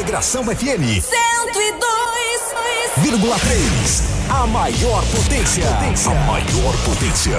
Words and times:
Integração 0.00 0.42
FM 0.44 0.96
102,3. 0.96 1.04
A 4.30 4.46
maior 4.46 5.04
potência. 5.04 5.68
A 5.68 6.14
maior 6.24 6.74
potência. 6.86 7.36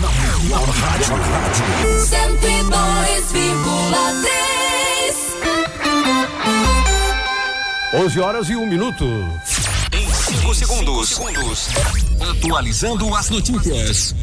Na 0.00 0.08
melhor 0.12 0.68
rádio. 0.68 1.16
rádio. 1.16 1.64
102,3. 7.92 8.04
11 8.04 8.20
horas 8.20 8.48
e 8.48 8.54
um 8.54 8.68
minuto. 8.68 9.04
Em 9.92 10.08
5 10.08 10.54
segundos. 10.54 11.08
segundos. 11.08 11.70
Atualizando 12.20 13.12
as 13.16 13.30
notícias. 13.30 14.14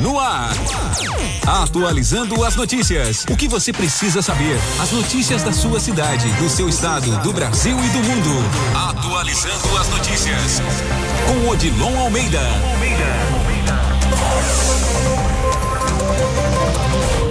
No 0.00 0.18
ar. 0.18 0.52
Atualizando 1.46 2.44
as 2.44 2.54
notícias. 2.54 3.24
O 3.30 3.36
que 3.36 3.48
você 3.48 3.72
precisa 3.72 4.22
saber? 4.22 4.58
As 4.80 4.92
notícias 4.92 5.42
da 5.42 5.52
sua 5.52 5.80
cidade, 5.80 6.30
do 6.32 6.48
seu 6.48 6.68
estado, 6.68 7.10
do 7.22 7.32
Brasil 7.32 7.76
e 7.78 7.88
do 7.88 7.98
mundo. 7.98 8.30
Atualizando 8.74 9.76
as 9.78 9.88
notícias. 9.88 10.62
Com 11.26 11.48
Odilon 11.48 11.98
Almeida. 11.98 12.42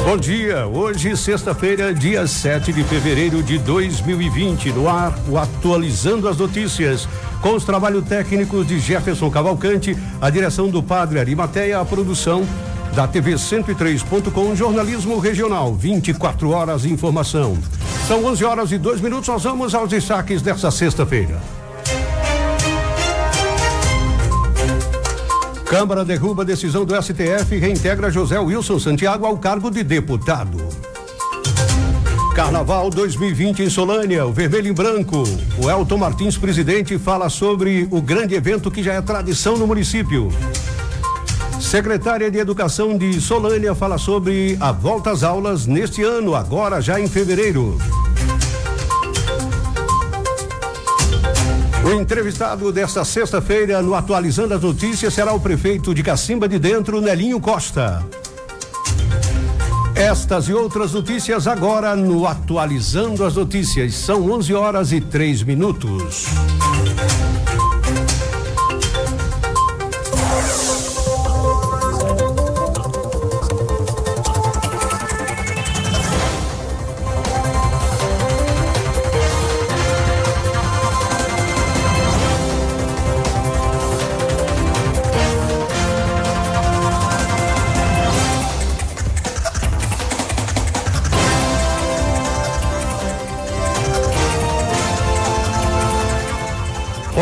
Bom 0.07 0.15
dia, 0.15 0.65
hoje, 0.65 1.17
sexta-feira, 1.17 1.93
dia 1.93 2.25
7 2.25 2.71
de 2.71 2.81
fevereiro 2.85 3.43
de 3.43 3.57
2020. 3.57 4.71
No 4.71 4.87
ar, 4.87 5.13
o 5.27 5.37
Atualizando 5.37 6.29
as 6.29 6.37
Notícias. 6.37 7.05
Com 7.41 7.55
os 7.55 7.65
trabalhos 7.65 8.05
técnicos 8.05 8.65
de 8.65 8.79
Jefferson 8.79 9.29
Cavalcante, 9.29 9.97
a 10.21 10.29
direção 10.29 10.69
do 10.69 10.81
Padre 10.81 11.19
Arimateia, 11.19 11.81
a 11.81 11.83
produção 11.83 12.47
da 12.95 13.05
TV 13.05 13.33
103.com, 13.33 14.55
jornalismo 14.55 15.19
regional, 15.19 15.75
24 15.75 16.51
horas 16.51 16.85
informação. 16.85 17.57
São 18.07 18.23
11 18.23 18.45
horas 18.45 18.71
e 18.71 18.77
dois 18.77 19.01
minutos, 19.01 19.27
nós 19.27 19.43
vamos 19.43 19.75
aos 19.75 19.89
destaques 19.89 20.41
dessa 20.41 20.71
sexta-feira. 20.71 21.37
Câmara 25.69 26.05
derruba 26.05 26.43
a 26.43 26.45
decisão 26.45 26.85
do 26.85 26.95
STF 26.95 27.53
e 27.53 27.59
reintegra 27.59 28.09
José 28.09 28.39
Wilson 28.39 28.79
Santiago 28.79 29.25
ao 29.25 29.37
cargo 29.37 29.69
de 29.69 29.83
deputado. 29.83 30.57
Carnaval 32.33 32.89
2020 32.89 33.63
em 33.63 33.69
Solânia, 33.69 34.25
o 34.25 34.31
vermelho 34.31 34.69
em 34.69 34.73
branco. 34.73 35.23
O 35.61 35.69
Elton 35.69 35.97
Martins, 35.97 36.37
presidente, 36.37 36.97
fala 36.97 37.27
sobre 37.27 37.85
o 37.91 38.01
grande 38.01 38.33
evento 38.33 38.71
que 38.71 38.81
já 38.81 38.93
é 38.93 39.01
tradição 39.01 39.57
no 39.57 39.67
município. 39.67 40.29
Secretária 41.59 42.31
de 42.31 42.37
Educação 42.37 42.97
de 42.97 43.19
Solânia 43.19 43.75
fala 43.75 43.97
sobre 43.97 44.55
a 44.61 44.71
volta 44.71 45.11
às 45.11 45.21
aulas 45.21 45.65
neste 45.65 46.01
ano, 46.01 46.33
agora 46.33 46.79
já 46.79 46.97
em 46.97 47.07
fevereiro. 47.07 47.77
O 51.87 51.93
entrevistado 51.93 52.69
desta 52.69 53.05
sexta-feira 53.05 53.81
no 53.81 53.95
Atualizando 53.95 54.53
as 54.53 54.61
Notícias 54.61 55.13
será 55.13 55.31
o 55.31 55.39
prefeito 55.39 55.95
de 55.95 56.03
Cacimba 56.03 56.45
de 56.45 56.59
Dentro, 56.59 56.99
Nelinho 56.99 57.39
Costa. 57.39 58.05
Estas 59.95 60.49
e 60.49 60.53
outras 60.53 60.91
notícias 60.91 61.47
agora 61.47 61.95
no 61.95 62.27
Atualizando 62.27 63.23
as 63.23 63.35
Notícias. 63.35 63.93
São 63.93 64.29
11 64.29 64.53
horas 64.53 64.91
e 64.91 64.99
três 64.99 65.41
minutos. 65.41 66.25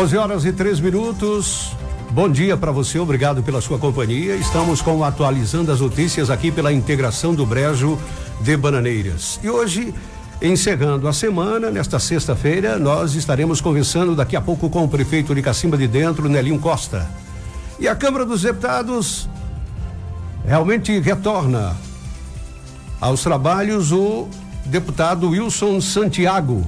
Onze 0.06 0.18
horas 0.18 0.44
e 0.44 0.52
três 0.52 0.78
minutos. 0.78 1.72
Bom 2.12 2.30
dia 2.30 2.56
para 2.56 2.70
você, 2.70 2.96
obrigado 2.96 3.42
pela 3.42 3.60
sua 3.60 3.76
companhia. 3.76 4.36
Estamos 4.36 4.80
com 4.80 5.02
atualizando 5.02 5.72
as 5.72 5.80
notícias 5.80 6.30
aqui 6.30 6.52
pela 6.52 6.72
integração 6.72 7.34
do 7.34 7.44
Brejo 7.44 7.98
de 8.40 8.56
Bananeiras. 8.56 9.40
E 9.42 9.50
hoje, 9.50 9.92
encerrando 10.40 11.08
a 11.08 11.12
semana, 11.12 11.72
nesta 11.72 11.98
sexta-feira, 11.98 12.78
nós 12.78 13.16
estaremos 13.16 13.60
conversando 13.60 14.14
daqui 14.14 14.36
a 14.36 14.40
pouco 14.40 14.70
com 14.70 14.84
o 14.84 14.88
prefeito 14.88 15.34
de 15.34 15.42
Cacimba 15.42 15.76
de 15.76 15.88
Dentro, 15.88 16.28
Nelinho 16.28 16.60
Costa. 16.60 17.10
E 17.76 17.88
a 17.88 17.96
Câmara 17.96 18.24
dos 18.24 18.42
Deputados 18.42 19.28
realmente 20.46 20.96
retorna 21.00 21.76
aos 23.00 23.24
trabalhos 23.24 23.90
o 23.90 24.28
deputado 24.66 25.30
Wilson 25.30 25.80
Santiago. 25.80 26.64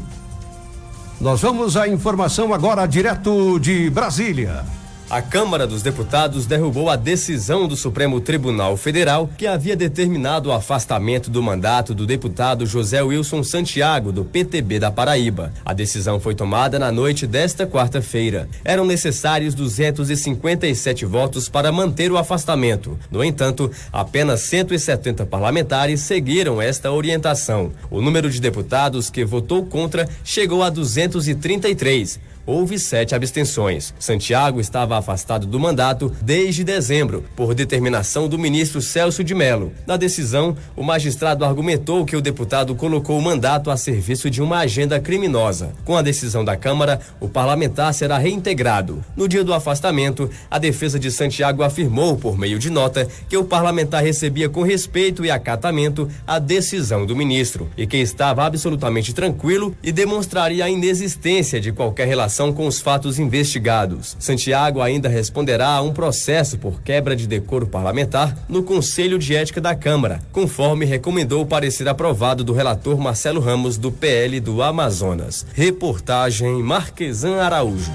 Nós 1.20 1.40
vamos 1.40 1.76
à 1.76 1.88
informação 1.88 2.54
agora 2.54 2.86
direto 2.86 3.58
de 3.58 3.90
Brasília. 3.90 4.64
A 5.10 5.22
Câmara 5.22 5.66
dos 5.66 5.80
Deputados 5.80 6.44
derrubou 6.44 6.90
a 6.90 6.94
decisão 6.94 7.66
do 7.66 7.74
Supremo 7.74 8.20
Tribunal 8.20 8.76
Federal 8.76 9.26
que 9.38 9.46
havia 9.46 9.74
determinado 9.74 10.50
o 10.50 10.52
afastamento 10.52 11.30
do 11.30 11.42
mandato 11.42 11.94
do 11.94 12.04
deputado 12.04 12.66
José 12.66 13.00
Wilson 13.00 13.42
Santiago, 13.42 14.12
do 14.12 14.22
PTB 14.22 14.78
da 14.78 14.90
Paraíba. 14.90 15.50
A 15.64 15.72
decisão 15.72 16.20
foi 16.20 16.34
tomada 16.34 16.78
na 16.78 16.92
noite 16.92 17.26
desta 17.26 17.66
quarta-feira. 17.66 18.50
Eram 18.62 18.84
necessários 18.84 19.54
257 19.54 21.06
votos 21.06 21.48
para 21.48 21.72
manter 21.72 22.12
o 22.12 22.18
afastamento. 22.18 22.98
No 23.10 23.24
entanto, 23.24 23.70
apenas 23.90 24.42
170 24.42 25.24
parlamentares 25.24 26.02
seguiram 26.02 26.60
esta 26.60 26.92
orientação. 26.92 27.72
O 27.90 28.02
número 28.02 28.28
de 28.28 28.42
deputados 28.42 29.08
que 29.08 29.24
votou 29.24 29.64
contra 29.64 30.06
chegou 30.22 30.62
a 30.62 30.68
233 30.68 32.28
houve 32.48 32.78
sete 32.78 33.14
abstenções. 33.14 33.92
Santiago 33.98 34.58
estava 34.58 34.96
afastado 34.96 35.46
do 35.46 35.60
mandato 35.60 36.10
desde 36.22 36.64
dezembro, 36.64 37.22
por 37.36 37.54
determinação 37.54 38.26
do 38.26 38.38
ministro 38.38 38.80
Celso 38.80 39.22
de 39.22 39.34
Mello. 39.34 39.70
Na 39.86 39.98
decisão, 39.98 40.56
o 40.74 40.82
magistrado 40.82 41.44
argumentou 41.44 42.06
que 42.06 42.16
o 42.16 42.22
deputado 42.22 42.74
colocou 42.74 43.18
o 43.18 43.22
mandato 43.22 43.70
a 43.70 43.76
serviço 43.76 44.30
de 44.30 44.40
uma 44.40 44.60
agenda 44.60 44.98
criminosa. 44.98 45.74
Com 45.84 45.94
a 45.94 46.00
decisão 46.00 46.42
da 46.42 46.56
Câmara, 46.56 46.98
o 47.20 47.28
parlamentar 47.28 47.92
será 47.92 48.16
reintegrado. 48.16 49.04
No 49.14 49.28
dia 49.28 49.44
do 49.44 49.52
afastamento, 49.52 50.30
a 50.50 50.58
defesa 50.58 50.98
de 50.98 51.10
Santiago 51.10 51.62
afirmou, 51.62 52.16
por 52.16 52.38
meio 52.38 52.58
de 52.58 52.70
nota, 52.70 53.06
que 53.28 53.36
o 53.36 53.44
parlamentar 53.44 54.02
recebia 54.02 54.48
com 54.48 54.62
respeito 54.62 55.22
e 55.22 55.30
acatamento 55.30 56.08
a 56.26 56.38
decisão 56.38 57.04
do 57.04 57.14
ministro 57.14 57.68
e 57.76 57.86
que 57.86 57.98
estava 57.98 58.46
absolutamente 58.46 59.12
tranquilo 59.12 59.76
e 59.82 59.92
demonstraria 59.92 60.64
a 60.64 60.70
inexistência 60.70 61.60
de 61.60 61.72
qualquer 61.72 62.08
relação 62.08 62.37
com 62.52 62.66
os 62.66 62.80
fatos 62.80 63.18
investigados. 63.18 64.16
Santiago 64.20 64.80
ainda 64.80 65.08
responderá 65.08 65.70
a 65.70 65.82
um 65.82 65.92
processo 65.92 66.56
por 66.56 66.80
quebra 66.80 67.16
de 67.16 67.26
decoro 67.26 67.66
parlamentar 67.66 68.36
no 68.48 68.62
Conselho 68.62 69.18
de 69.18 69.34
Ética 69.34 69.60
da 69.60 69.74
Câmara, 69.74 70.20
conforme 70.30 70.84
recomendou 70.84 71.42
o 71.42 71.46
parecer 71.46 71.88
aprovado 71.88 72.44
do 72.44 72.52
relator 72.52 72.96
Marcelo 72.98 73.40
Ramos 73.40 73.76
do 73.76 73.90
PL 73.90 74.38
do 74.38 74.62
Amazonas. 74.62 75.44
Reportagem 75.52 76.62
Marquesan 76.62 77.40
Araújo. 77.40 77.90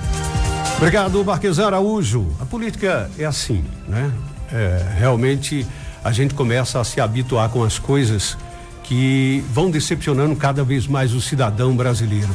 Obrigado, 0.78 1.24
Marquesan 1.24 1.68
Araújo. 1.68 2.28
A 2.42 2.46
política 2.46 3.10
é 3.18 3.24
assim, 3.24 3.64
né? 3.88 4.12
É, 4.52 4.86
realmente 4.98 5.66
a 6.04 6.12
gente 6.12 6.34
começa 6.34 6.80
a 6.80 6.84
se 6.84 7.00
habituar 7.00 7.50
com 7.50 7.64
as 7.64 7.80
coisas 7.80 8.38
que 8.84 9.44
vão 9.52 9.72
decepcionando 9.72 10.36
cada 10.36 10.64
vez 10.64 10.86
mais 10.86 11.14
o 11.14 11.22
cidadão 11.22 11.76
brasileiro. 11.76 12.30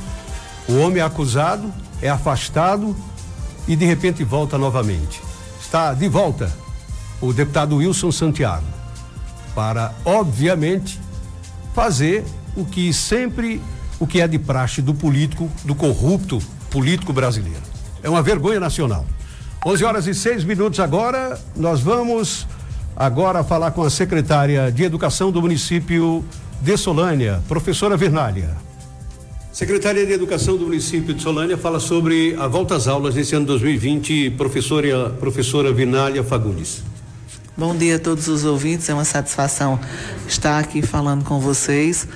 O 0.68 0.78
homem 0.78 1.02
é 1.02 1.04
acusado, 1.04 1.72
é 2.02 2.08
afastado 2.08 2.94
e 3.66 3.76
de 3.76 3.84
repente 3.84 4.24
volta 4.24 4.56
novamente. 4.56 5.20
Está 5.60 5.92
de 5.92 6.08
volta 6.08 6.50
o 7.20 7.32
deputado 7.32 7.76
Wilson 7.76 8.12
Santiago 8.12 8.66
para, 9.54 9.92
obviamente, 10.04 11.00
fazer 11.74 12.24
o 12.56 12.64
que 12.64 12.92
sempre 12.92 13.60
o 14.00 14.06
que 14.06 14.20
é 14.20 14.28
de 14.28 14.38
praxe 14.38 14.80
do 14.80 14.94
político, 14.94 15.50
do 15.64 15.74
corrupto 15.74 16.38
político 16.70 17.12
brasileiro. 17.12 17.62
É 18.02 18.08
uma 18.08 18.22
vergonha 18.22 18.60
nacional. 18.60 19.04
11 19.66 19.84
horas 19.84 20.06
e 20.06 20.14
seis 20.14 20.44
minutos 20.44 20.78
agora, 20.78 21.38
nós 21.56 21.80
vamos 21.80 22.46
agora 22.96 23.42
falar 23.42 23.72
com 23.72 23.82
a 23.82 23.90
secretária 23.90 24.70
de 24.70 24.84
Educação 24.84 25.32
do 25.32 25.42
município 25.42 26.24
de 26.60 26.76
Solânia, 26.76 27.42
professora 27.48 27.96
Vernália. 27.96 28.67
Secretaria 29.58 30.06
de 30.06 30.12
Educação 30.12 30.56
do 30.56 30.66
município 30.66 31.12
de 31.12 31.20
Solânia 31.20 31.58
fala 31.58 31.80
sobre 31.80 32.32
a 32.38 32.46
volta 32.46 32.76
às 32.76 32.86
aulas 32.86 33.16
nesse 33.16 33.34
ano 33.34 33.44
2020, 33.44 34.30
professora 34.36 35.10
professora 35.10 35.72
Vinália 35.72 36.22
Fagundes. 36.22 36.84
Bom 37.56 37.74
dia 37.74 37.96
a 37.96 37.98
todos 37.98 38.28
os 38.28 38.44
ouvintes, 38.44 38.88
é 38.88 38.94
uma 38.94 39.04
satisfação 39.04 39.76
estar 40.28 40.60
aqui 40.60 40.80
falando 40.80 41.24
com 41.24 41.40
vocês. 41.40 42.06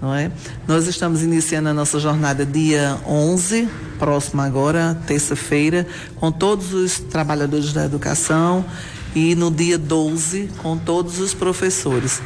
Não 0.00 0.14
é? 0.14 0.30
Nós 0.68 0.86
estamos 0.86 1.24
iniciando 1.24 1.70
a 1.70 1.74
nossa 1.74 1.98
jornada 1.98 2.46
dia 2.46 2.96
11, 3.04 3.68
próximo 3.98 4.40
agora, 4.40 4.96
terça-feira, 5.04 5.84
com 6.14 6.30
todos 6.30 6.72
os 6.72 7.00
trabalhadores 7.00 7.72
da 7.72 7.84
educação 7.84 8.64
e 9.12 9.34
no 9.34 9.50
dia 9.50 9.76
12 9.76 10.50
com 10.58 10.78
todos 10.78 11.18
os 11.18 11.34
professores. 11.34 12.22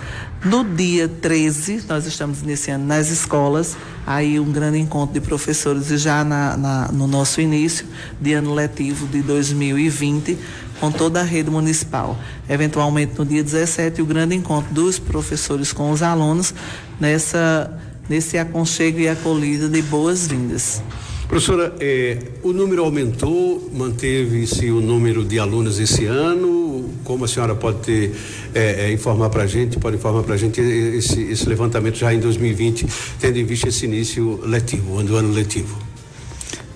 No 0.49 0.63
dia 0.63 1.09
13, 1.09 1.87
nós 1.89 2.07
estamos 2.07 2.41
iniciando 2.41 2.85
nas 2.87 3.11
escolas, 3.11 3.77
aí 4.07 4.39
um 4.39 4.53
grande 4.53 4.79
encontro 4.79 5.13
de 5.13 5.21
professores 5.21 5.91
e 5.91 5.99
já 5.99 6.23
na, 6.23 6.57
na, 6.57 6.93
no 6.93 7.09
nosso 7.09 7.41
início 7.41 7.85
de 8.21 8.33
ano 8.33 8.55
letivo 8.55 9.09
de 9.09 9.23
2020, 9.23 10.39
com 10.79 10.93
toda 10.93 11.19
a 11.19 11.25
rede 11.25 11.51
municipal. 11.51 12.17
Eventualmente 12.49 13.19
no 13.19 13.27
dia 13.27 13.43
17, 13.43 14.01
o 14.01 14.07
grande 14.07 14.37
encontro 14.37 14.73
dos 14.73 15.01
professores 15.01 15.73
com 15.73 15.91
os 15.91 16.01
alunos 16.01 16.55
nessa, 17.01 17.77
nesse 18.09 18.39
aconchego 18.39 19.01
e 19.01 19.09
acolhida 19.09 19.69
de 19.69 19.83
boas-vindas. 19.83 20.81
Professora, 21.29 21.75
eh, 21.81 22.19
o 22.45 22.53
número 22.53 22.85
aumentou, 22.85 23.69
manteve-se 23.75 24.71
o 24.71 24.81
número 24.81 25.25
de 25.25 25.41
alunos 25.41 25.81
esse 25.81 26.05
ano? 26.07 26.89
Como 27.03 27.25
a 27.25 27.29
senhora 27.29 27.53
pode 27.53 27.79
ter, 27.79 28.17
eh, 28.55 28.87
eh, 28.87 28.93
informar 28.93 29.29
para 29.29 29.43
a 29.43 29.47
gente, 29.47 29.77
pode 29.77 29.97
informar 29.97 30.23
para 30.23 30.35
a 30.35 30.37
gente 30.37 30.61
esse, 30.61 31.21
esse, 31.23 31.49
levantamento 31.49 31.97
já 31.97 32.15
em 32.15 32.21
2020, 32.21 32.87
tendo 33.19 33.39
em 33.39 33.45
vista 33.45 33.69
esse 33.69 33.87
início 33.87 34.41
letivo, 34.45 35.03
do 35.03 35.17
ano 35.17 35.33
letivo? 35.33 35.77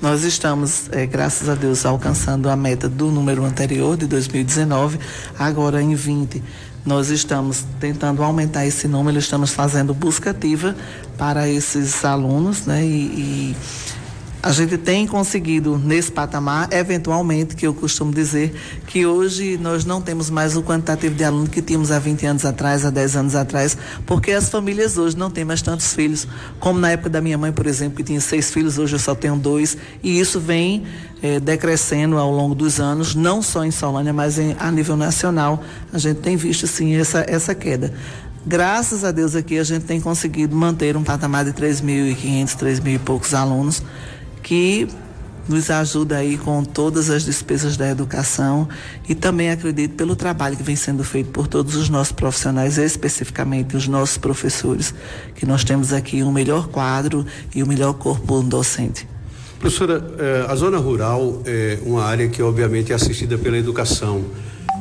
Nós 0.03 0.25
estamos, 0.25 0.89
graças 1.11 1.49
a 1.49 1.55
Deus, 1.55 1.87
alcançando 1.87 2.49
a 2.49 2.57
meta 2.57 2.89
do 2.89 3.07
número 3.07 3.45
anterior, 3.45 3.97
de 3.97 4.07
2019, 4.07 4.99
agora 5.39 5.81
em 5.81 5.95
20 5.95 6.43
nós 6.85 7.11
estamos 7.11 7.65
tentando 7.79 8.23
aumentar 8.23 8.67
esse 8.67 8.89
número, 8.89 9.19
estamos 9.19 9.53
fazendo 9.53 9.93
busca 9.93 10.31
ativa 10.31 10.75
para 11.19 11.47
esses 11.47 12.03
alunos, 12.05 12.65
né? 12.65 12.83
E, 12.83 12.89
e 12.89 13.57
a 14.43 14.53
gente 14.53 14.79
tem 14.79 15.07
conseguido 15.07 15.77
nesse 15.77 16.11
patamar, 16.11 16.73
eventualmente, 16.73 17.55
que 17.55 17.67
eu 17.67 17.75
costumo 17.75 18.11
dizer 18.11 18.55
que 18.87 19.05
hoje 19.05 19.59
nós 19.59 19.85
não 19.85 20.01
temos 20.01 20.31
mais 20.31 20.57
o 20.57 20.63
quantitativo 20.63 21.15
de 21.15 21.23
alunos 21.23 21.51
que 21.51 21.61
tínhamos 21.61 21.91
há 21.91 21.99
20 21.99 22.25
anos 22.25 22.45
atrás, 22.47 22.85
há 22.85 22.91
10 22.91 23.17
anos 23.17 23.35
atrás, 23.35 23.77
porque 24.07 24.33
as 24.33 24.49
famílias 24.49 24.97
hoje 24.97 25.17
não 25.17 25.31
têm 25.31 25.45
mais 25.45 25.61
tantos 25.61 25.93
filhos, 25.93 26.27
como 26.59 26.81
na 26.81 26.91
época 26.91 27.11
da 27.11 27.21
minha 27.21 27.37
mãe, 27.37 27.53
por 27.53 27.67
exemplo, 27.67 27.99
que 27.99 28.03
tinha 28.03 28.21
seis 28.21 28.51
filhos, 28.51 28.79
hoje 28.79 28.95
eu 28.95 28.99
só 28.99 29.15
tenho 29.15 29.37
dois, 29.37 29.77
e 30.03 30.19
isso 30.19 30.41
vem 30.41 30.85
é, 31.23 31.39
decrescendo 31.39 32.17
ao 32.17 32.31
longo 32.31 32.55
dos 32.55 32.81
anos, 32.81 33.15
não 33.15 33.43
só 33.43 33.63
em 33.63 33.71
Solânia, 33.71 34.13
mas 34.13 34.39
em, 34.39 34.57
a 34.59 34.71
nível 34.71 34.97
nacional, 34.97 35.63
a 35.93 35.99
gente 35.99 36.21
tem 36.21 36.37
visto 36.37 36.67
sim 36.67 36.95
essa, 36.95 37.27
essa 37.29 37.55
queda. 37.55 37.93
Graças 38.47 39.05
a 39.05 39.13
Deus 39.13 39.37
aqui 39.37 39.59
a 39.59 39.65
gente 39.65 39.85
tem 39.85 40.01
conseguido 40.01 40.57
manter 40.57 40.97
um 40.97 41.05
patamar 41.05 41.45
de 41.45 41.53
3.500, 41.53 42.57
3.000 42.57 42.95
e 42.95 42.99
poucos 42.99 43.35
alunos 43.35 43.83
que 44.51 44.89
nos 45.49 45.71
ajuda 45.71 46.17
aí 46.17 46.37
com 46.37 46.65
todas 46.65 47.09
as 47.09 47.25
despesas 47.25 47.77
da 47.77 47.89
educação 47.89 48.69
e 49.09 49.15
também 49.15 49.49
acredito 49.49 49.95
pelo 49.95 50.17
trabalho 50.17 50.57
que 50.57 50.63
vem 50.65 50.75
sendo 50.75 51.05
feito 51.05 51.31
por 51.31 51.47
todos 51.47 51.77
os 51.77 51.89
nossos 51.89 52.11
profissionais, 52.11 52.77
especificamente 52.77 53.77
os 53.77 53.87
nossos 53.87 54.19
professores, 54.19 54.93
que 55.37 55.47
nós 55.47 55.63
temos 55.63 55.93
aqui 55.93 56.25
um 56.25 56.33
melhor 56.33 56.67
quadro 56.67 57.25
e 57.55 57.63
o 57.63 57.65
um 57.65 57.69
melhor 57.69 57.93
corpo 57.95 58.43
docente. 58.43 59.07
Professora, 59.61 60.05
eh, 60.19 60.47
a 60.49 60.57
zona 60.57 60.79
rural 60.79 61.45
é 61.47 61.79
uma 61.87 62.03
área 62.03 62.29
que 62.29 62.43
obviamente 62.43 62.91
é 62.91 62.97
assistida 62.97 63.39
pela 63.39 63.57
educação. 63.57 64.25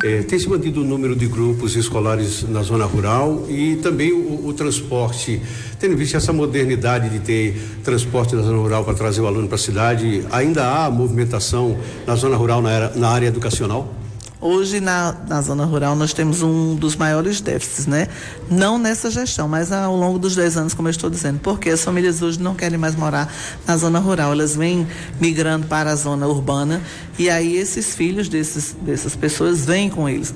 É, 0.02 0.22
tem 0.22 0.40
se 0.40 0.48
mantido 0.48 0.82
o 0.82 0.86
número 0.86 1.14
de 1.14 1.28
grupos 1.28 1.76
escolares 1.76 2.44
na 2.48 2.64
zona 2.64 2.86
rural 2.86 3.46
e 3.50 3.76
também 3.78 4.14
o, 4.14 4.48
o 4.48 4.54
transporte. 4.54 5.42
Tendo 5.78 5.98
visto 5.98 6.16
essa 6.16 6.32
modernidade 6.32 7.10
de 7.10 7.20
ter 7.20 7.62
transporte 7.84 8.34
na 8.34 8.42
zona 8.42 8.58
rural 8.58 8.86
para 8.86 8.94
trazer 8.94 9.20
o 9.20 9.28
aluno 9.28 9.48
para 9.48 9.56
a 9.56 9.60
cidade, 9.60 10.26
ainda 10.32 10.86
há 10.86 10.90
movimentação 10.90 11.78
na 12.08 12.16
zona 12.16 12.38
rural 12.38 12.62
na, 12.62 12.72
era, 12.72 12.96
na 12.96 13.10
área 13.10 13.28
educacional? 13.28 13.94
Hoje, 14.42 14.80
na, 14.80 15.14
na 15.28 15.42
zona 15.42 15.66
rural, 15.66 15.98
nós 15.98 16.14
temos 16.14 16.42
um 16.42 16.74
dos 16.74 16.96
maiores 16.96 17.42
déficits, 17.42 17.86
né? 17.86 18.08
Não 18.50 18.78
nessa 18.78 19.12
gestão, 19.12 19.50
mas 19.50 19.70
ao 19.70 19.94
longo 19.98 20.18
dos 20.18 20.34
10 20.34 20.56
anos, 20.56 20.74
como 20.74 20.88
eu 20.88 20.92
estou 20.92 21.10
dizendo. 21.10 21.40
Porque 21.40 21.70
as 21.70 21.84
famílias 21.84 22.22
hoje 22.22 22.40
não 22.40 22.56
querem 22.56 22.78
mais 22.78 22.96
morar 22.96 23.34
na 23.68 23.76
zona 23.76 24.00
rural, 24.00 24.32
elas 24.32 24.56
vêm 24.56 24.88
migrando 25.20 25.68
para 25.68 25.92
a 25.92 25.96
zona 25.96 26.26
urbana 26.26 26.82
e 27.18 27.30
aí 27.30 27.58
esses 27.58 27.94
filhos 27.94 28.30
desses, 28.30 28.74
dessas 28.82 29.14
pessoas 29.14 29.66
vêm 29.66 29.90
com 29.90 30.08
eles. 30.08 30.34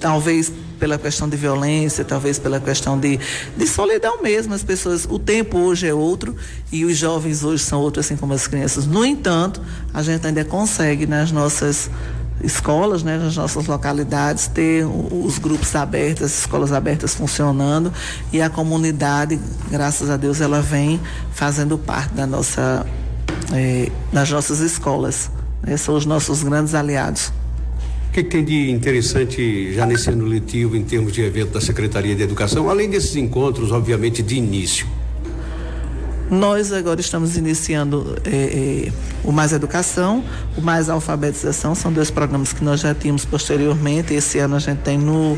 Talvez 0.00 0.50
pela 0.80 0.98
questão 0.98 1.28
de 1.28 1.36
violência, 1.36 2.04
talvez 2.04 2.38
pela 2.38 2.58
questão 2.58 2.98
de, 2.98 3.20
de 3.56 3.66
solidão 3.68 4.20
mesmo. 4.22 4.54
As 4.54 4.64
pessoas, 4.64 5.06
o 5.08 5.20
tempo 5.20 5.58
hoje 5.58 5.86
é 5.86 5.94
outro 5.94 6.34
e 6.72 6.84
os 6.84 6.96
jovens 6.96 7.44
hoje 7.44 7.62
são 7.62 7.80
outros, 7.80 8.06
assim 8.06 8.16
como 8.16 8.32
as 8.32 8.48
crianças. 8.48 8.86
No 8.86 9.04
entanto, 9.04 9.62
a 9.94 10.02
gente 10.02 10.26
ainda 10.26 10.44
consegue 10.44 11.06
nas 11.06 11.30
nossas 11.30 11.90
escolas, 12.42 13.02
né, 13.02 13.18
nas 13.18 13.36
nossas 13.36 13.66
localidades, 13.66 14.46
ter 14.46 14.84
os 14.84 15.38
grupos 15.38 15.74
abertos, 15.74 16.24
as 16.24 16.38
escolas 16.40 16.72
abertas 16.72 17.14
funcionando 17.14 17.92
e 18.32 18.40
a 18.40 18.48
comunidade, 18.48 19.38
graças 19.70 20.10
a 20.10 20.16
Deus, 20.16 20.40
ela 20.40 20.60
vem 20.60 21.00
fazendo 21.32 21.76
parte 21.78 22.14
da 22.14 22.26
nossa, 22.26 22.86
eh, 23.52 23.90
das 24.12 24.30
nossas 24.30 24.60
escolas. 24.60 25.30
Né, 25.62 25.76
são 25.76 25.94
os 25.94 26.06
nossos 26.06 26.42
grandes 26.42 26.74
aliados. 26.74 27.32
O 28.08 28.12
que, 28.12 28.24
que, 28.24 28.30
tem 28.30 28.44
de 28.44 28.70
interessante 28.70 29.72
já 29.72 29.86
nesse 29.86 30.10
ano 30.10 30.24
letivo 30.24 30.76
em 30.76 30.82
termos 30.82 31.12
de 31.12 31.22
evento 31.22 31.52
da 31.52 31.60
Secretaria 31.60 32.14
de 32.16 32.22
Educação, 32.22 32.68
além 32.68 32.90
desses 32.90 33.14
encontros, 33.14 33.70
obviamente, 33.70 34.20
de 34.22 34.34
início? 34.34 34.86
Nós 36.30 36.72
agora 36.72 37.00
estamos 37.00 37.36
iniciando 37.36 38.16
eh, 38.24 38.86
eh, 38.86 38.92
o 39.24 39.32
Mais 39.32 39.52
Educação, 39.52 40.22
o 40.56 40.60
Mais 40.60 40.88
Alfabetização, 40.88 41.74
são 41.74 41.92
dois 41.92 42.08
programas 42.08 42.52
que 42.52 42.62
nós 42.62 42.80
já 42.80 42.94
tínhamos 42.94 43.24
posteriormente. 43.24 44.14
Esse 44.14 44.38
ano 44.38 44.54
a 44.54 44.60
gente 44.60 44.78
tem 44.78 44.96
no, 44.96 45.36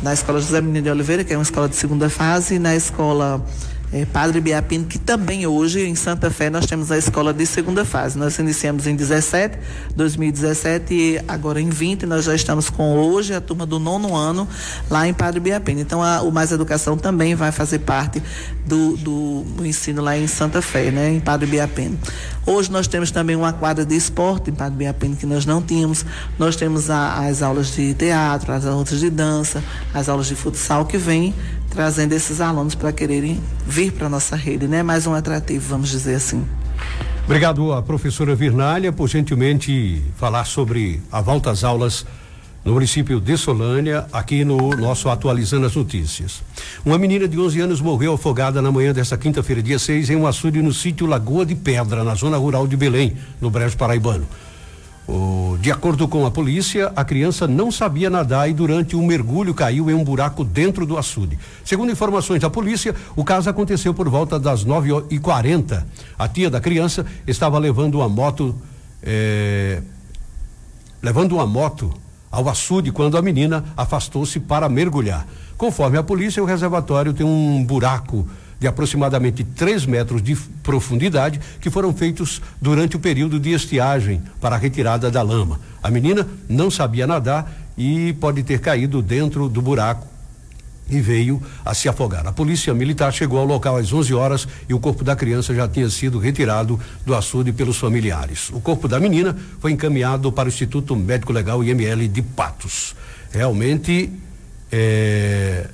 na 0.00 0.14
Escola 0.14 0.40
José 0.40 0.60
Menino 0.60 0.84
de 0.84 0.90
Oliveira, 0.90 1.24
que 1.24 1.32
é 1.32 1.36
uma 1.36 1.42
escola 1.42 1.68
de 1.68 1.74
segunda 1.74 2.08
fase, 2.08 2.54
e 2.54 2.58
na 2.60 2.76
escola 2.76 3.44
é, 3.92 4.06
Padre 4.06 4.40
Biapino, 4.40 4.86
que 4.86 4.98
também 4.98 5.46
hoje 5.46 5.86
em 5.86 5.94
Santa 5.94 6.30
Fé 6.30 6.48
nós 6.48 6.64
temos 6.64 6.90
a 6.90 6.96
escola 6.96 7.32
de 7.32 7.44
segunda 7.44 7.84
fase. 7.84 8.18
Nós 8.18 8.38
iniciamos 8.38 8.86
em 8.86 8.96
17, 8.96 9.58
2017 9.94 10.94
e 10.94 11.20
agora 11.28 11.60
em 11.60 11.68
20 11.68 12.06
nós 12.06 12.24
já 12.24 12.34
estamos 12.34 12.70
com 12.70 12.96
hoje 12.96 13.34
a 13.34 13.40
turma 13.40 13.66
do 13.66 13.78
nono 13.78 14.16
ano 14.16 14.48
lá 14.88 15.06
em 15.06 15.12
Padre 15.12 15.40
Biapino. 15.40 15.80
Então 15.80 16.02
a, 16.02 16.22
o 16.22 16.32
Mais 16.32 16.50
Educação 16.50 16.96
também 16.96 17.34
vai 17.34 17.52
fazer 17.52 17.80
parte 17.80 18.22
do, 18.66 18.96
do, 18.96 19.44
do, 19.56 19.66
ensino 19.66 20.00
lá 20.00 20.16
em 20.16 20.26
Santa 20.26 20.62
Fé, 20.62 20.90
né, 20.90 21.12
em 21.12 21.20
Padre 21.20 21.46
Biapino. 21.46 21.98
Hoje 22.46 22.72
nós 22.72 22.86
temos 22.86 23.10
também 23.10 23.36
uma 23.36 23.52
quadra 23.52 23.84
de 23.84 23.94
esporte 23.94 24.50
em 24.50 24.54
Padre 24.54 24.78
Biapino 24.78 25.16
que 25.16 25.26
nós 25.26 25.44
não 25.44 25.60
tínhamos. 25.60 26.04
Nós 26.38 26.56
temos 26.56 26.88
a, 26.88 27.26
as 27.26 27.42
aulas 27.42 27.72
de 27.74 27.92
teatro, 27.92 28.52
as 28.52 28.64
aulas 28.64 28.88
de 28.88 29.10
dança, 29.10 29.62
as 29.92 30.08
aulas 30.08 30.26
de 30.26 30.34
futsal 30.34 30.86
que 30.86 30.96
vêm 30.96 31.34
trazendo 31.72 32.12
esses 32.12 32.40
alunos 32.40 32.74
para 32.74 32.92
quererem 32.92 33.40
vir 33.66 33.92
para 33.92 34.06
a 34.06 34.10
nossa 34.10 34.36
rede, 34.36 34.68
né? 34.68 34.82
Mais 34.82 35.06
um 35.06 35.14
atrativo, 35.14 35.66
vamos 35.68 35.88
dizer 35.88 36.14
assim. 36.14 36.44
Obrigado 37.24 37.72
à 37.72 37.80
professora 37.80 38.34
Virnália 38.34 38.92
por 38.92 39.08
gentilmente 39.08 40.02
falar 40.16 40.44
sobre 40.44 41.00
a 41.10 41.20
volta 41.20 41.50
às 41.50 41.64
aulas 41.64 42.04
no 42.64 42.74
município 42.74 43.20
de 43.20 43.36
Solânia, 43.36 44.06
aqui 44.12 44.44
no 44.44 44.70
nosso 44.76 45.08
Atualizando 45.08 45.66
as 45.66 45.74
Notícias. 45.74 46.42
Uma 46.84 46.98
menina 46.98 47.26
de 47.26 47.38
11 47.38 47.60
anos 47.60 47.80
morreu 47.80 48.14
afogada 48.14 48.62
na 48.62 48.70
manhã 48.70 48.92
desta 48.92 49.16
quinta-feira, 49.16 49.62
dia 49.62 49.78
6, 49.78 50.10
em 50.10 50.16
um 50.16 50.26
açude 50.26 50.62
no 50.62 50.72
sítio 50.72 51.06
Lagoa 51.06 51.44
de 51.44 51.54
Pedra, 51.54 52.04
na 52.04 52.14
zona 52.14 52.36
rural 52.36 52.66
de 52.68 52.76
Belém, 52.76 53.16
no 53.40 53.50
Brejo 53.50 53.76
Paraibano. 53.76 54.26
Oh, 55.06 55.56
de 55.60 55.70
acordo 55.70 56.06
com 56.06 56.24
a 56.24 56.30
polícia, 56.30 56.92
a 56.94 57.04
criança 57.04 57.48
não 57.48 57.72
sabia 57.72 58.08
nadar 58.08 58.48
e 58.48 58.52
durante 58.52 58.94
um 58.94 59.04
mergulho 59.04 59.52
caiu 59.52 59.90
em 59.90 59.94
um 59.94 60.04
buraco 60.04 60.44
dentro 60.44 60.86
do 60.86 60.96
açude. 60.96 61.38
Segundo 61.64 61.90
informações 61.90 62.40
da 62.40 62.48
polícia, 62.48 62.94
o 63.16 63.24
caso 63.24 63.50
aconteceu 63.50 63.92
por 63.92 64.08
volta 64.08 64.38
das 64.38 64.64
9 64.64 65.06
e 65.10 65.18
40 65.18 65.84
A 66.16 66.28
tia 66.28 66.48
da 66.48 66.60
criança 66.60 67.04
estava 67.26 67.58
levando 67.58 67.96
uma 67.96 68.08
moto, 68.08 68.54
eh, 69.02 69.82
levando 71.02 71.32
uma 71.32 71.46
moto 71.46 71.92
ao 72.30 72.48
açude 72.48 72.92
quando 72.92 73.18
a 73.18 73.22
menina 73.22 73.64
afastou-se 73.76 74.38
para 74.38 74.68
mergulhar. 74.68 75.26
Conforme 75.58 75.98
a 75.98 76.02
polícia, 76.02 76.42
o 76.42 76.46
reservatório 76.46 77.12
tem 77.12 77.26
um 77.26 77.64
buraco 77.64 78.26
de 78.62 78.68
aproximadamente 78.68 79.42
3 79.42 79.86
metros 79.86 80.22
de 80.22 80.36
profundidade 80.62 81.40
que 81.60 81.68
foram 81.68 81.92
feitos 81.92 82.40
durante 82.60 82.94
o 82.94 83.00
período 83.00 83.40
de 83.40 83.50
estiagem 83.50 84.22
para 84.40 84.54
a 84.54 84.58
retirada 84.58 85.10
da 85.10 85.20
lama. 85.20 85.58
A 85.82 85.90
menina 85.90 86.28
não 86.48 86.70
sabia 86.70 87.04
nadar 87.04 87.52
e 87.76 88.12
pode 88.20 88.44
ter 88.44 88.60
caído 88.60 89.02
dentro 89.02 89.48
do 89.48 89.60
buraco 89.60 90.06
e 90.88 91.00
veio 91.00 91.42
a 91.64 91.74
se 91.74 91.88
afogar. 91.88 92.24
A 92.24 92.32
polícia 92.32 92.72
militar 92.72 93.12
chegou 93.12 93.40
ao 93.40 93.44
local 93.44 93.78
às 93.78 93.92
11 93.92 94.14
horas 94.14 94.46
e 94.68 94.74
o 94.74 94.78
corpo 94.78 95.02
da 95.02 95.16
criança 95.16 95.52
já 95.52 95.66
tinha 95.66 95.90
sido 95.90 96.20
retirado 96.20 96.78
do 97.04 97.16
açude 97.16 97.52
pelos 97.52 97.78
familiares. 97.78 98.48
O 98.50 98.60
corpo 98.60 98.86
da 98.86 99.00
menina 99.00 99.36
foi 99.58 99.72
encaminhado 99.72 100.30
para 100.30 100.46
o 100.46 100.48
Instituto 100.48 100.94
Médico 100.94 101.32
Legal 101.32 101.64
IML 101.64 102.06
de 102.06 102.22
Patos. 102.22 102.94
realmente 103.32 104.12
é 104.70 105.66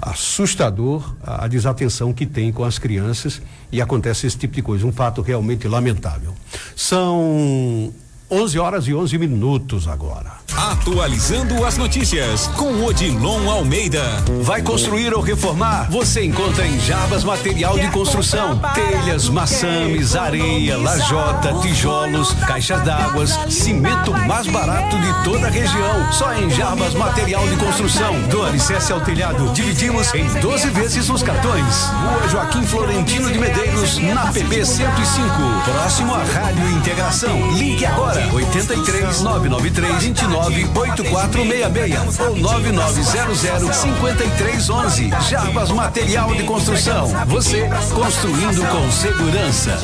assustador 0.00 1.14
a, 1.22 1.44
a 1.44 1.48
desatenção 1.48 2.12
que 2.12 2.26
tem 2.26 2.52
com 2.52 2.64
as 2.64 2.78
crianças 2.78 3.40
e 3.70 3.80
acontece 3.80 4.26
esse 4.26 4.38
tipo 4.38 4.54
de 4.54 4.62
coisa. 4.62 4.86
Um 4.86 4.92
fato 4.92 5.22
realmente 5.22 5.68
lamentável. 5.68 6.34
São 6.74 7.92
11 8.30 8.58
horas 8.58 8.86
e 8.86 8.94
11 8.94 9.18
minutos 9.18 9.88
agora. 9.88 10.39
Atualizando 10.56 11.64
as 11.64 11.76
notícias 11.76 12.46
com 12.48 12.84
Odilon 12.84 13.48
Almeida. 13.50 14.02
Vai 14.42 14.62
construir 14.62 15.14
ou 15.14 15.20
reformar? 15.20 15.88
Você 15.90 16.24
encontra 16.24 16.66
em 16.66 16.78
Jabas 16.80 17.24
Material 17.24 17.78
de 17.78 17.88
Construção. 17.88 18.60
Telhas, 18.74 19.28
maçames, 19.28 20.16
areia, 20.16 20.76
lajota, 20.76 21.54
tijolos, 21.60 22.32
caixas 22.46 22.82
d'água, 22.82 23.26
cimento 23.26 24.12
mais 24.26 24.46
barato 24.46 24.98
de 24.98 25.24
toda 25.24 25.46
a 25.46 25.50
região. 25.50 26.12
Só 26.12 26.32
em 26.34 26.50
Jabas 26.50 26.94
Material 26.94 27.46
de 27.48 27.56
Construção. 27.56 28.20
Do 28.28 28.42
alicerce 28.42 28.92
ao 28.92 29.00
telhado, 29.00 29.52
dividimos 29.52 30.14
em 30.14 30.26
12 30.40 30.68
vezes 30.70 31.08
os 31.08 31.22
cartões. 31.22 31.86
Rua 31.86 32.28
Joaquim 32.28 32.62
Florentino 32.64 33.30
de 33.30 33.38
Medeiros, 33.38 33.98
na 33.98 34.26
PB 34.26 34.64
105. 34.64 35.30
Próximo 35.64 36.14
à 36.14 36.22
Rádio 36.22 36.70
Integração. 36.70 37.52
Ligue 37.52 37.86
agora, 37.86 38.28
83 38.32 39.20
993 39.20 40.02
29 40.02 40.39
98466 40.48 42.20
ou 42.20 42.36
9900 42.36 43.76
5311. 43.76 45.10
Jarbas 45.28 45.70
Material 45.70 46.34
de 46.34 46.44
Construção. 46.44 47.08
Você 47.26 47.68
construindo 47.92 48.66
com 48.68 48.90
segurança. 48.90 49.78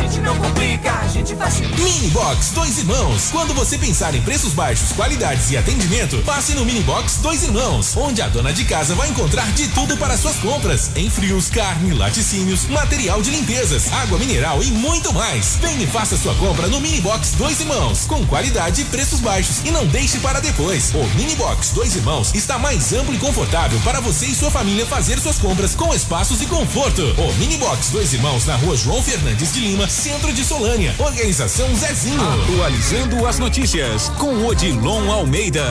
Mini 1.77 2.09
Box 2.11 2.51
Dois 2.55 2.79
Irmãos. 2.79 3.31
Quando 3.31 3.55
você 3.55 3.77
pensar 3.77 4.15
em 4.15 4.23
preços 4.23 4.55
baixos, 4.55 4.93
qualidades 4.93 5.51
e 5.51 5.57
atendimento, 5.57 6.19
passe 6.25 6.55
no 6.55 6.65
Mini 6.65 6.83
Box 6.83 7.19
Dois 7.19 7.43
Irmãos, 7.43 7.97
onde 7.97 8.23
a 8.23 8.29
dona 8.29 8.53
de 8.53 8.65
casa 8.65 8.95
vai 8.95 9.09
encontrar 9.09 9.51
de 9.53 9.69
tudo 9.69 9.97
para 9.97 10.17
suas 10.17 10.37
compras: 10.37 10.91
em 10.97 11.11
frios, 11.11 11.51
carne, 11.51 11.93
laticínios, 11.93 12.67
material 12.67 13.21
de 13.21 13.31
limpezas, 13.31 13.93
água 13.93 14.19
mineral 14.19 14.63
e 14.63 14.71
muito 14.71 15.13
mais. 15.13 15.59
Vem 15.61 15.83
e 15.83 15.87
faça 15.87 16.17
sua 16.17 16.35
compra 16.37 16.67
no 16.69 16.81
Mini 16.81 17.01
Box 17.01 17.33
Dois 17.33 17.61
Irmãos, 17.61 18.07
com 18.07 18.25
qualidade 18.27 18.81
e 18.81 18.85
preços 18.87 19.21
baixos. 19.21 19.61
E 19.65 19.71
não 19.71 19.87
deixe 19.87 20.19
para 20.19 20.41
depois. 20.47 20.93
O 20.95 21.05
Mini 21.17 21.35
Box 21.35 21.73
Dois 21.73 21.97
Irmãos 21.97 22.33
está 22.35 22.59
mais 22.59 22.93
amplo 22.93 23.13
e 23.13 23.19
confortável 23.19 23.79
para 23.81 24.01
você 24.01 24.27
e 24.27 24.35
sua 24.35 24.51
família 24.51 24.87
fazer 24.87 25.19
suas 25.19 25.39
compras 25.39 25.75
com 25.75 25.93
espaços 25.93 26.41
e 26.41 26.47
conforto. 26.47 27.03
O 27.19 27.35
Mini 27.35 27.57
Box 27.57 27.91
Dois 27.91 28.13
Irmãos 28.13 28.47
na 28.47 28.57
rua 28.57 28.77
João 28.77 29.03
Fernandes 29.03 29.53
de 29.53 29.61
Lima, 29.61 29.89
centro 29.89 30.33
de 30.33 30.45
Solânia. 30.45 30.95
Organização 30.99 31.75
Zezinho. 31.75 32.21
Atualizando 32.43 33.27
as 33.27 33.39
notícias 33.39 34.09
com 34.19 34.47
Odilon 34.47 35.11
Almeida. 35.11 35.65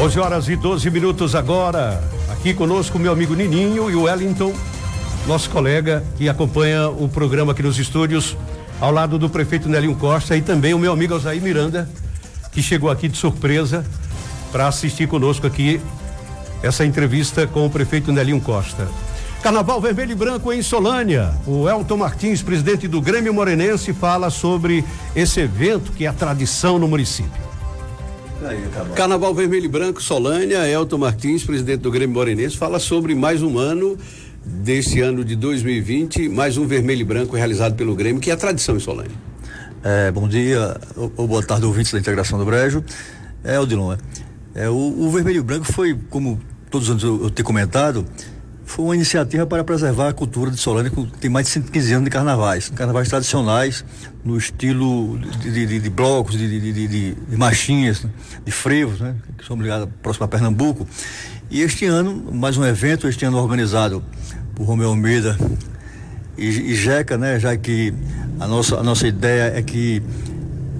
Hoje 0.00 0.18
horas 0.18 0.48
e 0.48 0.56
12 0.56 0.90
minutos 0.90 1.34
agora. 1.34 2.02
Aqui 2.30 2.52
conosco 2.54 2.98
meu 2.98 3.12
amigo 3.12 3.34
Nininho 3.34 3.90
e 3.90 3.94
o 3.94 4.02
Wellington, 4.04 4.54
nosso 5.26 5.50
colega 5.50 6.02
que 6.16 6.28
acompanha 6.28 6.88
o 6.88 7.08
programa 7.08 7.52
aqui 7.52 7.62
nos 7.62 7.78
estúdios, 7.78 8.36
ao 8.80 8.90
lado 8.90 9.18
do 9.18 9.28
prefeito 9.28 9.68
Nelinho 9.68 9.94
Costa 9.94 10.36
e 10.36 10.42
também 10.42 10.74
o 10.74 10.78
meu 10.78 10.92
amigo 10.92 11.14
Alzair 11.14 11.40
Miranda, 11.40 11.88
que 12.50 12.62
chegou 12.62 12.90
aqui 12.90 13.08
de 13.08 13.16
surpresa 13.16 13.84
para 14.50 14.66
assistir 14.66 15.06
conosco 15.06 15.46
aqui 15.46 15.80
essa 16.62 16.84
entrevista 16.84 17.46
com 17.46 17.66
o 17.66 17.70
prefeito 17.70 18.12
Nelinho 18.12 18.40
Costa. 18.40 18.88
Carnaval 19.42 19.80
Vermelho 19.80 20.12
e 20.12 20.14
Branco 20.14 20.52
em 20.52 20.60
Solânia. 20.60 21.32
O 21.46 21.66
Elton 21.68 21.96
Martins, 21.96 22.42
presidente 22.42 22.86
do 22.86 23.00
Grêmio 23.00 23.32
Morenense, 23.32 23.92
fala 23.94 24.28
sobre 24.28 24.84
esse 25.16 25.40
evento 25.40 25.92
que 25.92 26.04
é 26.04 26.08
a 26.08 26.12
tradição 26.12 26.78
no 26.78 26.86
município. 26.86 27.50
Carnaval 28.94 29.34
Vermelho 29.34 29.66
e 29.66 29.68
Branco, 29.68 30.02
Solânia, 30.02 30.66
Elton 30.66 30.98
Martins, 30.98 31.44
presidente 31.44 31.80
do 31.80 31.90
Grêmio 31.90 32.14
Morenense, 32.14 32.56
fala 32.56 32.78
sobre 32.78 33.14
mais 33.14 33.42
um 33.42 33.58
ano 33.58 33.98
deste 34.50 35.00
ano 35.00 35.24
de 35.24 35.36
2020, 35.36 36.28
mais 36.28 36.58
um 36.58 36.66
Vermelho 36.66 37.02
e 37.02 37.04
Branco 37.04 37.36
realizado 37.36 37.76
pelo 37.76 37.94
Grêmio, 37.94 38.20
que 38.20 38.30
é 38.30 38.34
a 38.34 38.36
tradição 38.36 38.76
em 38.76 38.80
Solânia. 38.80 39.16
É, 39.82 40.10
bom 40.10 40.28
dia, 40.28 40.78
ou, 40.96 41.26
boa 41.26 41.42
tarde, 41.42 41.64
ouvintes 41.64 41.92
da 41.92 41.98
integração 41.98 42.38
do 42.38 42.44
Brejo. 42.44 42.84
É, 43.44 43.58
Odilon, 43.58 43.96
é, 44.54 44.68
o, 44.68 44.74
o 44.74 45.10
Vermelho 45.10 45.38
e 45.38 45.42
Branco 45.42 45.64
foi, 45.64 45.98
como 46.10 46.40
todos 46.70 46.88
os 46.88 46.90
anos 46.90 47.04
eu, 47.04 47.22
eu 47.24 47.30
tenho 47.30 47.46
comentado, 47.46 48.04
foi 48.64 48.84
uma 48.84 48.94
iniciativa 48.94 49.46
para 49.46 49.64
preservar 49.64 50.08
a 50.08 50.12
cultura 50.12 50.50
de 50.50 50.56
Solânia, 50.56 50.90
que 50.90 51.06
tem 51.18 51.30
mais 51.30 51.46
de 51.46 51.52
115 51.52 51.92
anos 51.92 52.04
de 52.04 52.10
carnavais. 52.10 52.68
Carnavais 52.70 53.08
tradicionais, 53.08 53.84
no 54.24 54.36
estilo 54.36 55.18
de, 55.18 55.66
de, 55.66 55.80
de, 55.80 55.90
blocos, 55.90 56.36
de, 56.36 56.60
de, 56.60 57.16
né? 57.36 58.10
de 58.44 58.52
frevos, 58.52 59.00
né? 59.00 59.16
que 59.36 59.44
são 59.44 59.56
ligados 59.60 59.88
próximo 60.02 60.24
a 60.24 60.28
Pernambuco. 60.28 60.86
E 61.50 61.62
este 61.62 61.84
ano, 61.86 62.32
mais 62.32 62.56
um 62.56 62.64
evento, 62.64 63.08
este 63.08 63.24
ano 63.24 63.38
organizado 63.38 64.04
por 64.60 64.66
Romeu 64.66 64.90
Almeida 64.90 65.38
e, 66.36 66.46
e 66.46 66.74
Jeca, 66.74 67.16
né? 67.16 67.40
Já 67.40 67.56
que 67.56 67.94
a 68.38 68.46
nossa, 68.46 68.76
a 68.76 68.82
nossa 68.82 69.08
ideia 69.08 69.54
é 69.56 69.62
que 69.62 70.02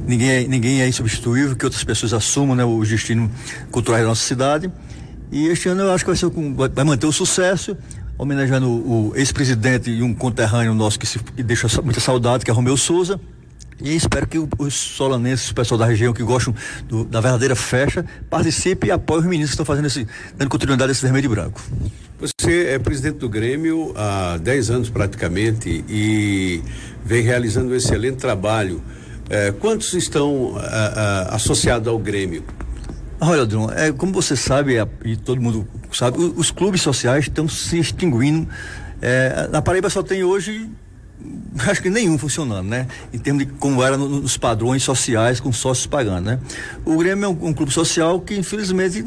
ninguém 0.07 0.29
é, 0.29 0.45
ninguém 0.47 0.83
é 0.83 0.89
insubstituível, 0.89 1.57
que 1.57 1.65
outras 1.65 1.83
pessoas 1.83 2.13
assumam 2.13 2.55
né, 2.55 2.63
os 2.63 2.91
destinos 2.91 3.31
culturais 3.71 4.03
da 4.03 4.11
nossa 4.11 4.23
cidade. 4.23 4.71
E 5.33 5.47
este 5.47 5.71
ano 5.71 5.81
eu 5.81 5.93
acho 5.93 6.05
que 6.05 6.11
vai, 6.11 6.17
ser, 6.17 6.29
vai 6.75 6.85
manter 6.85 7.07
o 7.07 7.13
sucesso, 7.13 7.75
homenageando 8.19 8.69
o, 8.69 9.09
o 9.13 9.17
ex-presidente 9.17 9.91
e 9.91 10.03
um 10.03 10.13
conterrâneo 10.13 10.75
nosso 10.75 10.99
que, 10.99 11.07
se, 11.07 11.19
que 11.19 11.43
deixa 11.43 11.67
muita 11.81 12.01
saudade, 12.01 12.45
que 12.45 12.51
é 12.51 12.55
Romeu 12.55 12.77
Souza. 12.77 13.19
E 13.83 13.95
espero 13.95 14.27
que 14.27 14.39
os 14.59 14.75
solanenses, 14.75 15.51
o 15.51 15.55
pessoal 15.55 15.79
da 15.79 15.87
região 15.87 16.13
que 16.13 16.23
gostam 16.23 16.55
do, 16.87 17.05
da 17.05 17.21
verdadeira 17.21 17.57
festa, 17.57 18.05
participe 18.29 18.89
e 18.89 18.91
apoie 18.91 19.21
os 19.21 19.25
meninos 19.25 19.51
que 19.51 19.55
estão 19.55 19.67
fazendo 19.67 19.87
esse, 19.87 20.07
dando 20.37 20.49
continuidade 20.49 20.91
a 20.91 20.93
esse 20.93 21.03
vermelho 21.03 21.27
e 21.27 21.29
branco. 21.29 21.63
Você 22.21 22.67
é 22.69 22.79
presidente 22.79 23.19
do 23.19 23.29
Grêmio 23.29 23.93
há 23.97 24.37
10 24.37 24.71
anos 24.71 24.91
praticamente 24.91 25.85
e 25.89 26.63
vem 27.05 27.23
realizando 27.23 27.71
um 27.71 27.75
excelente 27.75 28.19
trabalho. 28.19 28.83
Eh, 29.31 29.55
quantos 29.59 29.95
estão 29.95 30.55
ah, 30.59 31.29
ah, 31.31 31.37
associados 31.37 31.89
ao 31.89 31.99
Grêmio? 31.99 32.45
Olha, 33.21 33.43
Adriano, 33.43 33.71
é, 33.73 33.93
como 33.93 34.13
você 34.13 34.35
sabe, 34.35 34.77
e 35.05 35.17
todo 35.17 35.41
mundo 35.41 35.69
sabe, 35.93 36.19
os, 36.19 36.33
os 36.37 36.51
clubes 36.51 36.81
sociais 36.81 37.27
estão 37.27 37.49
se 37.49 37.79
extinguindo. 37.79 38.49
É, 39.01 39.49
na 39.51 39.63
Paraíba 39.63 39.89
só 39.89 40.03
tem 40.03 40.25
hoje, 40.25 40.69
acho 41.69 41.83
que 41.83 41.91
nenhum 41.91 42.17
funcionando, 42.19 42.69
né? 42.69 42.87
Em 43.13 43.19
termos 43.19 43.45
de 43.45 43.53
como 43.53 43.83
era 43.83 43.97
nos 43.97 44.37
padrões 44.37 44.83
sociais, 44.83 45.41
com 45.41 45.53
sócios 45.53 45.87
pagando, 45.87 46.27
né? 46.27 46.39
O 46.85 46.97
Grêmio 46.97 47.25
é 47.25 47.29
um, 47.29 47.49
um 47.49 47.53
clube 47.53 47.73
social 47.73 48.21
que, 48.21 48.37
infelizmente, 48.37 49.05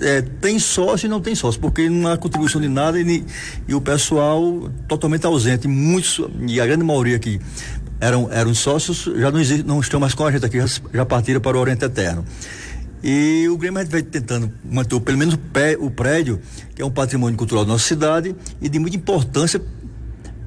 é, 0.00 0.20
tem 0.22 0.58
sócio 0.58 1.06
e 1.06 1.08
não 1.08 1.20
tem 1.20 1.34
sócio, 1.34 1.60
porque 1.60 1.88
não 1.88 2.10
há 2.10 2.16
contribuição 2.16 2.60
de 2.60 2.68
nada 2.68 3.00
e, 3.00 3.24
e 3.66 3.74
o 3.74 3.80
pessoal 3.80 4.70
totalmente 4.86 5.26
ausente. 5.26 5.66
Muitos, 5.66 6.20
e 6.46 6.60
a 6.60 6.66
grande 6.66 6.84
maioria 6.84 7.16
aqui 7.16 7.40
eram, 8.00 8.30
eram 8.30 8.54
sócios, 8.54 9.10
já 9.16 9.30
não, 9.30 9.40
existe, 9.40 9.62
não 9.62 9.80
estão 9.80 9.98
mais 9.98 10.14
com 10.14 10.24
a 10.24 10.32
gente 10.32 10.44
aqui, 10.44 10.58
já, 10.60 10.80
já 10.92 11.06
partiram 11.06 11.40
para 11.40 11.56
o 11.56 11.60
Oriente 11.60 11.84
Eterno. 11.84 12.24
E 13.02 13.46
o 13.48 13.56
Grêmio 13.56 13.86
vai 13.86 14.02
tentando 14.02 14.50
manter 14.64 14.98
pelo 15.00 15.18
menos 15.18 15.34
o, 15.34 15.38
pé, 15.38 15.76
o 15.78 15.90
prédio, 15.90 16.40
que 16.74 16.82
é 16.82 16.84
um 16.84 16.90
patrimônio 16.90 17.36
cultural 17.36 17.64
da 17.64 17.72
nossa 17.72 17.86
cidade 17.86 18.34
e 18.60 18.68
de 18.68 18.78
muita 18.78 18.96
importância 18.96 19.60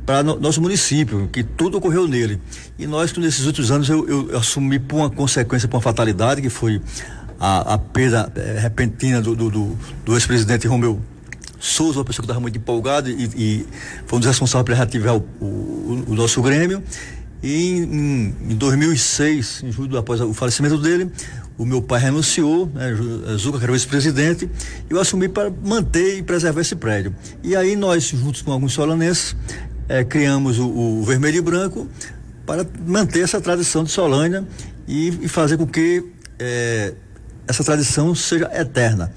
para 0.10 0.24
no, 0.24 0.39
nosso 0.39 0.60
município, 0.60 1.30
que 1.32 1.44
tudo 1.44 1.78
ocorreu 1.78 2.08
nele. 2.08 2.42
E 2.80 2.88
nós, 2.88 3.16
nesses 3.16 3.46
últimos 3.46 3.70
anos, 3.70 3.88
eu, 3.88 4.10
eu, 4.10 4.38
assumi 4.39 4.80
por 4.80 4.96
uma 4.96 5.10
consequência, 5.12 5.68
por 5.68 5.75
uma 5.75 5.84
fatalidade, 5.84 6.42
que 6.42 6.50
foi 6.50 6.82
a, 7.39 7.75
a 7.75 7.78
perda 7.78 8.32
é, 8.36 8.58
repentina 8.58 9.22
do, 9.22 9.36
do, 9.36 9.51
do, 9.51 9.78
do 10.04 10.13
ex-presidente 10.16 10.66
Romeu 10.68 11.00
Souza, 11.60 12.00
uma 12.00 12.06
pessoa 12.06 12.24
que 12.24 12.25
estava 12.25 12.39
muito 12.39 12.58
empolgada 12.58 13.08
e, 13.08 13.30
e, 13.36 13.66
foi 14.08 14.18
um 14.18 14.20
dos 14.20 14.28
responsáveis 14.28 14.66
para 14.66 14.74
reativar 14.74 15.16
o, 15.16 15.20
o, 15.39 16.04
o 16.08 16.16
nosso 16.16 16.42
Grêmio. 16.42 16.82
E 17.44 17.78
em, 17.78 18.36
em 18.50 18.56
2006, 18.56 19.62
em 19.63 19.72
julho, 19.72 19.96
após 19.96 20.20
o 20.22 20.34
falecimento 20.34 20.80
dele, 20.80 21.12
o 21.60 21.66
meu 21.66 21.82
pai 21.82 22.00
renunciou, 22.00 22.72
né, 22.74 22.89
eh, 22.89 23.38
Zuca, 23.38 23.58
que 23.58 23.66
era 23.66 23.72
o 23.72 23.75
vice-presidente, 23.75 24.50
e 24.89 24.94
eu 24.94 25.00
assumi 25.00 25.28
para 25.28 25.51
manter 25.63 26.18
e 26.18 26.24
preservar 26.24 26.62
esse 26.62 26.74
prédio. 26.74 27.13
E 27.44 27.54
aí 27.54 27.75
nós, 27.75 28.06
juntos 28.06 28.42
com 28.42 28.54
alguns 28.54 28.72
solanenses, 28.72 29.36
eh, 29.89 30.03
criamos 30.03 30.60
o, 30.60 30.67
o, 30.67 31.03
Vermelho 31.03 31.38
e 31.38 31.41
Branco 31.41 31.88
para 32.46 32.65
manter 32.86 33.22
essa 33.22 33.41
tradição 33.41 33.84
de 33.84 33.91
Solânia 33.91 34.48
e, 34.88 35.10
e 35.22 35.27
fazer 35.27 35.58
com 35.58 35.67
que 35.67 36.05
eh, 36.38 36.93
essa 37.48 37.63
tradição 37.63 38.13
seja 38.15 38.50
eterna. 38.53 39.12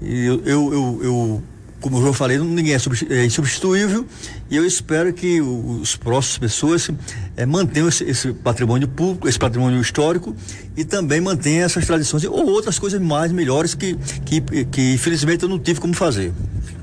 E 0.00 0.26
eu, 0.26 0.42
eu, 0.44 0.72
eu, 0.72 1.00
eu 1.02 1.42
como 1.80 1.98
eu 1.98 2.06
já 2.06 2.12
falei, 2.12 2.38
ninguém 2.38 2.74
é, 2.74 2.78
é 3.10 3.24
insubstituível 3.24 4.06
e 4.50 4.56
eu 4.56 4.66
espero 4.66 5.12
que 5.12 5.40
os 5.40 5.96
próximos 5.96 6.38
pessoas 6.38 6.90
é, 7.36 7.46
mantenham 7.46 7.88
esse, 7.88 8.04
esse, 8.04 8.32
patrimônio 8.32 8.88
público, 8.88 9.28
esse 9.28 9.38
patrimônio 9.38 9.80
histórico 9.80 10.34
e 10.76 10.84
também 10.84 11.20
mantenham 11.20 11.64
essas 11.64 11.86
tradições 11.86 12.24
ou 12.24 12.46
outras 12.46 12.78
coisas 12.78 13.00
mais 13.00 13.30
melhores 13.30 13.74
que, 13.74 13.96
que, 14.24 14.40
que 14.66 14.94
infelizmente 14.94 15.42
eu 15.42 15.48
não 15.48 15.58
tive 15.58 15.80
como 15.80 15.94
fazer. 15.94 16.32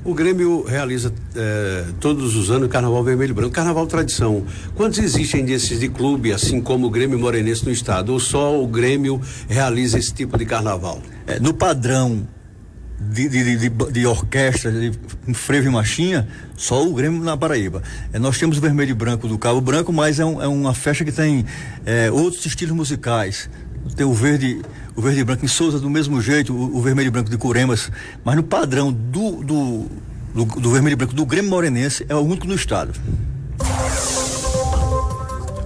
O 0.05 0.13
Grêmio 0.13 0.63
realiza 0.63 1.13
eh, 1.33 1.85
todos 2.01 2.35
os 2.35 2.51
anos 2.51 2.67
o 2.67 2.69
Carnaval 2.69 3.01
Vermelho 3.05 3.31
e 3.31 3.33
Branco. 3.33 3.53
Carnaval 3.53 3.87
tradição. 3.87 4.43
Quantos 4.75 4.99
existem 4.99 5.45
desses 5.45 5.79
de 5.79 5.87
clube, 5.87 6.33
assim 6.33 6.59
como 6.59 6.87
o 6.87 6.89
Grêmio 6.89 7.17
Morenense 7.17 7.63
no 7.63 7.71
estado? 7.71 8.11
Ou 8.11 8.19
só 8.19 8.61
o 8.61 8.67
Grêmio 8.67 9.21
realiza 9.47 9.97
esse 9.97 10.13
tipo 10.13 10.37
de 10.37 10.45
carnaval? 10.45 11.01
É, 11.25 11.39
no 11.39 11.53
padrão 11.53 12.27
de, 12.99 13.29
de, 13.29 13.57
de, 13.57 13.69
de, 13.69 14.05
orquestra, 14.05 14.71
de 14.71 14.91
frevo 15.33 15.67
e 15.67 15.71
machinha, 15.71 16.27
só 16.55 16.85
o 16.85 16.93
Grêmio 16.93 17.23
na 17.23 17.35
Paraíba. 17.37 17.81
É, 18.11 18.19
nós 18.19 18.37
temos 18.37 18.57
o 18.57 18.61
Vermelho 18.61 18.91
e 18.91 18.93
Branco 18.93 19.27
do 19.27 19.37
Cabo 19.37 19.61
Branco, 19.61 19.91
mas 19.91 20.19
é, 20.19 20.25
um, 20.25 20.41
é 20.41 20.47
uma 20.47 20.73
festa 20.73 21.03
que 21.03 21.11
tem 21.11 21.45
é, 21.85 22.11
outros 22.11 22.45
estilos 22.45 22.75
musicais. 22.75 23.49
Tem 23.95 24.05
o 24.05 24.13
verde, 24.13 24.61
o 24.95 25.01
verde 25.01 25.19
e 25.19 25.23
branco 25.23 25.45
em 25.45 25.47
Souza 25.47 25.79
do 25.79 25.89
mesmo 25.89 26.21
jeito, 26.21 26.53
o, 26.53 26.77
o 26.77 26.81
vermelho 26.81 27.07
e 27.07 27.11
branco 27.11 27.29
de 27.29 27.37
Curemas, 27.37 27.91
mas 28.23 28.35
no 28.35 28.43
padrão 28.43 28.91
do, 28.91 29.43
do, 29.43 29.85
do, 30.33 30.45
do 30.45 30.71
vermelho 30.71 30.93
e 30.93 30.97
branco 30.97 31.13
do 31.13 31.25
Grêmio 31.25 31.49
Morenense 31.49 32.05
é 32.07 32.15
o 32.15 32.19
único 32.19 32.47
no 32.47 32.55
estado. 32.55 32.93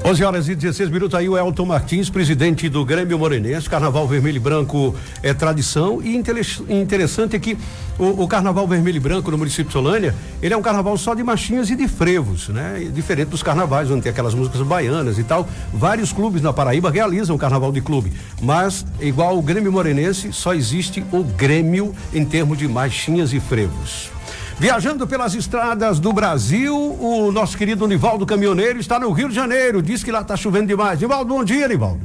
11 0.08 0.24
horas 0.24 0.48
e 0.48 0.56
16 0.56 0.90
minutos 0.90 1.20
aí 1.20 1.28
o 1.28 1.38
Elton 1.38 1.66
Martins, 1.66 2.10
presidente 2.10 2.70
do 2.70 2.86
Grêmio 2.86 3.20
Morenense. 3.20 3.70
Carnaval 3.70 4.08
Vermelho 4.08 4.38
e 4.38 4.40
Branco 4.40 4.96
é 5.22 5.34
tradição 5.34 6.02
e 6.02 6.16
interessante 6.16 7.36
é 7.36 7.40
que 7.40 7.58
o, 8.00 8.24
o, 8.24 8.26
Carnaval 8.26 8.66
Vermelho 8.66 8.96
e 8.96 9.00
Branco 9.02 9.30
no 9.30 9.38
município 9.38 9.66
de 9.66 9.74
Solânia, 9.74 10.16
ele 10.42 10.54
é 10.54 10.58
um 10.58 10.62
carnaval 10.62 10.98
só 10.98 11.14
de 11.14 11.22
machinhas 11.24 11.70
e 11.70 11.76
de 11.76 11.90
frevos, 11.90 12.48
né? 12.48 12.90
Diferente 12.94 13.28
dos 13.28 13.44
carnavais 13.44 13.92
onde 13.92 14.04
tem 14.04 14.10
aquelas 14.10 14.34
músicas 14.34 14.62
baianas 14.62 15.20
e 15.20 15.26
tal. 15.26 15.46
Vários 15.74 16.14
clubes 16.14 16.42
na 16.42 16.54
Paraíba 16.54 16.90
realizam 16.90 17.36
o 17.36 17.40
carnaval 17.40 17.74
de 17.74 17.82
clube, 17.82 18.14
mas 18.42 18.86
igual 19.02 19.38
o 19.38 19.42
Grêmio 19.42 19.74
Morenense, 19.74 20.32
só 20.32 20.54
existe 20.54 21.04
o 21.12 21.22
Grêmio 21.22 21.94
em 22.14 22.24
termos 22.24 22.58
de 22.58 22.66
machinhas 22.66 23.34
e 23.34 23.42
frevos. 23.42 24.17
Viajando 24.60 25.06
pelas 25.06 25.36
estradas 25.36 26.00
do 26.00 26.12
Brasil, 26.12 26.76
o 26.76 27.32
nosso 27.32 27.56
querido 27.56 27.88
Nivaldo 27.88 28.26
Caminhoneiro 28.26 28.80
está 28.80 29.00
no 29.00 29.12
Rio 29.12 29.30
de 29.30 29.36
Janeiro. 29.36 29.84
Diz 29.84 30.04
que 30.04 30.12
lá 30.12 30.22
está 30.22 30.36
chovendo 30.36 30.66
demais. 30.66 31.00
Nivaldo, 31.00 31.32
bom 31.32 31.44
dia, 31.44 31.68
Nivaldo. 31.68 32.02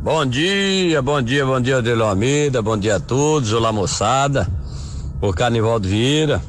Bom 0.00 0.24
dia, 0.24 1.02
bom 1.02 1.20
dia, 1.20 1.44
bom 1.44 1.60
dia, 1.60 1.78
Adelo 1.78 2.04
Almeida, 2.04 2.62
bom 2.62 2.78
dia 2.78 2.96
a 2.96 3.00
todos, 3.00 3.52
olá 3.52 3.72
moçada, 3.72 4.46
por 5.20 5.34
Canivaldo 5.34 5.88
Vieira, 5.88 6.40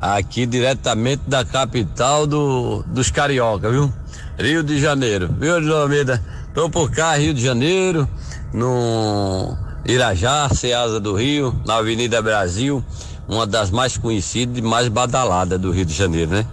aqui 0.00 0.46
diretamente 0.46 1.24
da 1.26 1.44
capital 1.44 2.26
do, 2.26 2.82
dos 2.86 3.10
Carioca, 3.10 3.70
viu? 3.70 3.92
Rio 4.38 4.62
de 4.62 4.80
Janeiro, 4.80 5.28
viu, 5.38 5.56
Adelo 5.56 5.76
Almeida? 5.76 6.24
Tô 6.54 6.70
por 6.70 6.90
cá, 6.90 7.14
Rio 7.18 7.34
de 7.34 7.42
Janeiro, 7.42 8.08
no 8.54 9.54
Irajá, 9.84 10.48
Ceasa 10.48 10.98
do 10.98 11.14
Rio, 11.14 11.54
na 11.66 11.74
Avenida 11.74 12.22
Brasil, 12.22 12.82
uma 13.28 13.46
das 13.46 13.70
mais 13.70 13.96
conhecidas 13.96 14.58
e 14.58 14.62
mais 14.62 14.88
badaladas 14.88 15.60
do 15.60 15.70
Rio 15.70 15.84
de 15.84 15.94
Janeiro, 15.94 16.30
né? 16.30 16.46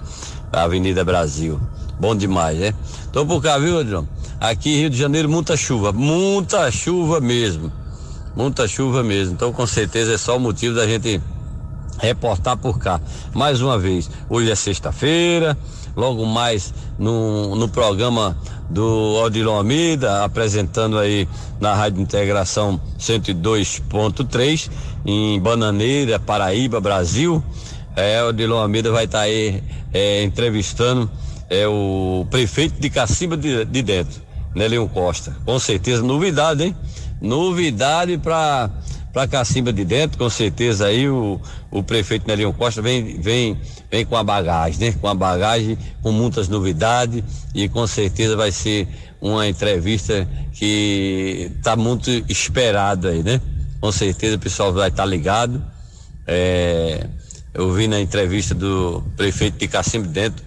A 0.51 0.63
Avenida 0.63 1.03
Brasil. 1.03 1.60
Bom 2.00 2.15
demais, 2.15 2.58
né? 2.58 2.74
Tô 3.12 3.25
por 3.25 3.42
cá, 3.42 3.58
viu, 3.58 3.80
Adriano? 3.80 4.08
Aqui 4.39 4.77
Rio 4.77 4.89
de 4.89 4.98
Janeiro, 4.98 5.30
muita 5.30 5.56
chuva, 5.56 5.92
muita 5.92 6.70
chuva 6.72 7.22
mesmo. 7.22 7.72
Muita 8.36 8.68
chuva 8.68 9.03
mesmo. 9.03 9.34
Então, 9.34 9.53
com 9.53 9.65
certeza, 9.65 10.13
é 10.13 10.18
só 10.18 10.38
o 10.38 10.39
motivo 10.39 10.75
da 10.75 10.88
gente 10.88 11.22
reportar 12.00 12.58
por 12.58 12.80
cá. 12.80 13.00
Mais 13.34 13.62
uma 13.62 13.77
vez, 13.77 14.10
hoje 14.30 14.51
é 14.51 14.56
sexta-feira, 14.56 15.58
logo 15.96 16.25
mais 16.25 16.74
no, 16.98 17.56
no 17.56 17.70
programa 17.70 18.36
do 18.70 19.15
Odilon 19.24 19.58
Almeida, 19.58 20.24
apresentando 20.24 20.98
aí 20.98 21.27
na 21.60 21.74
Rádio 21.75 22.01
Integração 22.01 22.82
102.3 23.00 24.70
em 25.06 25.40
Bananeira, 25.40 26.20
Paraíba, 26.20 26.80
Brasil. 26.80 27.44
É, 27.96 28.24
o 28.24 28.30
Odilon 28.30 28.58
Almeida 28.58 28.92
vai 28.92 29.06
estar 29.06 29.20
tá 29.20 29.24
aí 29.26 29.62
é, 29.94 30.24
entrevistando 30.24 31.10
é, 31.50 31.68
o 31.68 32.26
prefeito 32.30 32.80
de 32.80 32.90
Cacimba 32.90 33.38
de, 33.38 33.66
de 33.66 33.82
Dentro, 33.82 34.22
Nelinho 34.56 34.88
Costa. 34.90 35.36
Com 35.46 35.60
certeza, 35.60 36.02
novidade, 36.02 36.64
hein? 36.64 36.76
Novidade 37.22 38.18
para 38.18 38.70
para 39.14 39.28
Cacimba 39.28 39.72
de 39.72 39.86
Dentro, 39.86 40.18
com 40.18 40.28
certeza 40.28 40.88
aí 40.88 41.08
o, 41.08 41.39
o 41.70 41.84
prefeito 41.84 42.28
Nelinho 42.28 42.52
Costa 42.52 42.82
vem, 42.82 43.22
vem, 43.22 43.56
vem 43.92 44.04
com 44.04 44.18
a 44.18 44.24
bagagem, 44.24 44.88
né? 44.88 44.96
Com 45.00 45.08
a 45.08 45.13
bagagem, 45.13 45.78
com 46.02 46.12
muitas 46.12 46.48
novidades 46.48 47.24
e 47.54 47.70
com 47.70 47.86
certeza 47.86 48.36
vai 48.36 48.52
ser 48.52 48.88
uma 49.22 49.48
entrevista 49.48 50.28
que 50.52 51.52
está 51.56 51.76
muito 51.76 52.10
esperada 52.28 53.10
aí, 53.10 53.22
né? 53.22 53.39
Com 53.84 53.91
certeza 53.91 54.38
o 54.38 54.39
pessoal 54.39 54.72
vai 54.72 54.88
estar 54.88 55.04
tá 55.04 55.10
ligado. 55.10 55.62
É, 56.26 57.06
eu 57.54 57.69
vi 57.74 57.86
na 57.86 58.00
entrevista 58.00 58.56
do 58.56 59.04
prefeito 59.17 59.58
de 59.58 59.67
Cacimba 59.67 60.08
de 60.08 60.13
Dentro, 60.13 60.41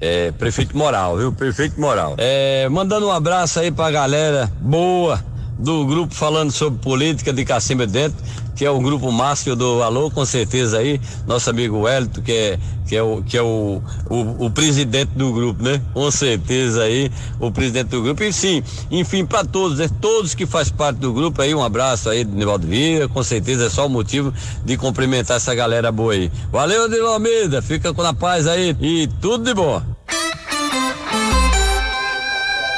é, 0.00 0.30
prefeito 0.30 0.78
Moral, 0.78 1.16
viu? 1.16 1.32
Prefeito 1.32 1.80
Moral. 1.80 2.14
É, 2.16 2.68
mandando 2.68 3.08
um 3.08 3.10
abraço 3.10 3.58
aí 3.58 3.72
pra 3.72 3.90
galera 3.90 4.48
boa 4.60 5.20
do 5.58 5.86
grupo 5.86 6.14
falando 6.14 6.50
sobre 6.50 6.78
política 6.80 7.32
de 7.32 7.44
Cacimba 7.44 7.86
Dentro, 7.86 8.22
que 8.54 8.64
é 8.64 8.70
o 8.70 8.80
grupo 8.80 9.12
máximo 9.12 9.54
do 9.54 9.82
Alô, 9.82 10.10
com 10.10 10.24
certeza 10.24 10.78
aí, 10.78 11.00
nosso 11.26 11.48
amigo 11.50 11.80
Wellington, 11.80 12.22
que 12.22 12.32
é, 12.32 12.58
que 12.86 12.96
é, 12.96 13.02
o, 13.02 13.22
que 13.22 13.36
é 13.36 13.42
o, 13.42 13.82
o, 14.08 14.46
o 14.46 14.50
presidente 14.50 15.10
do 15.14 15.32
grupo, 15.32 15.62
né? 15.62 15.80
Com 15.92 16.10
certeza 16.10 16.82
aí, 16.82 17.10
o 17.38 17.50
presidente 17.50 17.88
do 17.88 18.02
grupo. 18.02 18.22
E 18.22 18.32
sim, 18.32 18.62
enfim, 18.90 19.26
para 19.26 19.44
todos, 19.44 19.78
né? 19.78 19.88
Todos 20.00 20.34
que 20.34 20.46
faz 20.46 20.70
parte 20.70 20.98
do 20.98 21.12
grupo 21.12 21.42
aí, 21.42 21.54
um 21.54 21.62
abraço 21.62 22.08
aí 22.08 22.24
do 22.24 22.34
Nivaldo 22.34 22.66
Vieira, 22.66 23.08
com 23.08 23.22
certeza 23.22 23.66
é 23.66 23.70
só 23.70 23.86
o 23.86 23.90
motivo 23.90 24.32
de 24.64 24.76
cumprimentar 24.76 25.36
essa 25.36 25.54
galera 25.54 25.92
boa 25.92 26.14
aí. 26.14 26.32
Valeu, 26.50 26.84
Adilão 26.84 27.14
Almeida, 27.14 27.60
fica 27.60 27.92
com 27.92 28.02
a 28.02 28.14
paz 28.14 28.46
aí 28.46 28.76
e 28.80 29.06
tudo 29.20 29.44
de 29.44 29.52
bom. 29.52 29.95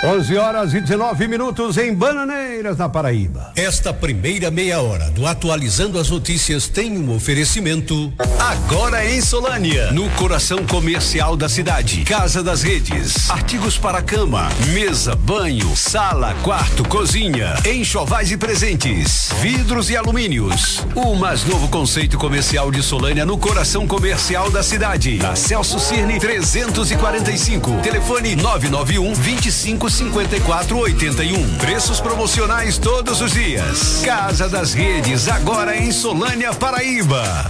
11 0.04 0.36
horas 0.36 0.74
e 0.74 0.80
19 0.80 1.26
minutos 1.26 1.76
em 1.76 1.92
Bananeiras, 1.92 2.76
na 2.76 2.88
Paraíba. 2.88 3.52
Esta 3.56 3.92
primeira 3.92 4.48
meia 4.48 4.80
hora 4.80 5.10
do 5.10 5.26
Atualizando 5.26 5.98
as 5.98 6.08
Notícias 6.08 6.68
tem 6.68 6.96
um 6.96 7.16
oferecimento. 7.16 8.12
Agora 8.38 9.04
em 9.04 9.20
Solânia, 9.20 9.90
no 9.90 10.08
coração 10.10 10.64
comercial 10.64 11.36
da 11.36 11.48
cidade. 11.48 12.04
Casa 12.04 12.44
das 12.44 12.62
Redes. 12.62 13.28
Artigos 13.28 13.76
para 13.76 14.00
cama, 14.00 14.48
mesa, 14.72 15.16
banho, 15.16 15.76
sala, 15.76 16.32
quarto, 16.44 16.88
cozinha. 16.88 17.54
Enxovais 17.66 18.30
e 18.30 18.36
presentes. 18.36 19.30
Vidros 19.40 19.90
e 19.90 19.96
alumínios. 19.96 20.86
O 20.94 21.16
mais 21.16 21.44
novo 21.44 21.66
conceito 21.66 22.16
comercial 22.16 22.70
de 22.70 22.84
Solânia 22.84 23.26
no 23.26 23.36
coração 23.36 23.84
comercial 23.84 24.48
da 24.48 24.62
cidade. 24.62 25.16
Na 25.16 25.34
Celso 25.34 25.80
Cirne 25.80 26.20
345. 26.20 27.80
Telefone 27.82 28.36
991 28.36 29.12
25 29.12 29.87
5481. 29.90 31.56
Preços 31.58 32.00
promocionais 32.00 32.78
todos 32.78 33.20
os 33.20 33.32
dias. 33.32 34.02
Casa 34.04 34.48
das 34.48 34.72
Redes, 34.72 35.28
agora 35.28 35.76
em 35.76 35.90
Solânia, 35.92 36.52
Paraíba. 36.54 37.48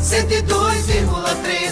Cento 0.00 0.32
e 0.34 0.42
dois 0.42 0.86
vírgula 0.86 1.34
três. 1.42 1.62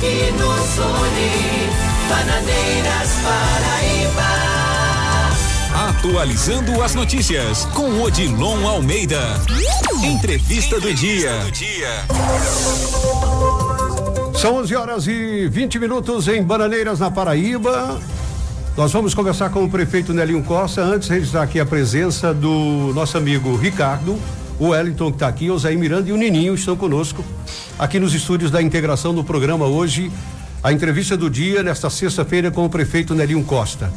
Que 0.00 0.32
nos 0.32 0.78
une, 0.78 1.68
Bananeiras 2.08 3.10
Paraíba. 3.24 4.30
Atualizando 5.88 6.82
as 6.82 6.94
notícias 6.94 7.64
com 7.74 8.02
Odilon 8.02 8.66
Almeida. 8.66 9.20
Entrevista 10.02 10.80
do 10.80 10.94
dia. 10.94 11.32
São 14.34 14.56
11 14.56 14.76
horas 14.76 15.06
e 15.08 15.48
20 15.48 15.78
minutos 15.80 16.28
em 16.28 16.42
Bananeiras, 16.42 17.00
na 17.00 17.10
Paraíba. 17.10 17.98
Nós 18.76 18.92
vamos 18.92 19.12
conversar 19.14 19.50
com 19.50 19.64
o 19.64 19.68
prefeito 19.68 20.14
Nelinho 20.14 20.44
Costa. 20.44 20.80
Antes, 20.80 21.08
registrar 21.08 21.42
aqui 21.42 21.58
a 21.58 21.66
presença 21.66 22.32
do 22.32 22.92
nosso 22.94 23.18
amigo 23.18 23.56
Ricardo, 23.56 24.16
o 24.58 24.68
Wellington 24.68 25.10
que 25.10 25.16
está 25.16 25.28
aqui, 25.28 25.50
o 25.50 25.58
Zé 25.58 25.74
Miranda 25.74 26.08
e 26.08 26.12
o 26.12 26.16
Nininho 26.16 26.54
estão 26.54 26.76
conosco 26.76 27.24
aqui 27.78 28.00
nos 28.00 28.14
estúdios 28.14 28.50
da 28.50 28.60
integração 28.60 29.14
do 29.14 29.22
programa 29.22 29.66
hoje. 29.66 30.10
A 30.62 30.72
entrevista 30.72 31.16
do 31.16 31.30
dia, 31.30 31.62
nesta 31.62 31.88
sexta-feira, 31.88 32.50
com 32.50 32.64
o 32.64 32.68
prefeito 32.68 33.14
Nelinho 33.14 33.44
Costa. 33.44 33.92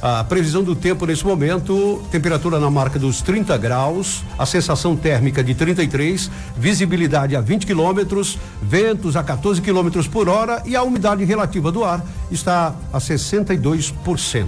A 0.00 0.24
previsão 0.24 0.62
do 0.62 0.76
tempo 0.76 1.06
nesse 1.06 1.24
momento, 1.24 2.02
temperatura 2.10 2.60
na 2.60 2.70
marca 2.70 2.98
dos 2.98 3.22
30 3.22 3.56
graus, 3.56 4.22
a 4.38 4.44
sensação 4.46 4.94
térmica 4.94 5.42
de 5.42 5.54
33, 5.54 6.30
visibilidade 6.56 7.34
a 7.34 7.40
20 7.40 7.66
quilômetros, 7.66 8.38
ventos 8.62 9.16
a 9.16 9.22
14 9.22 9.60
quilômetros 9.60 10.06
por 10.06 10.28
hora 10.28 10.62
e 10.66 10.76
a 10.76 10.82
umidade 10.82 11.24
relativa 11.24 11.72
do 11.72 11.82
ar 11.82 12.04
está 12.30 12.74
a 12.92 12.98
62%. 12.98 14.46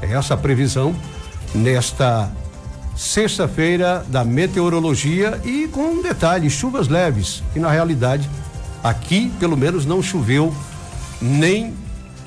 É 0.00 0.12
essa 0.12 0.34
a 0.34 0.36
previsão 0.36 0.94
nesta 1.54 2.30
sexta-feira 2.94 4.04
da 4.08 4.24
meteorologia 4.24 5.40
e 5.44 5.68
com 5.68 5.82
um 5.82 6.02
detalhe, 6.02 6.48
chuvas 6.50 6.88
leves. 6.88 7.42
E 7.56 7.58
na 7.58 7.70
realidade, 7.70 8.28
aqui 8.82 9.32
pelo 9.38 9.56
menos 9.56 9.86
não 9.86 10.02
choveu 10.02 10.54
nem 11.20 11.74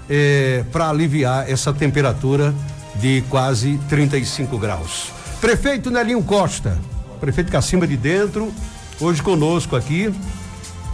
eh, 0.09 0.63
para 0.71 0.89
aliviar 0.89 1.49
essa 1.49 1.73
temperatura 1.73 2.53
de 2.95 3.23
quase 3.29 3.79
35 3.89 4.57
graus. 4.57 5.11
Prefeito 5.41 5.91
Nelinho 5.91 6.23
Costa, 6.23 6.77
prefeito 7.19 7.51
Cacimba 7.51 7.85
de 7.85 7.97
Dentro, 7.97 8.51
hoje 8.99 9.21
conosco 9.21 9.75
aqui. 9.75 10.13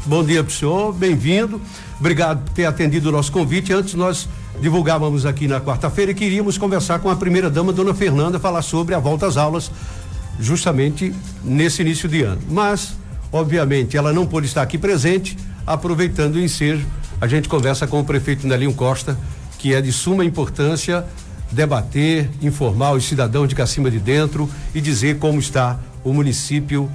Bom 0.05 0.23
dia 0.23 0.43
para 0.43 0.49
o 0.49 0.53
senhor, 0.53 0.93
bem-vindo. 0.93 1.61
Obrigado 2.01 2.43
por 2.43 2.53
ter 2.53 2.65
atendido 2.65 3.09
o 3.09 3.11
nosso 3.11 3.31
convite. 3.31 3.71
Antes 3.71 3.93
nós 3.93 4.27
divulgávamos 4.59 5.23
aqui 5.23 5.47
na 5.47 5.61
quarta-feira 5.61 6.09
e 6.09 6.15
queríamos 6.15 6.57
conversar 6.57 6.97
com 6.97 7.11
a 7.11 7.15
primeira 7.15 7.47
dama, 7.47 7.71
dona 7.71 7.93
Fernanda, 7.93 8.39
falar 8.39 8.63
sobre 8.63 8.95
a 8.95 8.99
volta 8.99 9.27
às 9.27 9.37
aulas, 9.37 9.71
justamente 10.39 11.13
nesse 11.43 11.83
início 11.83 12.09
de 12.09 12.23
ano. 12.23 12.41
Mas, 12.49 12.95
obviamente, 13.31 13.97
ela 13.97 14.11
não 14.11 14.25
pôde 14.25 14.47
estar 14.47 14.63
aqui 14.63 14.79
presente, 14.79 15.37
aproveitando 15.65 16.37
o 16.37 16.39
ensejo, 16.41 16.87
a 17.21 17.27
gente 17.27 17.47
conversa 17.47 17.85
com 17.85 17.99
o 17.99 18.03
prefeito 18.03 18.47
Nelinho 18.47 18.73
Costa, 18.73 19.15
que 19.59 19.75
é 19.75 19.79
de 19.79 19.91
suma 19.91 20.25
importância 20.25 21.05
debater, 21.51 22.31
informar 22.41 22.93
os 22.93 23.05
cidadãos 23.05 23.47
de 23.47 23.53
Cacima 23.53 23.91
de 23.91 23.99
Dentro 23.99 24.49
e 24.73 24.81
dizer 24.81 25.19
como 25.19 25.39
está 25.39 25.79
o 26.03 26.11
município 26.11 26.89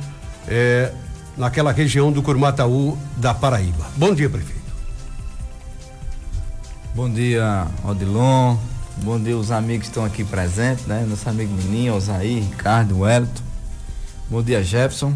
eh, 0.48 0.90
naquela 1.36 1.70
região 1.70 2.10
do 2.10 2.22
Curumataú 2.22 2.98
da 3.16 3.32
Paraíba. 3.32 3.86
Bom 3.96 4.12
dia, 4.12 4.28
prefeito. 4.28 4.55
Bom 6.96 7.10
dia, 7.10 7.66
Odilon. 7.84 8.56
Bom 9.02 9.20
dia 9.20 9.36
os 9.36 9.50
amigos 9.50 9.82
que 9.82 9.90
estão 9.90 10.02
aqui 10.02 10.24
presentes, 10.24 10.86
né? 10.86 11.04
Nosso 11.06 11.28
amigo 11.28 11.52
Meninho, 11.52 11.94
Osaí, 11.94 12.40
Ricardo, 12.40 13.00
Wellington. 13.00 13.42
Bom 14.30 14.42
dia, 14.42 14.64
Jefferson. 14.64 15.12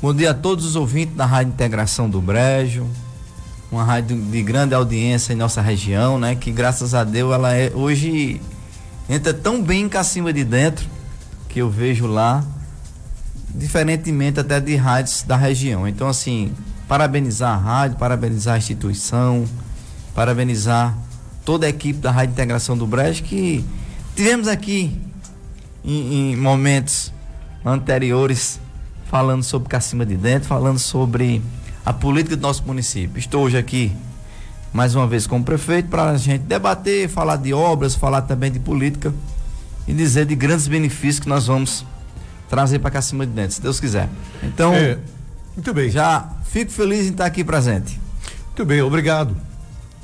Bom 0.00 0.14
dia 0.14 0.30
a 0.30 0.34
todos 0.34 0.64
os 0.64 0.76
ouvintes 0.76 1.14
da 1.14 1.26
Rádio 1.26 1.52
Integração 1.52 2.08
do 2.08 2.22
Brejo. 2.22 2.86
Uma 3.70 3.84
rádio 3.84 4.18
de 4.18 4.42
grande 4.42 4.74
audiência 4.74 5.34
em 5.34 5.36
nossa 5.36 5.60
região, 5.60 6.18
né? 6.18 6.34
Que 6.34 6.50
graças 6.50 6.94
a 6.94 7.04
Deus 7.04 7.34
ela 7.34 7.54
é 7.54 7.70
hoje 7.74 8.40
entra 9.10 9.34
tão 9.34 9.62
bem 9.62 9.90
em 9.94 10.02
cima 10.02 10.32
de 10.32 10.42
dentro 10.42 10.86
que 11.50 11.58
eu 11.58 11.68
vejo 11.68 12.06
lá, 12.06 12.42
diferentemente 13.50 14.40
até 14.40 14.58
de 14.58 14.74
rádios 14.74 15.22
da 15.22 15.36
região. 15.36 15.86
Então, 15.86 16.08
assim, 16.08 16.50
parabenizar 16.88 17.52
a 17.52 17.58
rádio, 17.58 17.98
parabenizar 17.98 18.54
a 18.54 18.58
instituição, 18.58 19.44
parabenizar 20.18 20.98
toda 21.44 21.64
a 21.64 21.68
equipe 21.68 22.00
da 22.00 22.10
Rádio 22.10 22.32
Integração 22.32 22.76
do 22.76 22.88
Brejo 22.88 23.22
que 23.22 23.64
tivemos 24.16 24.48
aqui 24.48 25.00
em, 25.84 26.32
em 26.32 26.36
momentos 26.36 27.12
anteriores 27.64 28.58
falando 29.08 29.44
sobre 29.44 29.68
Cacima 29.68 30.04
de 30.04 30.16
Dentro, 30.16 30.48
falando 30.48 30.80
sobre 30.80 31.40
a 31.86 31.92
política 31.92 32.34
do 32.34 32.42
nosso 32.42 32.64
município. 32.66 33.16
Estou 33.16 33.44
hoje 33.44 33.56
aqui 33.56 33.92
mais 34.72 34.96
uma 34.96 35.06
vez 35.06 35.24
como 35.24 35.44
prefeito 35.44 35.88
para 35.88 36.10
a 36.10 36.16
gente 36.16 36.42
debater, 36.42 37.08
falar 37.08 37.36
de 37.36 37.54
obras, 37.54 37.94
falar 37.94 38.22
também 38.22 38.50
de 38.50 38.58
política 38.58 39.14
e 39.86 39.94
dizer 39.94 40.26
de 40.26 40.34
grandes 40.34 40.66
benefícios 40.66 41.20
que 41.20 41.28
nós 41.28 41.46
vamos 41.46 41.86
trazer 42.50 42.80
para 42.80 42.90
Cacima 42.90 43.24
de 43.24 43.30
Dentro, 43.30 43.52
se 43.52 43.62
Deus 43.62 43.78
quiser. 43.78 44.08
Então, 44.42 44.74
É, 44.74 44.98
muito 45.54 45.72
bem. 45.72 45.88
já 45.88 46.28
fico 46.44 46.72
feliz 46.72 47.06
em 47.06 47.10
estar 47.10 47.26
aqui 47.26 47.44
presente. 47.44 48.00
Muito 48.48 48.64
bem, 48.64 48.82
obrigado. 48.82 49.47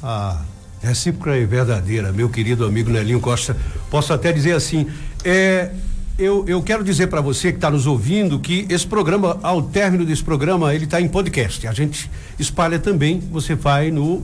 A 0.06 0.42
recíproca 0.82 1.34
e 1.34 1.46
verdadeira, 1.46 2.12
meu 2.12 2.28
querido 2.28 2.66
amigo 2.66 2.90
Nelinho 2.90 3.20
Costa. 3.20 3.56
Posso 3.90 4.12
até 4.12 4.30
dizer 4.32 4.52
assim, 4.52 4.86
é, 5.24 5.70
eu, 6.18 6.44
eu 6.46 6.62
quero 6.62 6.84
dizer 6.84 7.06
para 7.06 7.22
você 7.22 7.50
que 7.50 7.56
está 7.56 7.70
nos 7.70 7.86
ouvindo 7.86 8.38
que 8.38 8.66
esse 8.68 8.86
programa, 8.86 9.38
ao 9.42 9.62
término 9.62 10.04
desse 10.04 10.22
programa, 10.22 10.74
ele 10.74 10.84
está 10.84 11.00
em 11.00 11.08
podcast. 11.08 11.66
A 11.66 11.72
gente 11.72 12.10
espalha 12.38 12.78
também, 12.78 13.18
você 13.18 13.54
vai 13.54 13.90
no 13.90 14.22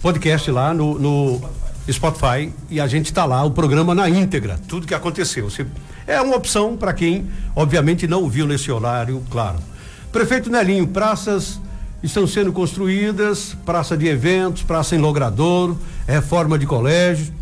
podcast 0.00 0.48
lá 0.52 0.72
no, 0.72 0.96
no 1.00 1.40
Spotify 1.90 2.52
e 2.70 2.80
a 2.80 2.86
gente 2.86 3.06
está 3.06 3.24
lá, 3.24 3.42
o 3.42 3.50
programa 3.50 3.92
na 3.92 4.08
íntegra, 4.08 4.60
tudo 4.68 4.86
que 4.86 4.94
aconteceu. 4.94 5.50
Você, 5.50 5.66
é 6.06 6.20
uma 6.20 6.36
opção 6.36 6.76
para 6.76 6.92
quem, 6.92 7.26
obviamente, 7.56 8.06
não 8.06 8.22
ouviu 8.22 8.46
nesse 8.46 8.70
horário, 8.70 9.20
claro. 9.30 9.58
Prefeito 10.12 10.48
Nelinho, 10.48 10.86
praças 10.86 11.58
estão 12.02 12.26
sendo 12.26 12.52
construídas, 12.52 13.56
praça 13.64 13.96
de 13.96 14.06
eventos, 14.06 14.62
praça 14.62 14.94
em 14.94 14.98
Logradouro, 14.98 15.78
reforma 16.06 16.58
de 16.58 16.66
colégio. 16.66 17.32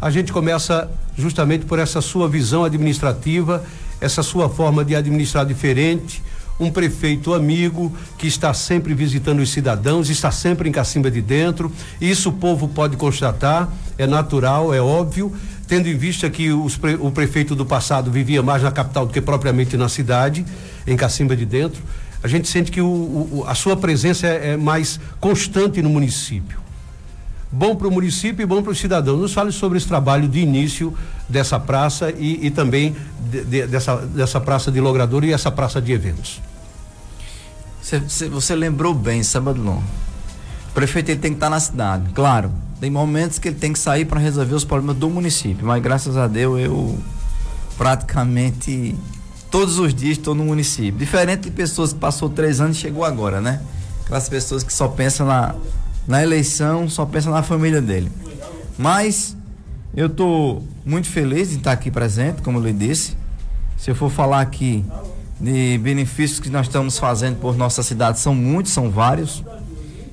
A 0.00 0.10
gente 0.10 0.32
começa 0.32 0.90
justamente 1.16 1.64
por 1.64 1.78
essa 1.78 2.00
sua 2.00 2.28
visão 2.28 2.64
administrativa, 2.64 3.64
essa 4.00 4.22
sua 4.22 4.48
forma 4.48 4.84
de 4.84 4.94
administrar 4.94 5.46
diferente, 5.46 6.22
um 6.58 6.70
prefeito 6.70 7.34
amigo 7.34 7.94
que 8.18 8.26
está 8.26 8.52
sempre 8.54 8.94
visitando 8.94 9.40
os 9.40 9.50
cidadãos, 9.50 10.08
está 10.08 10.30
sempre 10.30 10.68
em 10.68 10.72
cacimba 10.72 11.10
de 11.10 11.20
dentro. 11.20 11.70
Isso 12.00 12.30
o 12.30 12.32
povo 12.32 12.68
pode 12.68 12.96
constatar, 12.96 13.70
é 13.98 14.06
natural, 14.06 14.72
é 14.72 14.80
óbvio, 14.80 15.32
tendo 15.68 15.88
em 15.88 15.96
vista 15.96 16.28
que 16.30 16.50
os 16.50 16.78
o 17.00 17.10
prefeito 17.10 17.54
do 17.54 17.66
passado 17.66 18.10
vivia 18.10 18.42
mais 18.42 18.62
na 18.62 18.70
capital 18.70 19.06
do 19.06 19.12
que 19.12 19.20
propriamente 19.20 19.76
na 19.76 19.88
cidade, 19.88 20.44
em 20.86 20.96
cacimba 20.96 21.36
de 21.36 21.44
dentro. 21.44 21.82
A 22.26 22.28
gente 22.28 22.48
sente 22.48 22.70
que 22.70 22.80
o- 22.80 22.86
o- 22.86 23.44
a 23.46 23.54
sua 23.54 23.76
presença 23.76 24.26
é, 24.26 24.52
é 24.52 24.56
mais 24.56 24.98
constante 25.20 25.80
no 25.80 25.88
município 25.88 26.58
bom 27.52 27.74
para 27.76 27.86
o 27.86 27.90
município 27.90 28.42
e 28.42 28.46
bom 28.46 28.60
para 28.60 28.72
o 28.72 28.74
cidadão. 28.74 29.16
Nos 29.16 29.32
fale 29.32 29.50
sobre 29.52 29.78
esse 29.78 29.86
trabalho 29.86 30.28
de 30.28 30.40
início 30.40 30.92
dessa 31.28 31.58
praça 31.58 32.10
e, 32.10 32.44
e 32.46 32.50
também 32.50 32.94
de- 33.30 33.44
de- 33.44 33.66
dessa, 33.68 33.96
dessa 33.96 34.40
praça 34.40 34.70
de 34.70 34.78
logrador 34.80 35.24
e 35.24 35.32
essa 35.32 35.50
praça 35.50 35.80
de 35.80 35.92
eventos. 35.92 36.42
Você, 37.80 38.28
você- 38.28 38.54
lembrou 38.54 38.92
bem, 38.92 39.22
Sabadão. 39.22 39.82
O 40.70 40.72
prefeito 40.74 41.06
tem 41.18 41.30
que 41.30 41.36
estar 41.36 41.48
na 41.48 41.60
cidade. 41.60 42.12
Claro, 42.12 42.50
tem 42.80 42.90
momentos 42.90 43.38
que 43.38 43.48
ele 43.48 43.56
tem 43.56 43.72
que 43.72 43.78
sair 43.78 44.04
para 44.04 44.18
resolver 44.20 44.54
os 44.54 44.64
problemas 44.64 44.96
do 44.96 45.08
município, 45.08 45.64
mas 45.66 45.80
graças 45.82 46.16
a 46.16 46.26
Deus 46.26 46.60
eu 46.60 46.98
praticamente 47.78 48.94
todos 49.56 49.78
os 49.78 49.94
dias 49.94 50.18
estou 50.18 50.34
no 50.34 50.44
município. 50.44 50.98
Diferente 50.98 51.44
de 51.44 51.50
pessoas 51.50 51.90
que 51.90 51.98
passou 51.98 52.28
três 52.28 52.60
anos 52.60 52.76
e 52.76 52.80
chegou 52.80 53.06
agora, 53.06 53.40
né? 53.40 53.62
Aquelas 54.04 54.28
pessoas 54.28 54.62
que 54.62 54.70
só 54.70 54.86
pensam 54.86 55.26
na, 55.26 55.54
na 56.06 56.22
eleição, 56.22 56.90
só 56.90 57.06
pensam 57.06 57.32
na 57.32 57.42
família 57.42 57.80
dele. 57.80 58.12
Mas 58.76 59.34
eu 59.96 60.08
estou 60.08 60.62
muito 60.84 61.08
feliz 61.08 61.54
em 61.54 61.56
estar 61.56 61.72
aqui 61.72 61.90
presente, 61.90 62.42
como 62.42 62.58
eu 62.58 62.64
lhe 62.64 62.72
disse. 62.74 63.16
Se 63.78 63.90
eu 63.90 63.94
for 63.94 64.10
falar 64.10 64.42
aqui 64.42 64.84
de 65.40 65.78
benefícios 65.78 66.38
que 66.38 66.50
nós 66.50 66.66
estamos 66.66 66.98
fazendo 66.98 67.40
por 67.40 67.56
nossa 67.56 67.82
cidade, 67.82 68.20
são 68.20 68.34
muitos, 68.34 68.72
são 68.72 68.90
vários. 68.90 69.42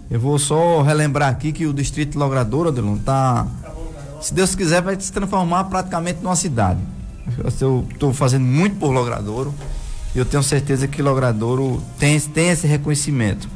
Eu 0.09 0.21
vou 0.21 0.39
só 0.39 0.81
relembrar 0.83 1.27
aqui 1.27 1.51
que 1.51 1.65
o 1.65 1.73
Distrito 1.73 2.17
Logrador, 2.17 2.67
Adelon, 2.67 2.95
tá. 2.95 3.45
Se 4.21 4.33
Deus 4.33 4.55
quiser, 4.55 4.81
vai 4.81 4.97
se 4.97 5.11
transformar 5.11 5.65
praticamente 5.65 6.23
numa 6.23 6.37
cidade. 6.37 6.79
Eu 7.37 7.85
estou 7.89 8.13
fazendo 8.13 8.45
muito 8.45 8.77
por 8.77 8.91
Logradouro 8.91 9.53
e 10.13 10.17
eu 10.17 10.25
tenho 10.25 10.43
certeza 10.43 10.87
que 10.87 11.01
Logradouro 11.01 11.81
tem, 11.97 12.19
tem 12.19 12.49
esse 12.49 12.67
reconhecimento. 12.67 13.49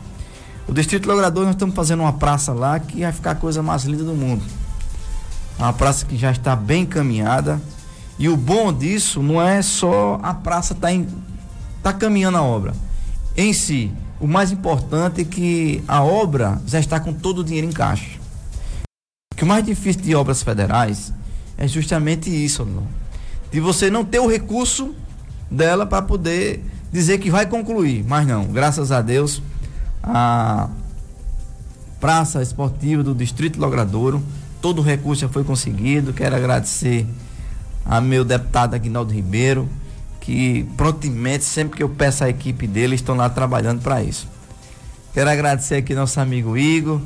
O 0.68 0.74
Distrito 0.74 1.08
Logradouro, 1.08 1.46
nós 1.46 1.56
estamos 1.56 1.76
fazendo 1.76 2.02
uma 2.02 2.14
praça 2.14 2.54
lá 2.54 2.80
que 2.80 3.02
vai 3.02 3.12
ficar 3.12 3.32
a 3.32 3.36
coisa 3.36 3.62
mais 3.62 3.84
linda 3.84 4.04
do 4.04 4.14
mundo. 4.14 4.44
Uma 5.58 5.74
praça 5.74 6.06
que 6.06 6.18
já 6.18 6.32
está 6.32 6.56
bem 6.56 6.84
encaminhada. 6.84 7.60
E 8.20 8.28
o 8.28 8.36
bom 8.36 8.74
disso 8.74 9.22
não 9.22 9.42
é 9.42 9.62
só 9.62 10.20
a 10.24 10.34
praça 10.34 10.74
estar 10.74 10.90
tá 10.92 11.06
tá 11.84 11.94
caminhando 11.94 12.38
a 12.38 12.44
obra. 12.44 12.74
Em 13.36 13.54
si, 13.54 13.92
o 14.20 14.28
mais 14.28 14.52
importante 14.52 15.22
é 15.22 15.24
que 15.24 15.84
a 15.88 16.04
obra 16.04 16.60
já 16.66 16.80
está 16.80 17.00
com 17.00 17.14
todo 17.14 17.40
o 17.40 17.44
dinheiro 17.44 17.68
em 17.68 17.72
caixa. 17.72 18.18
O 19.32 19.36
que 19.36 19.44
o 19.44 19.48
mais 19.48 19.64
difícil 19.64 20.02
de 20.02 20.16
obras 20.16 20.42
federais 20.42 21.14
é 21.58 21.68
justamente 21.68 22.30
isso, 22.30 22.64
Adilon. 22.64 22.84
De 23.52 23.60
você 23.60 23.90
não 23.90 24.04
ter 24.04 24.20
o 24.20 24.28
recurso 24.28 24.94
dela 25.50 25.86
para 25.86 26.02
poder 26.02 26.64
dizer 26.92 27.18
que 27.20 27.30
vai 27.30 27.46
concluir. 27.46 28.04
Mas 28.08 28.28
não, 28.28 28.46
graças 28.46 28.92
a 28.92 29.02
Deus, 29.02 29.42
a 30.04 30.70
Praça 32.00 32.42
Esportiva 32.42 33.04
do 33.04 33.16
Distrito 33.16 33.60
Logradouro, 33.60 34.22
todo 34.62 34.80
o 34.80 34.82
recurso 34.84 35.22
já 35.22 35.30
foi 35.30 35.44
conseguido. 35.44 36.14
Quero 36.14 36.36
agradecer 36.36 37.06
a 37.86 38.02
meu 38.02 38.26
deputado 38.26 38.74
Aguinaldo 38.74 39.14
Ribeiro, 39.14 39.68
que 40.20 40.68
prontamente, 40.76 41.46
sempre 41.46 41.78
que 41.78 41.84
eu 41.84 41.90
peço 41.90 42.24
a 42.24 42.30
equipe 42.30 42.68
dele, 42.68 42.96
estão 42.96 43.16
lá 43.16 43.30
trabalhando 43.30 43.82
para 43.82 44.04
isso. 44.04 44.28
Quero 45.14 45.30
agradecer 45.30 45.76
aqui 45.76 45.96
nosso 45.96 46.20
amigo 46.20 46.58
Igor, 46.58 47.02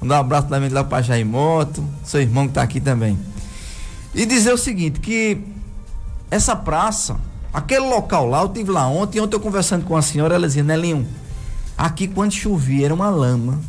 mandar 0.00 0.18
um 0.18 0.20
abraço 0.20 0.48
também 0.48 0.68
lá 0.68 0.84
para 0.84 1.02
Jair 1.02 1.26
Moto, 1.26 1.82
seu 2.04 2.20
irmão 2.20 2.44
que 2.44 2.50
está 2.50 2.62
aqui 2.62 2.80
também. 2.80 3.18
E 4.14 4.24
dizer 4.26 4.52
o 4.52 4.58
seguinte, 4.58 5.00
que 5.00 5.38
essa 6.30 6.56
praça, 6.56 7.16
aquele 7.52 7.86
local 7.86 8.26
lá, 8.26 8.42
eu 8.42 8.48
tive 8.48 8.70
lá 8.70 8.88
ontem, 8.88 9.20
ontem 9.20 9.36
eu 9.36 9.40
conversando 9.40 9.84
com 9.84 9.96
a 9.96 10.02
senhora, 10.02 10.34
ela 10.34 10.46
dizia, 10.46 10.62
Nelinho, 10.62 11.06
aqui 11.76 12.08
quando 12.08 12.32
chovia 12.32 12.86
era 12.86 12.94
uma 12.94 13.10
lama, 13.10 13.60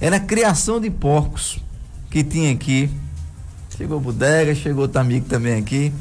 era 0.00 0.18
criação 0.20 0.80
de 0.80 0.90
porcos 0.90 1.58
que 2.10 2.22
tinha 2.24 2.52
aqui. 2.52 2.90
chegou 3.76 4.00
bodega, 4.00 4.54
chegou 4.54 4.82
outro 4.82 5.00
amigo 5.00 5.26
também 5.28 5.58
aqui. 5.58 5.92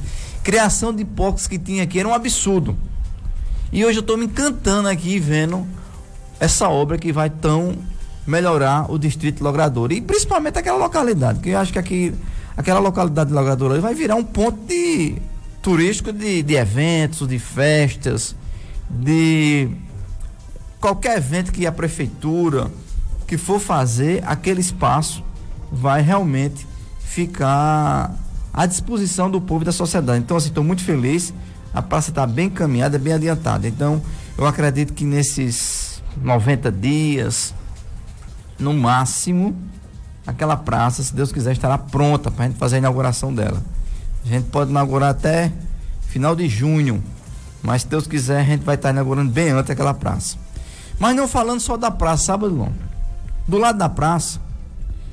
Criação 0.43 0.93
de 0.93 1.03
porcos 1.03 1.47
que 1.47 1.59
tinha 1.59 1.83
aqui 1.83 1.99
era 1.99 2.07
um 2.07 2.13
absurdo. 2.13 2.77
E 3.71 3.83
hoje 3.83 3.97
eu 3.97 4.01
estou 4.01 4.17
me 4.17 4.25
encantando 4.25 4.87
aqui 4.87 5.19
vendo 5.19 5.67
essa 6.39 6.69
obra 6.69 6.97
que 6.97 7.11
vai 7.11 7.29
tão 7.29 7.75
melhorar 8.25 8.91
o 8.91 8.97
distrito 8.97 9.37
de 9.37 9.43
Logrador 9.43 9.91
e 9.91 10.01
principalmente 10.01 10.59
aquela 10.59 10.77
localidade, 10.77 11.39
que 11.39 11.49
eu 11.49 11.57
acho 11.57 11.71
que 11.71 11.79
aqui 11.79 12.13
aquela 12.55 12.79
localidade 12.79 13.29
de 13.29 13.35
Logrador 13.35 13.79
vai 13.79 13.93
virar 13.93 14.15
um 14.15 14.23
ponto 14.23 14.59
de 14.67 15.15
turístico 15.67 16.13
de, 16.13 16.41
de 16.43 16.55
eventos, 16.55 17.27
de 17.27 17.37
festas, 17.37 18.33
de 18.89 19.67
qualquer 20.79 21.17
evento 21.17 21.51
que 21.51 21.67
a 21.67 21.73
prefeitura 21.73 22.71
que 23.27 23.37
for 23.37 23.59
fazer, 23.59 24.23
aquele 24.25 24.61
espaço 24.61 25.21
vai 25.69 26.01
realmente 26.01 26.65
ficar 27.01 28.15
à 28.53 28.65
disposição 28.65 29.29
do 29.29 29.41
povo 29.41 29.63
e 29.63 29.65
da 29.65 29.73
sociedade. 29.73 30.19
Então, 30.19 30.37
assim, 30.37 30.47
estou 30.47 30.63
muito 30.63 30.85
feliz. 30.85 31.33
A 31.73 31.81
praça 31.81 32.11
está 32.11 32.25
bem 32.25 32.49
caminhada, 32.49 32.97
bem 32.97 33.11
adiantada. 33.11 33.67
Então, 33.67 34.01
eu 34.37 34.47
acredito 34.47 34.93
que 34.93 35.03
nesses 35.03 36.01
90 36.21 36.71
dias, 36.71 37.53
no 38.57 38.73
máximo, 38.73 39.53
aquela 40.25 40.55
praça, 40.55 41.03
se 41.03 41.13
Deus 41.13 41.29
quiser, 41.33 41.51
estará 41.51 41.77
pronta 41.77 42.31
para 42.31 42.45
a 42.45 42.47
gente 42.47 42.57
fazer 42.57 42.77
a 42.77 42.79
inauguração 42.79 43.35
dela. 43.35 43.61
A 44.27 44.29
gente 44.29 44.49
pode 44.49 44.71
inaugurar 44.71 45.11
até 45.11 45.53
final 46.01 46.35
de 46.35 46.49
junho, 46.49 47.01
mas 47.63 47.83
se 47.83 47.87
Deus 47.87 48.05
quiser, 48.07 48.41
a 48.41 48.43
gente 48.43 48.65
vai 48.65 48.75
estar 48.75 48.89
inaugurando 48.89 49.31
bem 49.31 49.51
antes 49.51 49.71
aquela 49.71 49.93
praça. 49.93 50.35
Mas 50.99 51.15
não 51.15 51.29
falando 51.29 51.61
só 51.61 51.77
da 51.77 51.89
praça, 51.89 52.25
sábado 52.25 52.53
longo. 52.53 52.75
Do 53.47 53.57
lado 53.57 53.77
da 53.77 53.87
praça, 53.87 54.41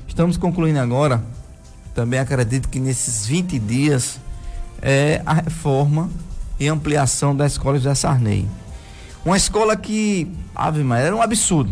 estamos 0.05 0.35
concluindo 0.35 0.79
agora, 0.79 1.23
também 1.93 2.19
acredito 2.19 2.67
que 2.67 2.77
nesses 2.77 3.25
20 3.25 3.57
dias, 3.57 4.19
é 4.81 5.21
a 5.25 5.35
reforma 5.35 6.09
e 6.59 6.67
ampliação 6.67 7.33
da 7.33 7.45
escola 7.45 7.77
José 7.77 7.95
Sarney. 7.95 8.45
Uma 9.23 9.37
escola 9.37 9.77
que, 9.77 10.29
Ave 10.53 10.83
Maria, 10.83 11.07
era 11.07 11.15
um 11.15 11.21
absurdo. 11.21 11.71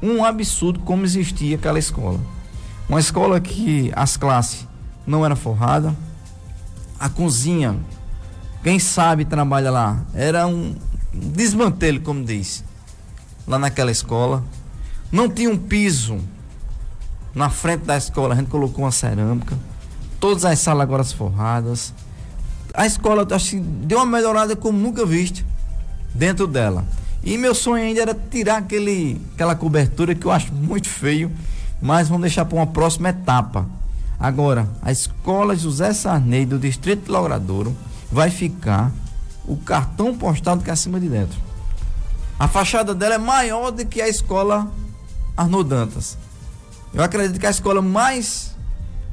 Um 0.00 0.24
absurdo 0.24 0.78
como 0.80 1.04
existia 1.04 1.56
aquela 1.56 1.80
escola. 1.80 2.20
Uma 2.88 3.00
escola 3.00 3.40
que 3.40 3.90
as 3.96 4.16
classes 4.16 4.68
não 5.04 5.24
eram 5.24 5.34
forradas, 5.34 5.92
a 6.98 7.08
cozinha, 7.08 7.76
quem 8.62 8.78
sabe 8.78 9.24
trabalha 9.24 9.70
lá, 9.70 10.02
era 10.14 10.46
um 10.46 10.74
desmantelo, 11.12 12.00
como 12.00 12.24
diz, 12.24 12.64
lá 13.46 13.58
naquela 13.58 13.90
escola. 13.90 14.42
Não 15.10 15.28
tinha 15.28 15.48
um 15.48 15.56
piso 15.56 16.18
na 17.34 17.48
frente 17.48 17.84
da 17.84 17.96
escola, 17.96 18.34
a 18.34 18.36
gente 18.36 18.48
colocou 18.48 18.84
uma 18.84 18.90
cerâmica. 18.90 19.56
Todas 20.20 20.44
as 20.44 20.58
salas 20.58 20.82
agora 20.82 21.04
forradas. 21.04 21.94
A 22.74 22.84
escola, 22.86 23.26
acho 23.30 23.60
deu 23.60 23.98
uma 23.98 24.06
melhorada 24.06 24.56
como 24.56 24.78
nunca 24.78 25.06
viste 25.06 25.46
dentro 26.14 26.46
dela. 26.46 26.84
E 27.22 27.36
meu 27.38 27.54
sonho 27.54 27.84
ainda 27.84 28.00
era 28.00 28.14
tirar 28.14 28.58
aquele, 28.58 29.20
aquela 29.34 29.54
cobertura 29.54 30.14
que 30.14 30.26
eu 30.26 30.30
acho 30.30 30.52
muito 30.52 30.88
feio, 30.88 31.30
mas 31.80 32.08
vamos 32.08 32.22
deixar 32.22 32.44
para 32.44 32.56
uma 32.56 32.66
próxima 32.66 33.08
etapa. 33.10 33.66
Agora, 34.18 34.68
a 34.82 34.90
escola 34.90 35.54
José 35.54 35.92
Sarney 35.92 36.44
do 36.44 36.58
Distrito 36.58 37.04
de 37.04 37.10
Logradouro 37.10 37.76
vai 38.10 38.30
ficar 38.30 38.90
o 39.46 39.56
cartão 39.56 40.16
postal 40.16 40.56
do 40.56 40.64
que 40.64 40.70
é 40.70 40.72
acima 40.72 40.98
de 40.98 41.08
dentro. 41.08 41.38
A 42.38 42.48
fachada 42.48 42.94
dela 42.94 43.14
é 43.14 43.18
maior 43.18 43.70
do 43.70 43.86
que 43.86 44.00
a 44.00 44.08
escola 44.08 44.70
Arnold 45.36 45.70
Dantas. 45.70 46.18
Eu 46.92 47.02
acredito 47.02 47.38
que 47.38 47.46
a 47.46 47.50
escola 47.50 47.80
mais, 47.80 48.56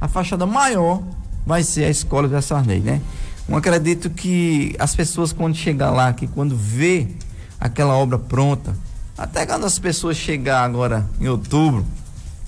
a 0.00 0.08
fachada 0.08 0.44
maior 0.44 1.02
vai 1.46 1.62
ser 1.62 1.84
a 1.84 1.90
escola 1.90 2.28
José 2.28 2.40
Sarney, 2.40 2.80
né? 2.80 3.00
Eu 3.48 3.56
acredito 3.56 4.10
que 4.10 4.74
as 4.78 4.96
pessoas 4.96 5.32
quando 5.32 5.54
chegar 5.54 5.90
lá, 5.90 6.12
que 6.12 6.26
quando 6.26 6.56
vê 6.56 7.08
aquela 7.60 7.94
obra 7.94 8.18
pronta, 8.18 8.76
até 9.16 9.46
quando 9.46 9.64
as 9.64 9.78
pessoas 9.78 10.16
chegar 10.16 10.62
agora 10.64 11.08
em 11.20 11.28
outubro, 11.28 11.86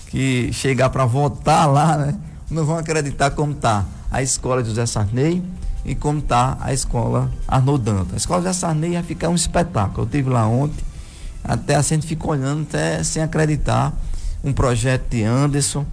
que 0.07 0.51
chegar 0.51 0.89
para 0.89 1.05
votar 1.05 1.71
lá, 1.71 1.97
né? 1.97 2.15
Não 2.49 2.65
vão 2.65 2.77
acreditar 2.77 3.31
como 3.31 3.53
está 3.53 3.85
a 4.11 4.21
escola 4.21 4.63
de 4.63 4.69
José 4.69 4.85
Sarney 4.85 5.43
e 5.85 5.95
como 5.95 6.19
está 6.19 6.57
a 6.59 6.73
escola 6.73 7.31
Arnold 7.47 7.83
Dantas. 7.83 8.13
A 8.13 8.17
escola 8.17 8.41
José 8.41 8.53
Sarney 8.53 8.91
ia 8.91 9.03
ficar 9.03 9.29
um 9.29 9.35
espetáculo. 9.35 10.01
Eu 10.01 10.05
estive 10.05 10.29
lá 10.29 10.47
ontem, 10.47 10.83
até 11.43 11.75
a 11.75 11.81
gente 11.81 12.07
ficou 12.07 12.31
olhando 12.31 12.63
até 12.63 13.03
sem 13.03 13.21
acreditar. 13.21 13.93
Um 14.41 14.53
projeto 14.53 15.09
de 15.09 15.23
Anderson. 15.23 15.85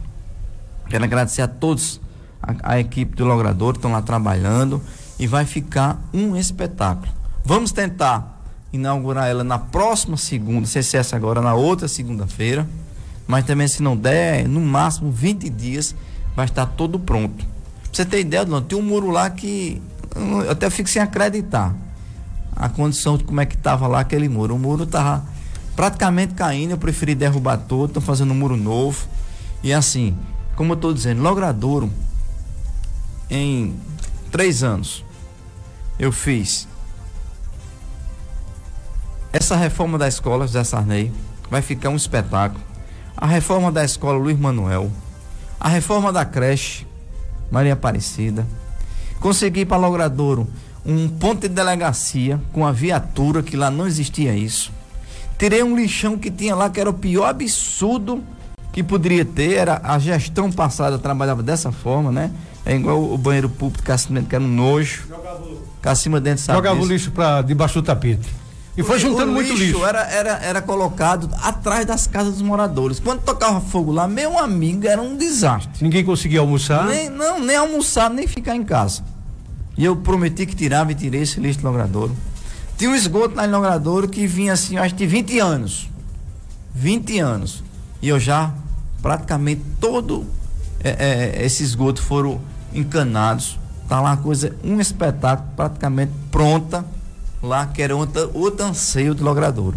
Quero 0.89 1.03
agradecer 1.03 1.43
a 1.43 1.49
todos 1.49 2.01
a, 2.41 2.75
a 2.75 2.81
equipe 2.81 3.17
do 3.17 3.25
Logrador 3.25 3.73
que 3.73 3.79
estão 3.79 3.91
lá 3.91 4.01
trabalhando 4.01 4.81
e 5.19 5.27
vai 5.27 5.45
ficar 5.45 6.01
um 6.15 6.37
espetáculo. 6.37 7.13
Vamos 7.45 7.73
tentar 7.73 8.41
inaugurar 8.73 9.29
ela 9.29 9.43
na 9.43 9.59
próxima 9.59 10.17
segunda, 10.17 10.67
se 10.67 10.79
é 10.79 11.01
essa 11.01 11.17
agora 11.17 11.41
na 11.41 11.55
outra 11.55 11.89
segunda-feira, 11.89 12.69
mas 13.27 13.45
também 13.45 13.67
se 13.67 13.83
não 13.83 13.97
der, 13.97 14.47
no 14.47 14.61
máximo 14.61 15.11
20 15.11 15.49
dias 15.51 15.95
vai 16.37 16.45
estar 16.45 16.67
todo 16.67 16.99
pronto. 16.99 17.45
Pra 17.45 17.91
você 17.93 18.05
ter 18.05 18.21
ideia, 18.21 18.45
não, 18.45 18.61
tem 18.61 18.79
um 18.79 18.83
muro 18.83 19.11
lá 19.11 19.31
que 19.31 19.83
eu 20.15 20.51
até 20.51 20.69
fico 20.69 20.89
sem 20.89 21.01
acreditar 21.01 21.75
a 22.55 22.69
condição 22.69 23.17
de 23.17 23.25
como 23.25 23.41
é 23.41 23.47
que 23.47 23.57
estava 23.57 23.87
lá 23.87 24.01
aquele 24.01 24.29
muro. 24.29 24.55
O 24.55 24.59
muro 24.59 24.85
estava 24.85 25.25
praticamente 25.75 26.35
caindo, 26.35 26.73
eu 26.73 26.79
preferi 26.79 27.15
derrubar 27.15 27.57
todo, 27.57 27.89
estão 27.89 28.03
fazendo 28.03 28.33
um 28.33 28.37
muro 28.37 28.57
novo. 28.57 29.07
E 29.63 29.73
assim, 29.73 30.17
como 30.55 30.73
eu 30.73 30.77
estou 30.77 30.93
dizendo, 30.93 31.23
Logradouro, 31.23 31.91
em 33.31 33.75
três 34.31 34.63
anos, 34.63 35.05
eu 35.99 36.13
fiz 36.13 36.69
essa 39.33 39.57
reforma 39.57 39.99
da 39.99 40.09
escola 40.09 40.47
José 40.47 40.65
Sarney, 40.65 41.13
vai 41.51 41.61
ficar 41.61 41.91
um 41.91 41.97
espetáculo. 41.97 42.65
A 43.17 43.27
reforma 43.27 43.73
da 43.73 43.85
escola 43.85 44.19
Luiz 44.19 44.39
Manuel, 44.39 44.91
a 45.59 45.69
reforma 45.69 46.13
da 46.13 46.25
creche 46.25 46.87
Maria 47.51 47.73
Aparecida. 47.73 48.47
Consegui 49.21 49.65
para 49.65 49.77
Logradouro 49.77 50.47
um 50.85 51.09
ponto 51.09 51.49
de 51.49 51.49
delegacia 51.49 52.41
com 52.53 52.65
a 52.65 52.71
viatura, 52.71 53.43
que 53.43 53.57
lá 53.57 53.71
não 53.71 53.87
existia 53.87 54.35
isso. 54.35 54.71
Tirei 55.39 55.63
um 55.63 55.77
lixão 55.77 56.17
que 56.17 56.31
tinha 56.31 56.55
lá, 56.55 56.71
que 56.71 56.81
era 56.81 56.89
o 56.89 56.95
pior 56.95 57.27
absurdo 57.27 58.23
que 58.73 58.83
poderia 58.83 59.25
ter. 59.25 59.55
Era 59.55 59.81
a 59.83 59.99
gestão 59.99 60.51
passada 60.51 60.99
trabalhava 60.99 61.43
dessa 61.43 61.73
forma, 61.73 62.13
né? 62.13 62.31
É 62.65 62.75
igual 62.75 63.03
o 63.03 63.19
banheiro 63.19 63.49
público 63.49 63.85
que 63.85 64.35
era 64.35 64.43
um 64.43 64.49
nojo. 64.49 65.07
Jogava, 65.09 66.21
dentro 66.21 66.45
Jogava 66.55 66.81
o 66.81 66.87
lixo 66.87 67.11
para 67.11 67.43
debaixo 67.43 67.81
do 67.81 67.85
tapete. 67.85 68.29
E 68.77 68.83
foi 68.83 68.99
juntando 68.99 69.33
muito 69.33 69.55
lixo. 69.55 69.85
Era, 69.85 70.03
era, 70.03 70.31
era 70.39 70.63
colocado 70.63 71.31
atrás 71.43 71.87
das 71.87 72.07
casas 72.07 72.35
dos 72.35 72.43
moradores. 72.43 73.01
Quando 73.01 73.23
tocava 73.23 73.61
fogo 73.61 73.91
lá, 73.91 74.07
meu 74.07 74.39
amigo, 74.39 74.87
era 74.87 75.01
um 75.01 75.17
desastre. 75.17 75.83
Ninguém 75.83 76.05
conseguia 76.05 76.41
almoçar? 76.41 76.87
Nem, 76.87 77.09
não, 77.09 77.41
nem 77.41 77.57
almoçar, 77.57 78.11
nem 78.11 78.27
ficar 78.27 78.55
em 78.55 78.63
casa. 78.63 79.03
E 79.79 79.85
eu 79.85 79.97
prometi 79.97 80.45
que 80.45 80.55
tirava 80.55 80.93
e 80.93 80.95
tirei 80.95 81.23
esse 81.23 81.41
lixo 81.41 81.61
do 81.61 81.67
logradouro. 81.67 82.15
Tinha 82.77 82.91
um 82.91 82.95
esgoto 82.95 83.35
na 83.35 83.47
logradouro 83.47 84.07
que 84.09 84.27
vinha 84.27 84.53
assim, 84.53 84.77
acho 84.77 84.95
que 84.95 85.07
20 85.07 85.39
anos. 85.39 85.89
20 86.75 87.19
anos. 87.19 87.65
E 88.03 88.09
eu 88.09 88.21
já, 88.21 88.53
praticamente 89.01 89.63
todo 89.81 90.27
é, 90.85 91.35
é, 91.39 91.45
esse 91.47 91.63
esgoto 91.63 92.03
foram 92.03 92.41
encanados. 92.75 93.59
Tá 93.89 94.01
lá 94.01 94.11
uma 94.11 94.17
coisa, 94.19 94.55
um 94.63 94.79
espetáculo 94.81 95.49
praticamente 95.57 96.13
pronta 96.31 96.85
lá 97.43 97.67
que 97.67 97.83
era 97.83 97.95
outro, 97.97 98.65
anseio 98.65 99.15
do 99.15 99.25
Logradouro. 99.25 99.77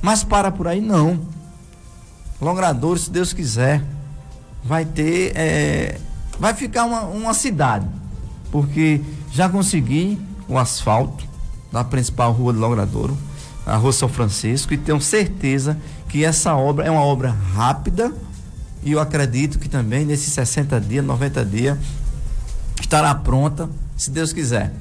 Mas 0.00 0.24
para 0.24 0.50
por 0.50 0.66
aí 0.68 0.80
não. 0.80 1.20
Logradouro, 2.40 2.98
se 2.98 3.10
Deus 3.10 3.32
quiser, 3.32 3.82
vai 4.64 4.84
ter. 4.84 5.32
É, 5.34 5.98
vai 6.38 6.54
ficar 6.54 6.84
uma, 6.84 7.02
uma 7.02 7.34
cidade. 7.34 7.86
Porque 8.50 9.00
já 9.32 9.48
consegui 9.48 10.18
o 10.48 10.56
asfalto 10.56 11.26
da 11.70 11.84
principal 11.84 12.32
rua 12.32 12.52
de 12.52 12.58
Logradouro, 12.58 13.16
a 13.66 13.76
Rua 13.76 13.92
São 13.92 14.08
Francisco, 14.08 14.72
e 14.72 14.78
tenho 14.78 15.00
certeza 15.00 15.76
que 16.08 16.24
essa 16.24 16.54
obra 16.54 16.86
é 16.86 16.90
uma 16.90 17.02
obra 17.02 17.30
rápida 17.30 18.12
e 18.82 18.92
eu 18.92 19.00
acredito 19.00 19.58
que 19.58 19.68
também 19.68 20.04
nesses 20.04 20.32
60 20.32 20.80
dias, 20.80 21.04
90 21.04 21.44
dias, 21.44 21.78
estará 22.80 23.14
pronta, 23.14 23.68
se 23.96 24.10
Deus 24.10 24.32
quiser. 24.32 24.72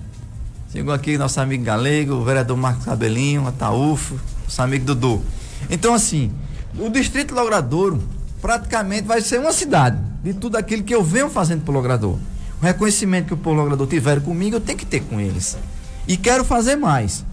Chegou 0.70 0.94
aqui 0.94 1.18
nosso 1.18 1.40
amigo 1.40 1.64
Galego, 1.64 2.16
o 2.16 2.26
vereador 2.26 2.58
Marcos 2.58 2.84
Cabelinho, 2.84 3.48
Ataúfo, 3.48 4.20
nosso 4.44 4.62
amigo 4.62 4.84
Dudu. 4.84 5.22
Então, 5.70 5.94
assim, 5.94 6.30
o 6.78 6.90
Distrito 6.90 7.34
Logradouro 7.34 8.04
praticamente 8.42 9.08
vai 9.08 9.22
ser 9.22 9.40
uma 9.40 9.54
cidade 9.54 9.98
de 10.22 10.34
tudo 10.34 10.58
aquilo 10.58 10.84
que 10.84 10.94
eu 10.94 11.02
venho 11.02 11.30
fazendo 11.30 11.64
pro 11.64 11.74
Logrador. 11.74 12.18
O 12.62 12.66
reconhecimento 12.66 13.28
que 13.28 13.34
o 13.34 13.38
povo 13.38 13.56
Logrador 13.56 13.88
tiver 13.88 14.22
comigo, 14.22 14.58
eu 14.58 14.60
tenho 14.60 14.78
que 14.78 14.86
ter 14.86 15.00
com 15.00 15.22
eles. 15.22 15.58
E 16.06 16.18
quero 16.18 16.44
fazer 16.44 16.76
mais. 16.76 17.24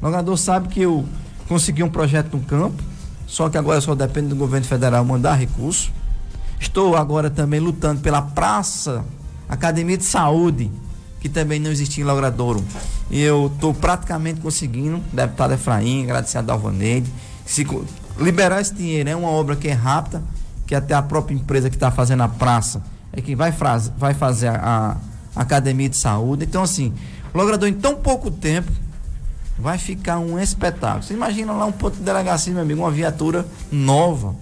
O 0.00 0.06
Logrador 0.06 0.38
sabe 0.38 0.68
que 0.68 0.80
eu 0.80 1.04
consegui 1.46 1.82
um 1.82 1.90
projeto 1.90 2.34
no 2.34 2.42
campo, 2.42 2.82
só 3.26 3.50
que 3.50 3.58
agora 3.58 3.82
só 3.82 3.94
depende 3.94 4.28
do 4.28 4.36
governo 4.36 4.66
federal 4.66 5.04
mandar 5.04 5.34
recurso. 5.34 5.92
Estou 6.58 6.96
agora 6.96 7.28
também 7.28 7.60
lutando 7.60 8.00
pela 8.00 8.22
praça 8.22 9.04
Academia 9.46 9.98
de 9.98 10.04
Saúde, 10.04 10.70
que 11.20 11.28
também 11.28 11.58
não 11.58 11.70
existia 11.70 12.02
em 12.02 12.06
Logradouro. 12.06 12.64
E 13.10 13.20
eu 13.20 13.50
estou 13.52 13.74
praticamente 13.74 14.40
conseguindo, 14.40 15.02
deputado 15.12 15.54
Efraim, 15.54 16.04
agradecer 16.04 16.38
a 16.38 16.42
Dalvaneide, 16.42 17.10
se 17.44 17.66
liberar 18.18 18.60
esse 18.60 18.74
dinheiro. 18.74 19.08
É 19.08 19.16
uma 19.16 19.28
obra 19.28 19.56
que 19.56 19.68
é 19.68 19.72
rápida, 19.72 20.22
que 20.66 20.74
até 20.74 20.94
a 20.94 21.02
própria 21.02 21.34
empresa 21.34 21.70
que 21.70 21.76
está 21.76 21.90
fazendo 21.90 22.22
a 22.22 22.28
praça 22.28 22.82
é 23.12 23.20
quem 23.20 23.34
vai, 23.34 23.52
vai 23.96 24.14
fazer 24.14 24.48
a, 24.48 24.96
a, 25.34 25.42
academia 25.42 25.88
de 25.88 25.96
saúde. 25.96 26.44
Então, 26.44 26.62
assim, 26.62 26.92
o 27.32 27.38
Logrador 27.38 27.68
em 27.68 27.74
tão 27.74 27.96
pouco 27.96 28.30
tempo 28.30 28.70
vai 29.58 29.78
ficar 29.78 30.18
um 30.18 30.38
espetáculo. 30.38 31.02
Você 31.02 31.14
imagina 31.14 31.52
lá 31.52 31.64
um 31.64 31.72
ponto 31.72 31.96
de 31.96 32.02
delegacia, 32.02 32.52
meu 32.52 32.62
amigo, 32.62 32.80
uma 32.80 32.90
viatura 32.90 33.46
nova. 33.72 34.36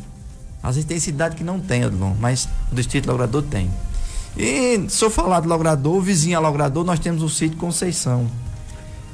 Às 0.63 0.75
vezes 0.75 0.89
tem 0.89 0.99
cidade 0.99 1.37
que 1.37 1.45
não 1.45 1.61
tem, 1.61 1.83
mas 2.21 2.49
o 2.71 2.75
distrito 2.75 3.07
Logrador 3.07 3.43
tem. 3.43 3.71
E 4.37 4.85
se 4.89 5.03
eu 5.03 5.11
falar 5.11 5.41
de 5.41 5.49
Logrador, 5.49 6.01
vizinho 6.01 6.37
a 6.37 6.41
Logrador, 6.41 6.85
nós 6.85 6.99
temos 6.99 7.23
o 7.23 7.29
sítio 7.29 7.57
Conceição. 7.57 8.31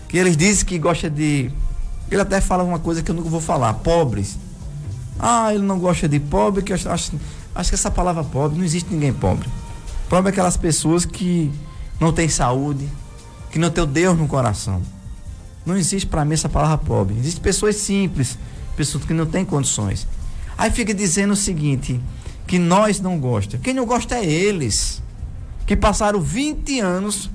Que 0.09 0.19
eles 0.19 0.37
dizem 0.37 0.65
que 0.67 0.79
gosta 0.79 1.09
de. 1.09 1.51
Ele 2.11 2.21
até 2.21 2.41
fala 2.41 2.65
uma 2.65 2.79
coisa 2.79 3.03
que 3.03 3.11
eu 3.11 3.15
nunca 3.15 3.29
vou 3.29 3.41
falar, 3.41 3.73
pobres. 3.75 4.37
Ah, 5.19 5.55
ele 5.55 5.63
não 5.63 5.79
gosta 5.79 6.09
de 6.09 6.19
pobre, 6.19 6.63
que 6.63 6.73
acho, 6.73 6.89
acho, 6.89 7.13
acho 7.55 7.71
que 7.71 7.75
essa 7.75 7.91
palavra 7.91 8.25
pobre, 8.25 8.59
não 8.59 8.65
existe 8.65 8.93
ninguém 8.93 9.13
pobre. 9.13 9.49
Pobre 10.09 10.29
é 10.29 10.33
aquelas 10.33 10.57
pessoas 10.57 11.05
que 11.05 11.51
não 12.01 12.13
têm 12.13 12.29
saúde, 12.29 12.87
que 13.51 13.59
não 13.59 13.71
tem 13.71 13.85
o 13.85 13.87
Deus 13.87 14.19
no 14.19 14.27
coração. 14.27 14.83
Não 15.65 15.77
existe 15.77 16.07
para 16.07 16.25
mim 16.25 16.35
essa 16.35 16.49
palavra 16.49 16.77
pobre. 16.77 17.17
Existem 17.17 17.43
pessoas 17.43 17.77
simples, 17.77 18.37
pessoas 18.77 19.05
que 19.05 19.15
não 19.15 19.25
têm 19.25 19.45
condições. 19.45 20.07
Aí 20.59 20.71
fica 20.71 20.93
dizendo 20.93 21.33
o 21.33 21.37
seguinte, 21.37 22.01
que 22.47 22.59
nós 22.59 23.01
não 23.01 23.19
gosta. 23.19 23.57
Quem 23.59 23.73
não 23.73 23.87
gosta 23.87 24.17
é 24.17 24.25
eles 24.25 25.01
que 25.66 25.77
passaram 25.77 26.20
20 26.20 26.81
anos 26.81 27.31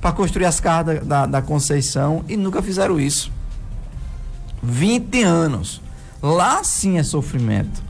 para 0.00 0.12
construir 0.12 0.44
as 0.44 0.60
casas 0.60 1.00
da, 1.00 1.02
da, 1.02 1.26
da, 1.26 1.42
Conceição 1.42 2.24
e 2.28 2.36
nunca 2.36 2.62
fizeram 2.62 3.00
isso. 3.00 3.32
20 4.62 5.22
anos. 5.22 5.80
Lá 6.22 6.62
sim 6.62 6.98
é 6.98 7.02
sofrimento. 7.02 7.82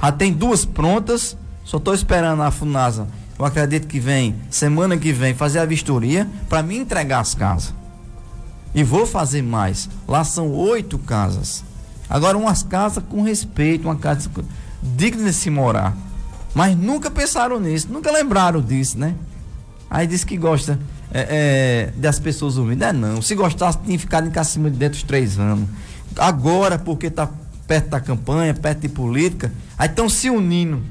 Já 0.00 0.12
tem 0.12 0.32
duas 0.32 0.64
prontas, 0.64 1.36
só 1.64 1.76
estou 1.78 1.94
esperando 1.94 2.42
a 2.42 2.50
Funasa. 2.50 3.08
Eu 3.38 3.44
acredito 3.44 3.86
que 3.86 4.00
vem, 4.00 4.34
semana 4.50 4.96
que 4.96 5.12
vem, 5.12 5.34
fazer 5.34 5.60
a 5.60 5.64
vistoria 5.64 6.28
para 6.48 6.62
me 6.62 6.76
entregar 6.76 7.20
as 7.20 7.34
casas. 7.34 7.74
E 8.74 8.82
vou 8.82 9.06
fazer 9.06 9.42
mais. 9.42 9.88
Lá 10.06 10.24
são 10.24 10.52
oito 10.52 10.98
casas. 10.98 11.64
Agora, 12.08 12.38
umas 12.38 12.62
casas 12.62 13.02
com 13.08 13.22
respeito, 13.22 13.84
uma 13.88 13.96
casa 13.96 14.30
digna 14.82 15.24
de 15.24 15.32
se 15.32 15.50
morar. 15.50 15.96
Mas 16.58 16.76
nunca 16.76 17.08
pensaram 17.08 17.60
nisso, 17.60 17.86
nunca 17.88 18.10
lembraram 18.10 18.60
disso, 18.60 18.98
né? 18.98 19.14
Aí 19.88 20.08
diz 20.08 20.24
que 20.24 20.36
gosta 20.36 20.76
é, 21.14 21.92
é, 21.94 22.00
das 22.00 22.18
pessoas 22.18 22.56
humildes. 22.56 22.88
É 22.88 22.92
não. 22.92 23.22
Se 23.22 23.36
gostasse, 23.36 23.78
tinha 23.84 23.96
ficado 23.96 24.26
em 24.26 24.44
cima 24.44 24.68
de 24.68 24.76
dentro 24.76 24.98
dos 24.98 25.04
três 25.04 25.38
anos. 25.38 25.68
Agora, 26.16 26.76
porque 26.76 27.06
está 27.06 27.30
perto 27.64 27.90
da 27.90 28.00
campanha, 28.00 28.52
perto 28.54 28.80
de 28.80 28.88
política, 28.88 29.52
aí 29.78 29.88
estão 29.88 30.08
se 30.08 30.30
unindo. 30.30 30.82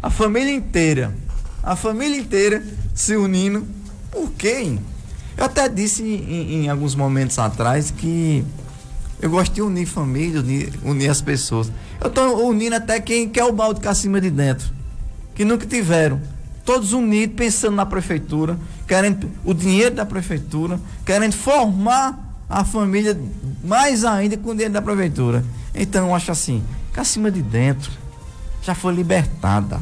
A 0.00 0.10
família 0.10 0.54
inteira. 0.54 1.12
A 1.60 1.74
família 1.74 2.16
inteira 2.16 2.62
se 2.94 3.16
unindo. 3.16 3.66
Por 4.12 4.30
quê? 4.30 4.78
Eu 5.36 5.44
até 5.44 5.68
disse 5.68 6.04
em, 6.04 6.66
em 6.66 6.68
alguns 6.68 6.94
momentos 6.94 7.36
atrás 7.36 7.90
que 7.90 8.44
eu 9.20 9.28
gosto 9.28 9.54
de 9.54 9.60
unir 9.60 9.86
família, 9.86 10.38
unir, 10.38 10.72
unir 10.84 11.08
as 11.08 11.20
pessoas. 11.20 11.72
Eu 12.00 12.06
estou 12.06 12.48
unindo 12.48 12.76
até 12.76 13.00
quem 13.00 13.28
quer 13.28 13.42
o 13.42 13.52
balde 13.52 13.80
cá 13.80 13.90
acima 13.90 14.20
de 14.20 14.30
dentro. 14.30 14.83
Que 15.34 15.44
nunca 15.44 15.66
tiveram. 15.66 16.20
Todos 16.64 16.92
unidos, 16.92 17.36
pensando 17.36 17.74
na 17.74 17.84
prefeitura, 17.84 18.58
querendo 18.86 19.30
o 19.44 19.52
dinheiro 19.52 19.94
da 19.94 20.06
prefeitura, 20.06 20.80
querendo 21.04 21.34
formar 21.34 22.18
a 22.48 22.64
família 22.64 23.18
mais 23.62 24.04
ainda 24.04 24.36
com 24.36 24.50
o 24.50 24.52
dinheiro 24.52 24.72
da 24.72 24.82
prefeitura. 24.82 25.44
Então 25.74 26.08
eu 26.08 26.14
acho 26.14 26.30
assim, 26.30 26.62
cá 26.92 27.02
acima 27.02 27.30
de 27.30 27.42
dentro 27.42 27.90
já 28.62 28.74
foi 28.74 28.94
libertada. 28.94 29.80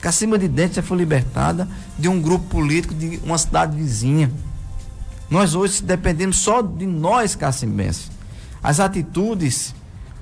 Cá 0.00 0.10
acima 0.10 0.38
de 0.38 0.48
dentro 0.48 0.76
já 0.76 0.82
foi 0.82 0.98
libertada 0.98 1.68
de 1.98 2.08
um 2.08 2.20
grupo 2.20 2.46
político 2.46 2.94
de 2.94 3.20
uma 3.24 3.38
cidade 3.38 3.76
vizinha. 3.76 4.30
Nós 5.30 5.54
hoje 5.54 5.82
dependemos 5.82 6.36
só 6.38 6.60
de 6.60 6.86
nós, 6.86 7.34
Cassimbenses. 7.34 8.10
As 8.62 8.80
atitudes, 8.80 9.74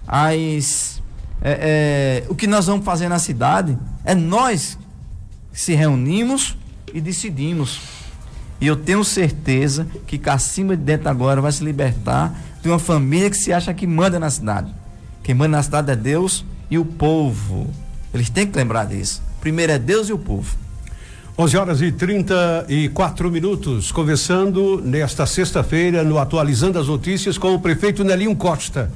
as 0.07 0.98
é, 1.41 2.25
é, 2.25 2.31
o 2.31 2.35
que 2.35 2.47
nós 2.47 2.67
vamos 2.67 2.85
fazer 2.85 3.09
na 3.09 3.19
cidade 3.19 3.79
é 4.05 4.15
nós 4.15 4.79
se 5.53 5.75
reunimos 5.75 6.57
e 6.93 7.01
decidimos. 7.01 7.81
E 8.61 8.67
eu 8.67 8.77
tenho 8.77 9.05
certeza 9.05 9.87
que 10.07 10.19
Cacima 10.19 10.77
de 10.77 10.83
Dentro 10.83 11.09
agora 11.09 11.41
vai 11.41 11.53
se 11.53 11.63
libertar 11.63 12.35
de 12.61 12.69
uma 12.69 12.79
família 12.79 13.31
que 13.31 13.37
se 13.37 13.53
acha 13.53 13.73
que 13.73 13.87
manda 13.87 14.19
na 14.19 14.31
cidade. 14.31 14.75
Quem 15.23 15.35
manda 15.35 15.57
na 15.57 15.63
cidade 15.63 15.93
é 15.93 15.97
Deus 15.97 16.45
e 16.71 16.79
o 16.79 16.85
povo. 16.85 17.73
Eles 18.13 18.31
têm 18.31 18.47
que 18.47 18.57
lembrar 18.57 18.87
disso. 18.87 19.23
Primeiro 19.41 19.73
é 19.73 19.79
Deus 19.79 20.09
e 20.09 20.13
o 20.13 20.19
povo. 20.19 20.57
11 21.39 21.57
horas 21.57 21.83
e 21.83 21.93
34 21.93 23.31
minutos, 23.31 23.93
conversando 23.93 24.83
nesta 24.85 25.25
sexta-feira 25.25 26.03
no 26.03 26.19
Atualizando 26.19 26.81
as 26.81 26.89
Notícias 26.89 27.39
com 27.39 27.55
o 27.55 27.61
prefeito 27.61 28.03
Nelinho 28.03 28.35
Costa 28.35 28.91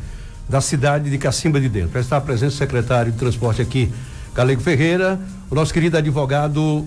da 0.48 0.60
cidade 0.60 1.10
de 1.10 1.18
Cacimba 1.18 1.60
de 1.60 1.68
Dentro. 1.68 1.98
Está 1.98 2.20
presente 2.20 2.54
o 2.54 2.56
secretário 2.56 3.12
de 3.12 3.18
Transporte 3.18 3.62
aqui, 3.62 3.90
Galego 4.34 4.60
Ferreira, 4.60 5.20
o 5.50 5.54
nosso 5.54 5.72
querido 5.72 5.96
advogado 5.96 6.86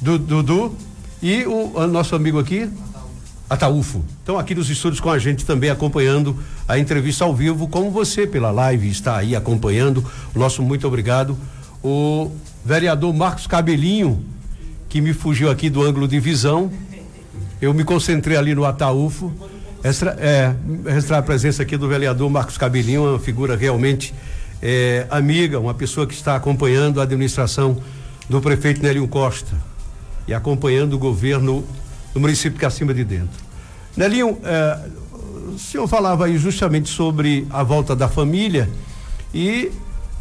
Dudu 0.00 0.76
e 1.22 1.44
o, 1.46 1.72
o 1.76 1.86
nosso 1.86 2.14
amigo 2.16 2.38
aqui, 2.38 2.68
Ataúfo. 3.48 4.02
Estão 4.18 4.38
aqui 4.38 4.54
nos 4.54 4.68
estúdios 4.70 5.00
com 5.00 5.10
a 5.10 5.18
gente 5.18 5.44
também 5.44 5.70
acompanhando 5.70 6.36
a 6.66 6.78
entrevista 6.78 7.24
ao 7.24 7.34
vivo, 7.34 7.68
como 7.68 7.90
você 7.90 8.26
pela 8.26 8.50
live 8.50 8.88
está 8.88 9.18
aí 9.18 9.36
acompanhando. 9.36 10.04
O 10.34 10.38
nosso 10.38 10.62
muito 10.62 10.86
obrigado. 10.86 11.36
O 11.82 12.30
vereador 12.64 13.12
Marcos 13.12 13.46
Cabelinho, 13.46 14.24
que 14.88 15.00
me 15.00 15.12
fugiu 15.12 15.50
aqui 15.50 15.68
do 15.68 15.82
ângulo 15.82 16.08
de 16.08 16.18
visão. 16.18 16.70
Eu 17.60 17.72
me 17.72 17.84
concentrei 17.84 18.36
ali 18.36 18.54
no 18.54 18.64
Ataúfo 18.64 19.32
Extra, 19.84 20.16
é, 20.20 20.54
registrar 20.86 21.18
a 21.18 21.22
presença 21.22 21.64
aqui 21.64 21.76
do 21.76 21.88
vereador 21.88 22.30
Marcos 22.30 22.56
Cabelinho, 22.56 23.10
uma 23.10 23.18
figura 23.18 23.56
realmente 23.56 24.14
é, 24.62 25.06
amiga, 25.10 25.58
uma 25.58 25.74
pessoa 25.74 26.06
que 26.06 26.14
está 26.14 26.36
acompanhando 26.36 27.00
a 27.00 27.02
administração 27.02 27.82
do 28.28 28.40
prefeito 28.40 28.80
Nélio 28.80 29.08
Costa 29.08 29.52
e 30.28 30.32
acompanhando 30.32 30.92
o 30.92 30.98
governo 30.98 31.64
do 32.14 32.20
município 32.20 32.52
de 32.52 32.60
Cacimba 32.60 32.94
de 32.94 33.02
Dentro. 33.02 33.40
Nelinho, 33.96 34.38
é, 34.44 34.78
o 35.52 35.58
senhor 35.58 35.88
falava 35.88 36.26
aí 36.26 36.38
justamente 36.38 36.88
sobre 36.88 37.44
a 37.50 37.64
volta 37.64 37.96
da 37.96 38.06
família 38.06 38.70
e 39.34 39.72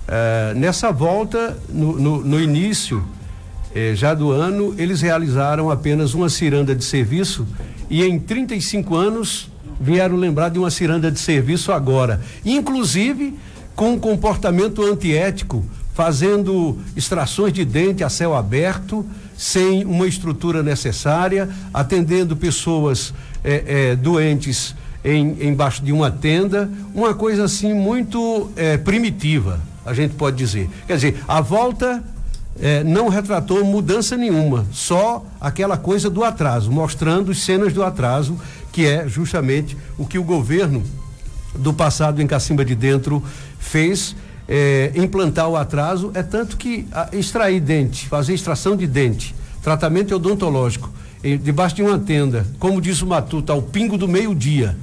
é, 0.08 0.56
nessa 0.56 0.92
volta, 0.92 1.56
no, 1.70 2.00
no, 2.00 2.26
no 2.26 2.42
início 2.42 3.04
é, 3.76 3.94
já 3.94 4.16
do 4.16 4.32
ano, 4.32 4.74
eles 4.76 5.02
realizaram 5.02 5.70
apenas 5.70 6.16
uma 6.16 6.30
ciranda 6.30 6.74
de 6.74 6.84
serviço 6.84 7.48
e 7.92 8.04
em 8.04 8.18
35 8.20 8.96
anos 8.96 9.51
vieram 9.82 10.16
lembrar 10.16 10.50
de 10.50 10.60
uma 10.60 10.70
ciranda 10.70 11.12
de 11.12 11.20
serviço 11.20 11.72
agora. 11.72 12.22
Inclusive 12.46 13.38
com 13.76 13.94
um 13.94 14.00
comportamento 14.00 14.84
antiético, 14.84 15.66
fazendo 15.94 16.78
extrações 16.96 17.52
de 17.54 17.66
dente 17.66 18.04
a 18.04 18.10
céu 18.10 18.36
aberto, 18.36 19.06
sem 19.38 19.84
uma 19.86 20.08
estrutura 20.08 20.62
necessária, 20.62 21.50
atendendo 21.74 22.36
pessoas 22.36 23.14
eh, 23.44 23.64
eh, 23.66 23.96
doentes 23.96 24.76
em, 25.04 25.48
embaixo 25.48 25.84
de 25.84 25.92
uma 25.92 26.12
tenda, 26.12 26.70
uma 26.94 27.14
coisa 27.14 27.46
assim 27.46 27.74
muito 27.74 28.52
eh, 28.56 28.78
primitiva, 28.78 29.60
a 29.86 29.94
gente 29.94 30.14
pode 30.14 30.38
dizer. 30.38 30.70
Quer 30.86 30.96
dizer, 30.96 31.24
a 31.28 31.42
volta 31.42 32.04
eh, 32.60 32.84
não 32.84 33.10
retratou 33.10 33.64
mudança 33.66 34.16
nenhuma, 34.16 34.66
só 34.72 35.26
aquela 35.40 35.78
coisa 35.78 36.10
do 36.10 36.24
atraso, 36.24 36.72
mostrando 36.72 37.34
cenas 37.34 37.74
do 37.74 37.84
atraso 37.84 38.38
que 38.72 38.86
é 38.86 39.08
justamente 39.08 39.78
o 39.98 40.06
que 40.06 40.18
o 40.18 40.24
governo 40.24 40.84
do 41.56 41.74
passado 41.74 42.22
em 42.22 42.28
Cacimba 42.28 42.64
de 42.64 42.76
Dentro 42.76 43.24
fez. 43.60 44.16
É, 44.54 44.92
implantar 44.96 45.48
o 45.48 45.56
atraso 45.56 46.12
é 46.14 46.22
tanto 46.22 46.58
que 46.58 46.86
a, 46.92 47.10
extrair 47.14 47.62
dente, 47.62 48.08
fazer 48.10 48.34
extração 48.34 48.76
de 48.76 48.86
dente, 48.86 49.34
tratamento 49.62 50.14
odontológico, 50.14 50.92
em, 51.24 51.38
debaixo 51.38 51.76
de 51.76 51.84
uma 51.84 51.98
tenda, 51.98 52.46
como 52.60 52.82
diz 52.82 53.02
o 53.02 53.08
Matuta, 53.08 53.54
ao 53.54 53.62
pingo 53.62 53.98
do 53.98 54.10
meio-dia, 54.10 54.76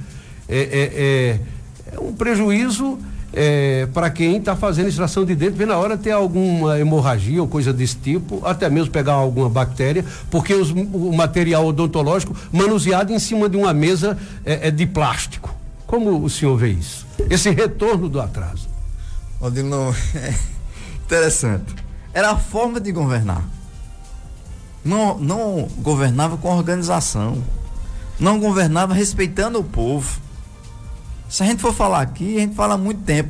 é, 0.47 0.57
é, 0.57 1.93
é, 1.93 1.99
um 1.99 2.13
prejuízo 2.13 2.97
é, 3.33 3.87
para 3.93 4.09
quem 4.09 4.37
está 4.37 4.55
fazendo 4.55 4.87
extração 4.87 5.23
de 5.23 5.35
dente, 5.35 5.57
vem 5.57 5.67
na 5.67 5.77
hora 5.77 5.97
ter 5.97 6.11
alguma 6.11 6.79
hemorragia 6.79 7.41
ou 7.41 7.47
coisa 7.47 7.71
desse 7.71 7.95
tipo, 7.95 8.45
até 8.45 8.69
mesmo 8.69 8.91
pegar 8.91 9.13
alguma 9.13 9.49
bactéria, 9.49 10.03
porque 10.29 10.53
os, 10.53 10.71
o 10.71 11.13
material 11.13 11.65
odontológico 11.65 12.35
manuseado 12.51 13.13
em 13.13 13.19
cima 13.19 13.47
de 13.47 13.57
uma 13.57 13.73
mesa 13.73 14.17
é, 14.45 14.67
é 14.67 14.71
de 14.71 14.85
plástico. 14.85 15.53
Como 15.85 16.23
o 16.23 16.29
senhor 16.29 16.55
vê 16.57 16.69
isso? 16.69 17.05
Esse 17.29 17.49
retorno 17.49 18.09
do 18.09 18.21
atraso. 18.21 18.67
Odilon, 19.39 19.93
é 20.15 20.33
interessante. 21.05 21.75
Era 22.13 22.31
a 22.31 22.37
forma 22.37 22.79
de 22.79 22.91
governar. 22.91 23.43
não, 24.83 25.17
não 25.17 25.67
governava 25.77 26.37
com 26.37 26.49
organização, 26.49 27.43
não 28.19 28.39
governava 28.39 28.93
respeitando 28.93 29.59
o 29.59 29.63
povo. 29.63 30.19
Se 31.29 31.43
a 31.43 31.45
gente 31.45 31.61
for 31.61 31.73
falar 31.73 32.01
aqui, 32.01 32.37
a 32.37 32.39
gente 32.39 32.55
fala 32.55 32.75
muito 32.75 33.03
tempo. 33.03 33.29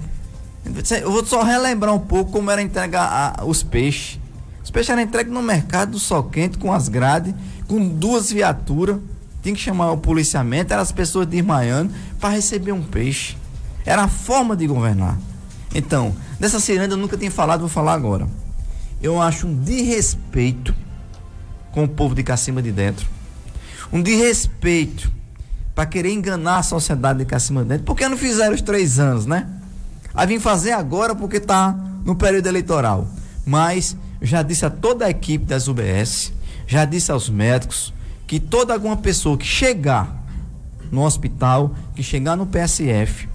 Eu 1.01 1.11
vou 1.11 1.25
só 1.25 1.43
relembrar 1.43 1.93
um 1.93 1.99
pouco 1.99 2.31
como 2.31 2.49
era 2.49 2.61
entregar 2.61 3.43
os 3.45 3.61
peixes. 3.61 4.17
Os 4.63 4.71
peixes 4.71 4.89
eram 4.89 5.01
entregues 5.01 5.33
no 5.33 5.41
mercado 5.41 5.91
do 5.91 5.99
sol 5.99 6.23
quente, 6.23 6.57
com 6.57 6.71
as 6.71 6.87
grades, 6.87 7.33
com 7.67 7.85
duas 7.85 8.31
viaturas. 8.31 8.97
Tinha 9.43 9.53
que 9.53 9.59
chamar 9.59 9.91
o 9.91 9.97
policiamento, 9.97 10.71
eram 10.71 10.81
as 10.81 10.93
pessoas 10.93 11.27
desmaiando 11.27 11.93
para 12.19 12.29
receber 12.29 12.71
um 12.71 12.81
peixe. 12.81 13.35
Era 13.85 14.03
a 14.03 14.07
forma 14.07 14.55
de 14.55 14.65
governar. 14.65 15.17
Então, 15.75 16.15
dessa 16.39 16.59
ciranda 16.59 16.93
eu 16.93 16.97
nunca 16.97 17.17
tinha 17.17 17.31
falado, 17.31 17.61
vou 17.61 17.69
falar 17.69 17.93
agora. 17.93 18.27
Eu 19.01 19.21
acho 19.21 19.45
um 19.45 19.61
desrespeito 19.61 20.73
com 21.71 21.83
o 21.83 21.87
povo 21.87 22.15
de 22.15 22.23
Cacima 22.23 22.61
de 22.61 22.71
Dentro. 22.71 23.07
Um 23.91 24.01
desrespeito 24.01 25.11
para 25.80 25.86
querer 25.86 26.11
enganar 26.11 26.57
a 26.57 26.63
sociedade 26.63 27.19
de 27.19 27.25
Cacima 27.25 27.63
de 27.63 27.69
Dentro. 27.69 27.86
Por 27.86 27.95
que 27.95 28.05
não 28.05 28.17
fizeram 28.17 28.53
os 28.53 28.61
três 28.61 28.99
anos, 28.99 29.25
né? 29.25 29.47
Aí 30.13 30.27
vim 30.27 30.38
fazer 30.38 30.73
agora 30.73 31.15
porque 31.15 31.38
está 31.38 31.73
no 32.03 32.17
período 32.17 32.47
eleitoral. 32.47 33.07
Mas 33.45 33.95
já 34.21 34.43
disse 34.43 34.65
a 34.65 34.69
toda 34.69 35.05
a 35.05 35.09
equipe 35.09 35.45
das 35.45 35.69
UBS, 35.69 36.34
já 36.67 36.84
disse 36.84 37.13
aos 37.13 37.30
médicos, 37.30 37.93
que 38.27 38.41
toda 38.41 38.73
alguma 38.73 38.97
pessoa 38.97 39.38
que 39.38 39.45
chegar 39.45 40.21
no 40.91 41.05
hospital, 41.05 41.73
que 41.95 42.03
chegar 42.03 42.36
no 42.36 42.45
PSF, 42.45 43.30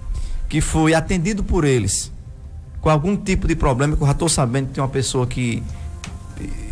que 0.47 0.61
foi 0.61 0.93
atendido 0.93 1.43
por 1.43 1.65
eles 1.65 2.11
com 2.79 2.91
algum 2.91 3.17
tipo 3.17 3.47
de 3.47 3.55
problema, 3.55 3.97
que 3.97 4.03
eu 4.03 4.05
já 4.05 4.13
estou 4.13 4.29
sabendo 4.29 4.67
que 4.67 4.73
tem 4.73 4.83
uma 4.83 4.87
pessoa 4.87 5.25
que 5.25 5.63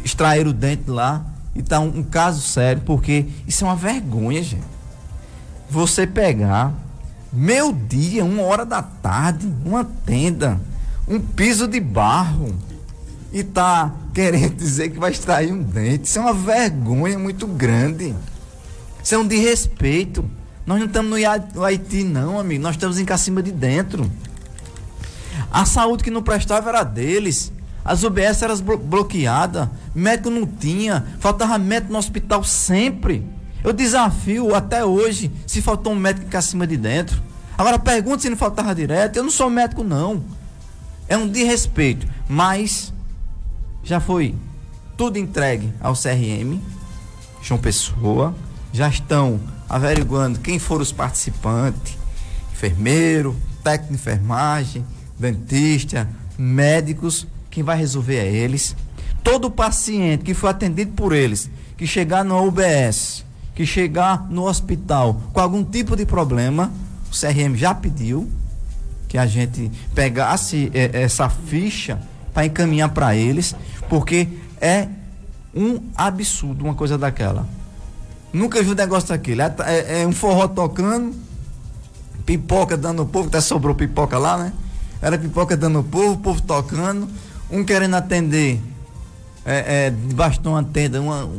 extraíram 0.06 0.52
o 0.52 0.54
dente 0.54 0.88
lá 0.88 1.26
e 1.56 1.62
está 1.62 1.80
um, 1.80 1.98
um 1.98 2.04
caso 2.04 2.42
sério, 2.42 2.84
porque 2.86 3.26
isso 3.48 3.66
é 3.66 3.68
uma 3.68 3.76
vergonha, 3.76 4.44
gente. 4.44 4.73
Você 5.70 6.06
pegar 6.06 6.74
meu 7.36 7.74
dia, 7.74 8.24
uma 8.24 8.44
hora 8.44 8.64
da 8.64 8.84
tarde, 8.84 9.52
uma 9.66 9.84
tenda, 9.84 10.62
um 11.08 11.20
piso 11.20 11.68
de 11.68 11.80
barro 11.80 12.54
e 13.32 13.44
tá 13.44 13.92
querendo 14.14 14.54
dizer 14.56 14.92
que 14.92 15.00
vai 15.00 15.10
extrair 15.10 15.52
um 15.52 15.64
dente. 15.64 16.06
Isso 16.06 16.20
é 16.20 16.22
uma 16.22 16.34
vergonha 16.34 17.18
muito 17.18 17.48
grande. 17.48 18.16
Isso 19.04 19.16
é 19.16 19.18
um 19.18 19.26
desrespeito. 19.26 20.24
Nós 20.64 20.80
não 20.80 20.86
estamos 20.86 21.20
no 21.56 21.66
Haiti, 21.66 22.04
não, 22.04 22.40
amigo. 22.40 22.62
Nós 22.62 22.76
estamos 22.76 23.00
em 23.00 23.18
cima 23.18 23.42
de 23.42 23.52
dentro. 23.52 24.10
A 25.52 25.66
saúde 25.66 26.04
que 26.04 26.12
não 26.12 26.22
prestava 26.22 26.70
era 26.70 26.84
deles. 26.84 27.52
As 27.84 28.04
UBS 28.04 28.44
eram 28.44 28.58
blo 28.60 28.78
bloqueadas. 28.78 29.68
Médico 29.96 30.30
não 30.30 30.46
tinha. 30.46 31.04
Faltava 31.20 31.58
médico 31.58 31.92
no 31.92 31.98
hospital 31.98 32.44
sempre. 32.44 33.26
Eu 33.64 33.72
desafio 33.72 34.54
até 34.54 34.84
hoje 34.84 35.32
se 35.48 35.62
faltou 35.62 35.94
um 35.94 35.96
médico 35.96 36.36
em 36.36 36.42
cima 36.42 36.68
de 36.68 36.76
dentro. 36.76 37.22
Agora 37.58 37.80
pergunta 37.80 38.22
se 38.22 38.30
não 38.30 38.36
faltava 38.36 38.76
direto. 38.76 39.18
Eu 39.18 39.24
não 39.24 39.32
sou 39.32 39.50
médico, 39.50 39.84
não. 39.84 40.24
É 41.08 41.16
um 41.16 41.28
desrespeito. 41.28 42.06
Mas 42.28 42.92
já 43.84 44.00
foi 44.00 44.36
tudo 44.98 45.18
entregue 45.18 45.72
ao 45.80 45.94
CRM, 45.94 46.60
João 47.42 47.60
Pessoa. 47.60 48.36
Já 48.72 48.90
estão 48.90 49.40
averiguando 49.70 50.40
quem 50.40 50.60
foram 50.60 50.82
os 50.82 50.92
participantes: 50.92 51.98
enfermeiro, 52.52 53.36
técnico 53.64 53.94
de 53.94 54.00
enfermagem, 54.00 54.86
dentista, 55.18 56.10
médicos. 56.38 57.28
Quem 57.50 57.64
vai 57.64 57.78
resolver 57.78 58.18
é 58.18 58.28
eles. 58.28 58.76
Todo 59.24 59.50
paciente 59.50 60.24
que 60.24 60.34
foi 60.34 60.50
atendido 60.50 60.92
por 60.94 61.14
eles, 61.14 61.50
que 61.78 61.88
chegar 61.88 62.26
no 62.26 62.46
UBS, 62.46 63.24
que 63.56 63.66
chegar 63.66 64.28
no 64.30 64.48
hospital 64.48 65.22
com 65.32 65.40
algum 65.40 65.64
tipo 65.64 65.96
de 65.96 66.06
problema, 66.06 66.72
o 67.12 67.16
CRM 67.16 67.56
já 67.56 67.74
pediu 67.74 68.30
que 69.08 69.18
a 69.18 69.26
gente 69.28 69.72
pegasse 69.94 70.72
é, 70.74 71.04
essa 71.04 71.30
ficha 71.30 72.00
para 72.34 72.46
encaminhar 72.46 72.90
para 72.90 73.16
eles, 73.16 73.56
porque 73.88 74.28
é 74.60 74.88
um 75.56 75.80
absurdo 75.96 76.66
uma 76.66 76.74
coisa 76.74 76.98
daquela. 76.98 77.48
Nunca 78.34 78.64
vi 78.64 78.72
um 78.72 78.76
negócio 78.76 79.10
daquele. 79.10 79.44
É, 79.44 79.54
é, 79.60 80.02
é, 80.02 80.08
um 80.08 80.12
forró 80.12 80.48
tocando, 80.48 81.16
pipoca 82.26 82.76
dando 82.76 83.04
o 83.04 83.06
povo, 83.06 83.28
até 83.28 83.40
sobrou 83.40 83.76
pipoca 83.76 84.18
lá, 84.18 84.38
né? 84.38 84.54
Era 85.00 85.18
pipoca 85.18 85.56
dando 85.56 85.82
o 85.82 85.84
povo, 85.84 86.14
o 86.14 86.18
povo 86.18 86.42
tocando, 86.42 87.08
um 87.52 87.64
querendo 87.64 87.96
atender 87.96 88.60
é, 89.46 89.86
é, 89.86 89.90
debaixo 89.92 90.42
de 90.42 90.48
uma 90.48 90.64
tenda, 90.64 91.00
uma, 91.00 91.30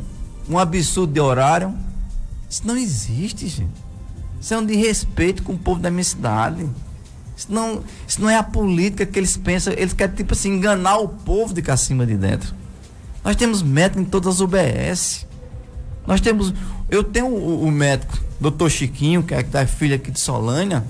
um 0.49 0.59
absurdo 0.59 1.12
de 1.12 1.19
horário. 1.19 1.75
Isso 2.55 2.62
não 2.64 2.76
existe, 2.76 3.48
gente. 3.48 3.74
Isso 4.40 4.55
é 4.55 4.59
um 4.59 4.64
desrespeito 4.64 5.42
com 5.42 5.55
o 5.55 5.59
povo 5.59 5.80
da 5.80 5.90
minha 5.90 6.05
cidade. 6.05 6.64
Isso 7.36 7.52
não, 7.52 7.82
isso 8.07 8.22
não 8.22 8.30
é 8.30 8.36
a 8.36 8.44
política 8.44 9.05
que 9.05 9.18
eles 9.18 9.36
pensam. 9.36 9.72
Eles 9.72 9.92
querem, 9.92 10.14
tipo 10.14 10.34
assim, 10.34 10.50
enganar 10.50 10.98
o 10.98 11.09
povo 11.09 11.52
de 11.52 11.61
cacima 11.61 12.07
de 12.07 12.16
dentro. 12.16 12.55
Nós 13.24 13.34
temos 13.34 13.61
médico 13.61 14.00
em 14.00 14.05
todas 14.05 14.36
as 14.36 14.40
UBS. 14.40 15.26
Nós 16.07 16.20
temos. 16.20 16.55
Eu 16.88 17.02
tenho 17.02 17.26
o, 17.26 17.64
o 17.64 17.72
médico, 17.72 18.16
doutor 18.38 18.70
Chiquinho, 18.70 19.24
que 19.24 19.34
é 19.34 19.42
da 19.42 19.62
é 19.62 19.66
filha 19.66 19.96
aqui 19.96 20.12
de 20.12 20.20
Solânia, 20.20 20.84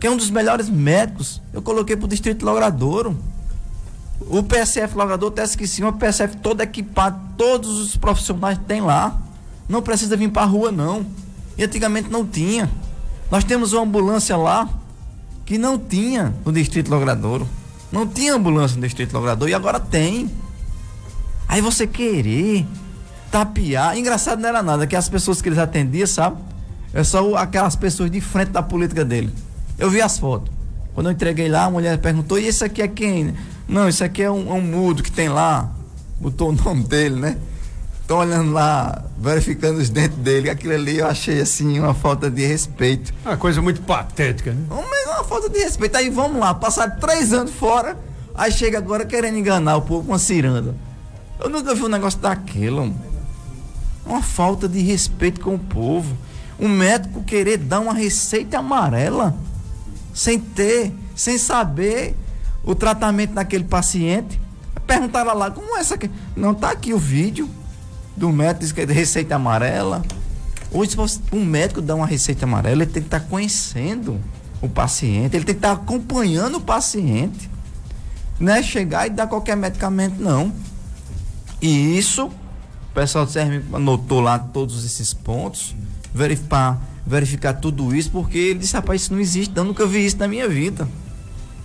que 0.00 0.08
é 0.08 0.10
um 0.10 0.16
dos 0.16 0.28
melhores 0.28 0.68
médicos. 0.68 1.40
Eu 1.52 1.62
coloquei 1.62 1.94
para 1.94 2.06
o 2.06 2.08
Distrito 2.08 2.44
Logradouro. 2.44 3.16
O 4.22 4.42
PSF 4.42 4.96
Logradouro 4.96 5.32
até 5.32 5.44
esqueci, 5.44 5.84
o 5.84 5.92
PSF 5.92 6.38
todo 6.38 6.62
equipado, 6.62 7.16
todos 7.36 7.78
os 7.78 7.96
profissionais 7.96 8.58
tem 8.66 8.80
lá. 8.80 9.22
Não 9.68 9.82
precisa 9.82 10.16
vir 10.16 10.30
para 10.30 10.42
a 10.42 10.46
rua, 10.46 10.70
não. 10.70 11.06
E 11.58 11.64
antigamente 11.64 12.08
não 12.10 12.24
tinha. 12.26 12.70
Nós 13.30 13.44
temos 13.44 13.72
uma 13.72 13.82
ambulância 13.82 14.36
lá 14.36 14.68
que 15.44 15.58
não 15.58 15.78
tinha 15.78 16.34
no 16.44 16.52
Distrito 16.52 16.90
Logradouro. 16.90 17.48
Não 17.90 18.06
tinha 18.06 18.34
ambulância 18.34 18.76
no 18.76 18.82
Distrito 18.82 19.12
Logradouro 19.12 19.50
e 19.50 19.54
agora 19.54 19.80
tem. 19.80 20.30
Aí 21.48 21.60
você 21.60 21.86
querer 21.86 22.66
tapear. 23.30 23.96
Engraçado 23.96 24.40
não 24.40 24.48
era 24.48 24.62
nada, 24.62 24.86
que 24.86 24.96
as 24.96 25.08
pessoas 25.08 25.42
que 25.42 25.48
eles 25.48 25.58
atendiam, 25.58 26.06
sabe? 26.06 26.36
É 26.92 27.04
só 27.04 27.34
aquelas 27.36 27.76
pessoas 27.76 28.10
de 28.10 28.20
frente 28.20 28.50
da 28.50 28.62
política 28.62 29.04
dele. 29.04 29.32
Eu 29.78 29.90
vi 29.90 30.00
as 30.00 30.18
fotos. 30.18 30.52
Quando 30.94 31.08
eu 31.08 31.12
entreguei 31.12 31.48
lá, 31.48 31.64
a 31.64 31.70
mulher 31.70 31.98
perguntou: 31.98 32.38
e 32.38 32.46
esse 32.46 32.64
aqui 32.64 32.80
é 32.80 32.88
quem? 32.88 33.34
Não, 33.68 33.88
isso 33.88 34.02
aqui 34.02 34.22
é 34.22 34.30
um, 34.30 34.50
um 34.52 34.60
mudo 34.60 35.02
que 35.02 35.12
tem 35.12 35.28
lá. 35.28 35.70
Botou 36.18 36.50
o 36.50 36.52
nome 36.64 36.84
dele, 36.84 37.16
né? 37.16 37.36
Tô 38.06 38.18
olhando 38.18 38.52
lá, 38.52 39.02
verificando 39.18 39.78
os 39.78 39.90
dentes 39.90 40.16
dele. 40.18 40.48
Aquilo 40.48 40.74
ali 40.74 40.98
eu 40.98 41.08
achei 41.08 41.40
assim 41.40 41.80
uma 41.80 41.92
falta 41.92 42.30
de 42.30 42.46
respeito. 42.46 43.12
Uma 43.24 43.36
coisa 43.36 43.60
muito 43.60 43.82
patética, 43.82 44.52
né? 44.52 44.64
Uma, 44.70 45.14
uma 45.16 45.24
falta 45.24 45.48
de 45.48 45.58
respeito. 45.58 45.96
Aí 45.96 46.08
vamos 46.08 46.38
lá, 46.38 46.54
passar 46.54 46.88
três 47.00 47.32
anos 47.32 47.52
fora, 47.52 47.98
aí 48.32 48.52
chega 48.52 48.78
agora 48.78 49.04
querendo 49.04 49.38
enganar 49.38 49.76
o 49.76 49.82
povo 49.82 50.04
com 50.04 50.12
uma 50.12 50.20
ciranda. 50.20 50.72
Eu 51.40 51.50
nunca 51.50 51.74
vi 51.74 51.82
um 51.82 51.88
negócio 51.88 52.20
daquilo. 52.20 52.94
Uma 54.04 54.22
falta 54.22 54.68
de 54.68 54.78
respeito 54.80 55.40
com 55.40 55.56
o 55.56 55.58
povo. 55.58 56.16
Um 56.60 56.68
médico 56.68 57.24
querer 57.24 57.58
dar 57.58 57.80
uma 57.80 57.92
receita 57.92 58.58
amarela 58.58 59.36
sem 60.14 60.38
ter, 60.38 60.94
sem 61.16 61.38
saber 61.38 62.14
o 62.62 62.72
tratamento 62.72 63.34
daquele 63.34 63.64
paciente. 63.64 64.40
Perguntaram 64.86 65.34
lá, 65.34 65.50
como 65.50 65.76
é 65.76 65.80
essa 65.80 65.96
aqui? 65.96 66.08
Não 66.36 66.54
tá 66.54 66.70
aqui 66.70 66.94
o 66.94 66.98
vídeo 66.98 67.50
do 68.16 68.30
médico 68.30 68.60
diz 68.60 68.72
que 68.72 68.80
é 68.80 68.84
receita 68.84 69.36
amarela. 69.36 70.02
Hoje, 70.72 70.92
se 70.92 71.20
um 71.32 71.44
médico 71.44 71.80
dá 71.80 71.94
uma 71.94 72.06
receita 72.06 72.44
amarela, 72.44 72.82
ele 72.82 72.90
tem 72.90 73.02
que 73.02 73.08
estar 73.08 73.20
tá 73.20 73.26
conhecendo 73.26 74.20
o 74.60 74.68
paciente, 74.68 75.36
ele 75.36 75.44
tem 75.44 75.54
que 75.54 75.58
estar 75.58 75.76
tá 75.76 75.82
acompanhando 75.82 76.56
o 76.56 76.60
paciente. 76.60 77.50
Não 78.40 78.52
é 78.52 78.62
chegar 78.62 79.06
e 79.06 79.10
dar 79.10 79.26
qualquer 79.26 79.56
medicamento, 79.56 80.20
não. 80.20 80.52
E 81.60 81.96
isso, 81.96 82.26
o 82.26 82.94
pessoal 82.94 83.24
do 83.24 83.32
CRM 83.32 83.74
anotou 83.74 84.20
lá 84.20 84.38
todos 84.38 84.84
esses 84.84 85.14
pontos, 85.14 85.74
verificar, 86.12 86.80
verificar 87.06 87.54
tudo 87.54 87.94
isso, 87.94 88.10
porque 88.10 88.36
ele 88.36 88.58
disse, 88.58 88.74
rapaz, 88.74 89.02
isso 89.02 89.12
não 89.12 89.20
existe, 89.20 89.56
eu 89.56 89.64
nunca 89.64 89.86
vi 89.86 90.04
isso 90.04 90.18
na 90.18 90.28
minha 90.28 90.48
vida. 90.48 90.88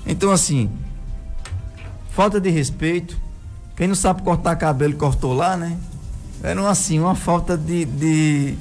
Então, 0.05 0.31
assim, 0.31 0.69
falta 2.11 2.39
de 2.39 2.49
respeito. 2.49 3.17
Quem 3.75 3.87
não 3.87 3.95
sabe 3.95 4.21
cortar 4.21 4.55
cabelo, 4.55 4.93
cortou 4.95 5.33
lá, 5.33 5.57
né? 5.57 5.77
Era 6.43 6.69
assim, 6.69 6.99
uma 6.99 7.15
falta 7.15 7.55
de, 7.55 7.85
de 7.85 8.57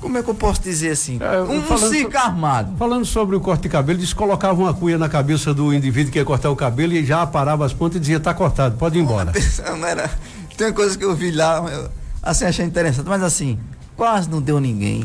como 0.00 0.16
é 0.16 0.22
que 0.22 0.30
eu 0.30 0.34
posso 0.34 0.60
dizer 0.60 0.90
assim? 0.90 1.18
É, 1.20 1.40
um 1.42 1.62
falando, 1.62 2.16
armado. 2.16 2.76
Falando 2.76 3.04
sobre 3.04 3.34
o 3.34 3.40
corte 3.40 3.62
de 3.62 3.68
cabelo, 3.68 3.98
eles 3.98 4.12
colocavam 4.12 4.64
uma 4.64 4.74
cuia 4.74 4.96
na 4.96 5.08
cabeça 5.08 5.52
do 5.52 5.74
indivíduo 5.74 6.12
que 6.12 6.18
ia 6.18 6.24
cortar 6.24 6.50
o 6.50 6.56
cabelo 6.56 6.92
e 6.92 7.04
já 7.04 7.26
parava 7.26 7.66
as 7.66 7.72
pontas 7.72 7.96
e 7.96 8.00
dizia, 8.00 8.20
tá 8.20 8.32
cortado, 8.32 8.76
pode 8.76 8.96
ir 8.96 9.02
embora. 9.02 9.32
Era, 9.88 10.10
tem 10.56 10.68
uma 10.68 10.72
coisa 10.72 10.96
que 10.96 11.04
eu 11.04 11.16
vi 11.16 11.32
lá, 11.32 11.64
eu, 11.68 11.90
assim, 12.22 12.44
achei 12.44 12.64
interessante, 12.64 13.08
mas 13.08 13.22
assim, 13.22 13.58
quase 13.96 14.30
não 14.30 14.40
deu 14.40 14.60
ninguém. 14.60 15.04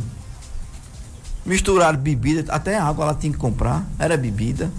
Misturaram 1.44 1.98
bebida, 1.98 2.54
até 2.54 2.78
água 2.78 3.06
ela 3.06 3.16
tinha 3.16 3.34
que 3.34 3.40
comprar, 3.40 3.84
era 3.98 4.16
bebida, 4.16 4.72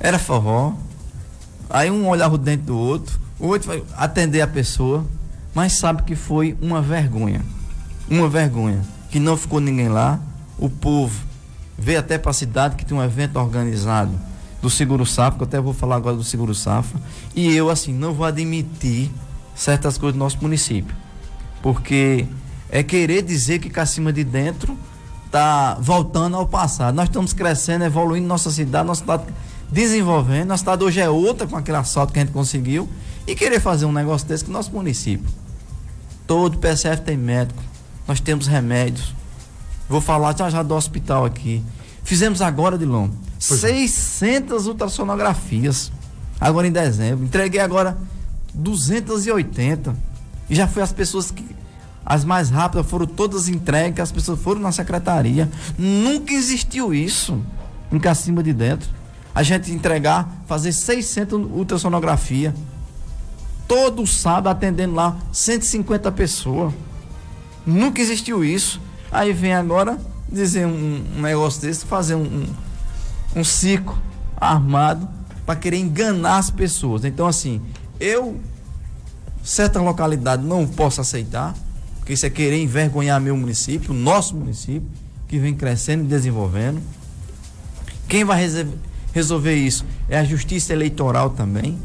era 0.00 0.18
forró. 0.18 0.74
Aí 1.68 1.88
um 1.88 2.08
olhava 2.08 2.34
o 2.34 2.38
dente 2.38 2.64
do 2.64 2.76
outro, 2.76 3.18
o 3.38 3.46
outro 3.46 3.68
vai 3.68 3.82
atender 3.96 4.40
a 4.40 4.46
pessoa 4.46 5.04
mas 5.54 5.74
sabe 5.74 6.02
que 6.02 6.14
foi 6.14 6.56
uma 6.60 6.80
vergonha. 6.80 7.42
Uma 8.08 8.28
vergonha. 8.28 8.82
Que 9.10 9.18
não 9.18 9.36
ficou 9.36 9.60
ninguém 9.60 9.88
lá. 9.88 10.20
O 10.58 10.68
povo 10.68 11.20
veio 11.78 11.98
até 11.98 12.18
para 12.18 12.30
a 12.30 12.34
cidade 12.34 12.76
que 12.76 12.84
tem 12.84 12.96
um 12.96 13.02
evento 13.02 13.36
organizado 13.38 14.12
do 14.60 14.68
Seguro 14.68 15.06
Safra, 15.06 15.38
que 15.38 15.42
eu 15.42 15.46
até 15.46 15.60
vou 15.60 15.72
falar 15.72 15.96
agora 15.96 16.16
do 16.16 16.24
Seguro 16.24 16.54
Safra. 16.54 17.00
E 17.34 17.54
eu, 17.54 17.70
assim, 17.70 17.92
não 17.92 18.12
vou 18.12 18.26
admitir 18.26 19.10
certas 19.54 19.96
coisas 19.96 20.14
do 20.14 20.18
nosso 20.18 20.38
município. 20.40 20.94
Porque 21.62 22.26
é 22.70 22.82
querer 22.82 23.22
dizer 23.22 23.58
que 23.58 23.70
Cacima 23.70 24.12
de 24.12 24.22
Dentro 24.22 24.76
está 25.26 25.76
voltando 25.80 26.36
ao 26.36 26.46
passado. 26.46 26.94
Nós 26.94 27.08
estamos 27.08 27.32
crescendo, 27.32 27.84
evoluindo 27.84 28.26
nossa 28.26 28.50
cidade, 28.50 28.86
nossa 28.86 29.00
cidade 29.00 29.24
desenvolvendo. 29.70 30.48
Nossa 30.48 30.60
cidade 30.60 30.84
hoje 30.84 31.00
é 31.00 31.08
outra 31.08 31.46
com 31.46 31.56
aquele 31.56 31.78
assalto 31.78 32.12
que 32.12 32.18
a 32.18 32.22
gente 32.22 32.32
conseguiu. 32.32 32.88
E 33.26 33.34
querer 33.34 33.60
fazer 33.60 33.86
um 33.86 33.92
negócio 33.92 34.26
desse 34.26 34.44
com 34.44 34.50
o 34.50 34.52
nosso 34.52 34.72
município. 34.72 35.28
Todo 36.30 36.58
PSF 36.58 37.02
tem 37.02 37.16
médico, 37.16 37.60
nós 38.06 38.20
temos 38.20 38.46
remédios. 38.46 39.12
Vou 39.88 40.00
falar 40.00 40.32
já 40.38 40.48
já 40.48 40.62
do 40.62 40.76
hospital 40.76 41.24
aqui. 41.24 41.60
Fizemos 42.04 42.40
agora, 42.40 42.78
Dilon, 42.78 43.08
pois 43.48 43.60
600 43.60 44.64
é. 44.64 44.68
ultrassonografias. 44.68 45.90
Agora 46.40 46.68
em 46.68 46.70
dezembro. 46.70 47.24
Entreguei 47.24 47.58
agora 47.58 47.98
280. 48.54 49.96
E 50.48 50.54
já 50.54 50.68
foi 50.68 50.84
as 50.84 50.92
pessoas 50.92 51.32
que. 51.32 51.44
As 52.06 52.24
mais 52.24 52.48
rápidas 52.48 52.86
foram 52.86 53.06
todas 53.06 53.48
entregues, 53.48 53.98
as 53.98 54.12
pessoas 54.12 54.40
foram 54.40 54.60
na 54.60 54.70
secretaria. 54.70 55.50
Nunca 55.76 56.32
existiu 56.32 56.94
isso 56.94 57.42
em 57.90 57.98
Cacimba 57.98 58.40
de 58.40 58.52
Dentro. 58.52 58.88
A 59.34 59.42
gente 59.42 59.72
entregar, 59.72 60.44
fazer 60.46 60.70
600 60.70 61.50
ultrassonografia. 61.50 62.54
Todo 63.70 64.04
sábado 64.04 64.48
atendendo 64.48 64.96
lá 64.96 65.16
150 65.30 66.10
pessoas. 66.10 66.74
Nunca 67.64 68.02
existiu 68.02 68.44
isso. 68.44 68.80
Aí 69.12 69.32
vem 69.32 69.54
agora 69.54 69.96
dizer 70.28 70.66
um, 70.66 71.04
um 71.16 71.22
negócio 71.22 71.62
desse, 71.62 71.84
fazer 71.84 72.16
um, 72.16 72.24
um, 73.36 73.40
um 73.40 73.94
armado 74.40 75.08
para 75.46 75.54
querer 75.54 75.76
enganar 75.78 76.38
as 76.38 76.50
pessoas. 76.50 77.04
Então, 77.04 77.28
assim, 77.28 77.62
eu, 78.00 78.40
certa 79.44 79.80
localidade, 79.80 80.44
não 80.44 80.66
posso 80.66 81.00
aceitar, 81.00 81.54
porque 81.98 82.14
isso 82.14 82.26
é 82.26 82.30
querer 82.30 82.60
envergonhar 82.60 83.20
meu 83.20 83.36
município, 83.36 83.94
nosso 83.94 84.34
município, 84.34 84.88
que 85.28 85.38
vem 85.38 85.54
crescendo 85.54 86.02
e 86.02 86.08
desenvolvendo. 86.08 86.82
Quem 88.08 88.24
vai 88.24 88.44
resolver 89.12 89.54
isso 89.54 89.86
é 90.08 90.18
a 90.18 90.24
justiça 90.24 90.72
eleitoral 90.72 91.30
também. 91.30 91.78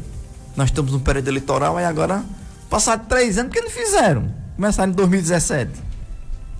Nós 0.56 0.70
estamos 0.70 0.92
no 0.92 1.00
período 1.00 1.28
eleitoral, 1.28 1.78
e 1.78 1.84
agora, 1.84 2.24
passaram 2.70 3.04
três 3.04 3.36
anos, 3.38 3.52
que 3.52 3.60
não 3.60 3.70
fizeram? 3.70 4.32
Começaram 4.56 4.90
em 4.90 4.94
2017. 4.94 5.70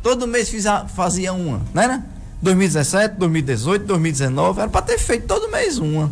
Todo 0.03 0.27
mês 0.27 0.53
fazia 0.95 1.33
uma, 1.33 1.63
era? 1.75 2.05
2017, 2.43 3.17
2018, 3.17 3.87
2019, 3.87 4.61
era 4.61 4.69
para 4.69 4.83
ter 4.83 4.99
feito 4.99 5.27
todo 5.27 5.51
mês 5.51 5.79
uma. 5.79 6.11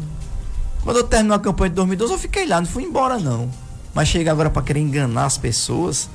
Quando 0.82 0.96
eu 0.96 1.04
terminou 1.04 1.36
a 1.36 1.40
campanha 1.40 1.70
de 1.70 1.76
2012, 1.76 2.12
eu 2.12 2.18
fiquei 2.18 2.46
lá, 2.46 2.60
não 2.60 2.66
fui 2.66 2.82
embora 2.82 3.18
não. 3.18 3.50
Mas 3.94 4.08
chega 4.08 4.30
agora 4.32 4.50
para 4.50 4.62
querer 4.62 4.80
enganar 4.80 5.26
as 5.26 5.38
pessoas. 5.38 6.08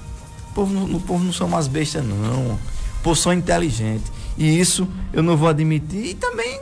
O 0.51 0.53
povo, 0.53 0.73
não, 0.73 0.97
o 0.97 0.99
povo 0.99 1.23
não 1.23 1.31
são 1.31 1.47
umas 1.47 1.67
bestas, 1.67 2.03
não. 2.03 2.51
O 2.51 2.59
povo 3.03 3.15
são 3.15 3.31
inteligente. 3.31 4.03
E 4.37 4.59
isso 4.59 4.87
eu 5.13 5.23
não 5.23 5.37
vou 5.37 5.47
admitir. 5.47 6.05
E 6.05 6.13
também 6.13 6.61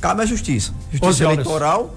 cabe 0.00 0.22
à 0.22 0.26
justiça. 0.26 0.72
Justiça 0.90 1.24
eleitoral, 1.24 1.94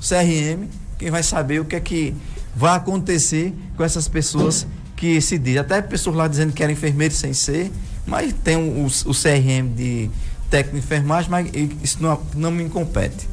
CRM, 0.00 0.68
quem 0.98 1.10
vai 1.10 1.22
saber 1.22 1.60
o 1.60 1.64
que 1.64 1.76
é 1.76 1.80
que 1.80 2.14
vai 2.54 2.76
acontecer 2.76 3.54
com 3.76 3.84
essas 3.84 4.08
pessoas 4.08 4.66
que 4.96 5.20
se 5.20 5.38
diz. 5.38 5.58
Até 5.58 5.80
pessoas 5.80 6.16
lá 6.16 6.28
dizendo 6.28 6.52
que 6.52 6.62
eram 6.62 6.72
enfermeiros 6.72 7.16
sem 7.16 7.32
ser, 7.32 7.70
mas 8.04 8.32
tem 8.44 8.56
o, 8.56 8.84
o, 8.84 8.86
o 8.86 9.14
CRM 9.14 9.74
de 9.74 10.10
técnico 10.50 10.78
de 10.78 10.84
enfermagem, 10.84 11.30
mas 11.30 11.50
isso 11.82 12.02
não, 12.02 12.20
não 12.34 12.50
me 12.50 12.68
compete 12.68 13.28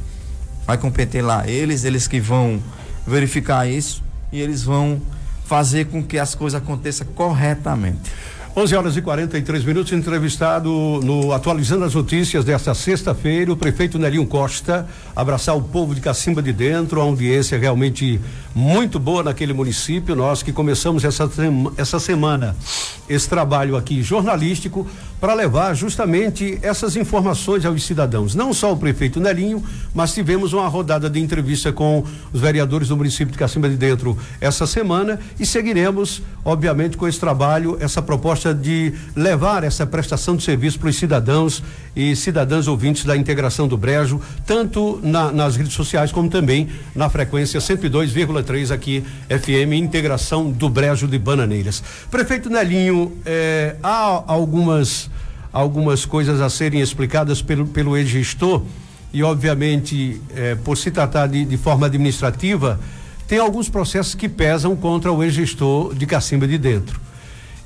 vai 0.66 0.76
competir 0.76 1.22
lá 1.22 1.46
eles, 1.46 1.84
eles 1.84 2.08
que 2.08 2.20
vão 2.20 2.60
verificar 3.06 3.68
isso 3.68 4.02
e 4.32 4.40
eles 4.40 4.64
vão 4.64 5.00
fazer 5.44 5.86
com 5.86 6.02
que 6.02 6.18
as 6.18 6.34
coisas 6.34 6.60
aconteçam 6.60 7.06
corretamente. 7.14 8.10
11 8.58 8.74
horas 8.74 8.96
e 8.96 9.02
43 9.02 9.64
minutos, 9.66 9.92
entrevistado 9.92 10.70
no 11.04 11.30
Atualizando 11.30 11.84
as 11.84 11.94
Notícias 11.94 12.42
desta 12.42 12.72
sexta-feira, 12.74 13.52
o 13.52 13.56
prefeito 13.56 13.98
Nelinho 13.98 14.26
Costa, 14.26 14.88
abraçar 15.14 15.54
o 15.54 15.60
povo 15.60 15.94
de 15.94 16.00
Cacimba 16.00 16.42
de 16.42 16.54
Dentro, 16.54 16.98
a 16.98 17.04
audiência 17.04 17.58
realmente 17.58 18.18
muito 18.54 18.98
boa 18.98 19.22
naquele 19.22 19.52
município. 19.52 20.16
Nós 20.16 20.42
que 20.42 20.54
começamos 20.54 21.04
essa, 21.04 21.30
essa 21.76 22.00
semana 22.00 22.56
esse 23.06 23.28
trabalho 23.28 23.76
aqui 23.76 24.02
jornalístico 24.02 24.86
para 25.20 25.34
levar 25.34 25.74
justamente 25.74 26.58
essas 26.62 26.96
informações 26.96 27.64
aos 27.64 27.82
cidadãos. 27.84 28.34
Não 28.34 28.52
só 28.52 28.72
o 28.72 28.76
prefeito 28.76 29.20
Nelinho, 29.20 29.62
mas 29.94 30.12
tivemos 30.12 30.52
uma 30.52 30.66
rodada 30.68 31.08
de 31.08 31.20
entrevista 31.20 31.72
com 31.72 32.04
os 32.32 32.40
vereadores 32.40 32.88
do 32.88 32.96
município 32.96 33.32
de 33.32 33.38
Cacimba 33.38 33.68
de 33.68 33.76
Dentro 33.76 34.16
essa 34.40 34.66
semana 34.66 35.18
e 35.38 35.46
seguiremos, 35.46 36.22
obviamente, 36.44 36.96
com 36.96 37.06
esse 37.06 37.20
trabalho, 37.20 37.76
essa 37.80 38.02
proposta 38.02 38.45
de 38.54 38.92
levar 39.14 39.64
essa 39.64 39.86
prestação 39.86 40.36
de 40.36 40.42
serviço 40.42 40.78
para 40.78 40.88
os 40.88 40.96
cidadãos 40.96 41.62
e 41.94 42.14
cidadãs 42.14 42.68
ouvintes 42.68 43.04
da 43.04 43.16
integração 43.16 43.66
do 43.66 43.76
Brejo, 43.76 44.20
tanto 44.46 45.00
na, 45.02 45.32
nas 45.32 45.56
redes 45.56 45.72
sociais 45.72 46.12
como 46.12 46.28
também 46.28 46.68
na 46.94 47.08
frequência 47.08 47.58
102,3 47.58 48.70
aqui 48.70 49.04
FM 49.28 49.72
Integração 49.74 50.50
do 50.50 50.68
Brejo 50.68 51.06
de 51.06 51.18
Bananeiras. 51.18 51.82
Prefeito 52.10 52.50
Nelinho, 52.50 53.16
eh, 53.24 53.76
há 53.82 54.22
algumas 54.26 55.10
algumas 55.52 56.04
coisas 56.04 56.40
a 56.40 56.50
serem 56.50 56.80
explicadas 56.80 57.40
pelo 57.40 57.66
pelo 57.66 57.96
ex-gestor 57.96 58.62
e 59.12 59.22
obviamente 59.22 60.20
eh, 60.34 60.56
por 60.62 60.76
se 60.76 60.90
tratar 60.90 61.28
de, 61.28 61.44
de 61.44 61.56
forma 61.56 61.86
administrativa 61.86 62.78
tem 63.26 63.38
alguns 63.38 63.68
processos 63.68 64.14
que 64.14 64.28
pesam 64.28 64.76
contra 64.76 65.10
o 65.10 65.22
ex-gestor 65.22 65.94
de 65.94 66.06
Cacimba 66.06 66.46
de 66.46 66.58
Dentro. 66.58 67.05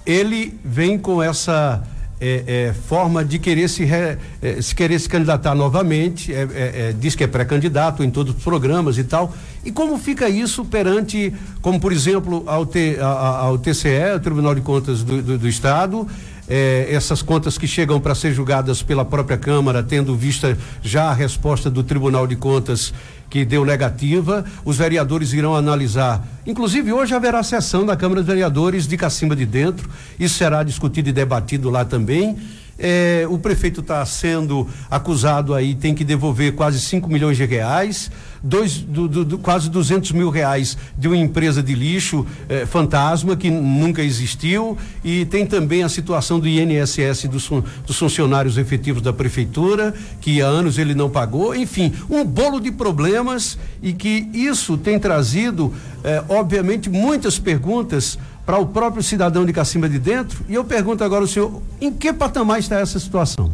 Ele 0.07 0.59
vem 0.65 0.99
com 0.99 1.23
essa 1.23 1.83
é, 2.21 2.69
é, 2.69 2.73
forma 2.73 3.25
de 3.25 3.39
querer 3.39 3.69
se, 3.69 3.85
re, 3.85 4.19
é, 4.43 4.61
se 4.61 4.75
querer 4.75 4.99
se 4.99 5.09
candidatar 5.09 5.55
novamente, 5.55 6.33
é, 6.33 6.43
é, 6.43 6.47
é, 6.89 6.95
diz 6.99 7.15
que 7.15 7.25
é 7.25 7.27
pré-candidato 7.27 8.05
em 8.05 8.11
todos 8.11 8.35
os 8.35 8.43
programas 8.43 8.99
e 8.99 9.05
tal. 9.05 9.35
E 9.65 9.73
como 9.73 9.99
fica 9.99 10.29
isso 10.29 10.65
perante, 10.65 11.33
como 11.63 11.81
por 11.81 11.93
exemplo, 11.93 12.45
ao, 12.47 12.67
T, 12.67 12.99
ao 13.01 13.57
TCE, 13.57 14.15
o 14.17 14.21
Tribunal 14.21 14.55
de 14.55 14.61
Contas 14.61 15.03
do, 15.03 15.23
do, 15.23 15.39
do 15.39 15.49
Estado, 15.49 16.07
essas 16.51 17.23
contas 17.23 17.57
que 17.57 17.67
chegam 17.67 18.01
para 18.01 18.15
ser 18.15 18.33
julgadas 18.33 18.83
pela 18.83 19.05
própria 19.05 19.39
Câmara, 19.39 19.83
tendo 19.83 20.17
vista 20.17 20.59
já 20.83 21.05
a 21.05 21.15
resposta 21.15 21.71
do 21.71 21.85
Tribunal 21.85 22.27
de 22.27 22.35
Contas 22.35 22.93
que 23.31 23.45
deu 23.45 23.65
negativa. 23.65 24.45
Os 24.65 24.77
vereadores 24.77 25.33
irão 25.33 25.55
analisar. 25.55 26.27
Inclusive, 26.45 26.93
hoje 26.93 27.15
haverá 27.15 27.43
sessão 27.45 27.87
da 27.87 27.97
Câmara 27.97 28.21
dos 28.21 28.27
Vereadores 28.27 28.89
de 28.89 28.97
Cacimba 28.97 29.37
de 29.37 29.47
Dentro. 29.47 29.89
Isso 30.19 30.37
será 30.37 30.65
discutido 30.65 31.09
e 31.09 31.13
debatido 31.13 31.71
lá 31.71 31.85
também. 31.85 32.37
É, 32.81 33.27
o 33.29 33.39
prefeito 33.39 33.81
está 33.81 34.05
sendo 34.07 34.67
acusado 34.91 35.55
aí, 35.55 35.75
tem 35.75 35.95
que 35.95 36.03
devolver 36.03 36.55
quase 36.55 36.81
5 36.81 37.09
milhões 37.09 37.37
de 37.37 37.45
reais, 37.45 38.11
dois, 38.43 38.79
do, 38.79 39.07
do, 39.07 39.25
do, 39.25 39.39
quase 39.39 39.69
200 39.69 40.13
mil 40.13 40.31
reais 40.31 40.77
de 40.97 41.07
uma 41.07 41.17
empresa 41.17 41.63
de 41.63 41.75
lixo 41.75 42.27
é, 42.49 42.65
fantasma 42.65 43.37
que 43.37 43.51
nunca 43.51 44.03
existiu 44.03 44.79
e 45.05 45.25
tem 45.27 45.45
também 45.47 45.83
a 45.83 45.89
situação 45.89 46.41
do 46.41 46.49
INSS 46.49 47.25
dos, 47.25 47.51
dos 47.87 47.99
funcionários 47.99 48.57
efetivos 48.57 49.03
da 49.03 49.13
prefeitura, 49.13 49.95
que 50.21 50.41
há 50.41 50.47
anos 50.47 50.79
ele 50.79 50.95
não 50.95 51.11
pagou, 51.11 51.55
enfim, 51.55 51.93
um 52.09 52.25
bolo 52.25 52.61
de 52.61 52.73
problemas 52.73 53.59
e 53.83 53.93
que 53.93 54.29
isso 54.33 54.77
tem 54.77 54.99
trazido, 54.99 55.73
é, 56.03 56.23
obviamente, 56.29 56.89
muitas 56.89 57.39
perguntas 57.39 58.19
para 58.51 58.59
o 58.59 58.67
próprio 58.67 59.01
cidadão 59.01 59.47
de 59.47 59.53
Cacimba 59.53 59.89
de 59.89 59.97
Dentro. 59.97 60.45
E 60.49 60.55
eu 60.55 60.65
pergunto 60.65 61.05
agora 61.05 61.23
ao 61.23 61.29
senhor, 61.29 61.63
em 61.81 61.93
que 61.93 62.13
patamar 62.13 62.59
está 62.59 62.81
essa 62.81 62.99
situação? 62.99 63.53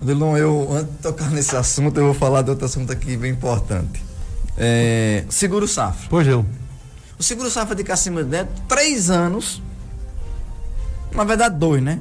Adelon, 0.00 0.36
eu, 0.36 0.68
antes 0.70 0.92
de 0.92 1.02
tocar 1.02 1.28
nesse 1.28 1.56
assunto, 1.56 1.98
eu 1.98 2.04
vou 2.04 2.14
falar 2.14 2.42
de 2.42 2.50
outro 2.50 2.66
assunto 2.66 2.92
aqui 2.92 3.16
bem 3.16 3.32
importante. 3.32 4.00
É, 4.56 5.24
seguro 5.28 5.66
Safra. 5.66 6.06
Pois 6.08 6.24
não. 6.24 6.46
O 7.18 7.22
Seguro 7.22 7.50
Safra 7.50 7.74
de 7.74 7.82
Cacimba 7.82 8.22
de 8.22 8.30
Dentro, 8.30 8.54
três 8.68 9.10
anos, 9.10 9.60
na 11.12 11.24
verdade 11.24 11.56
dois, 11.58 11.82
né? 11.82 11.98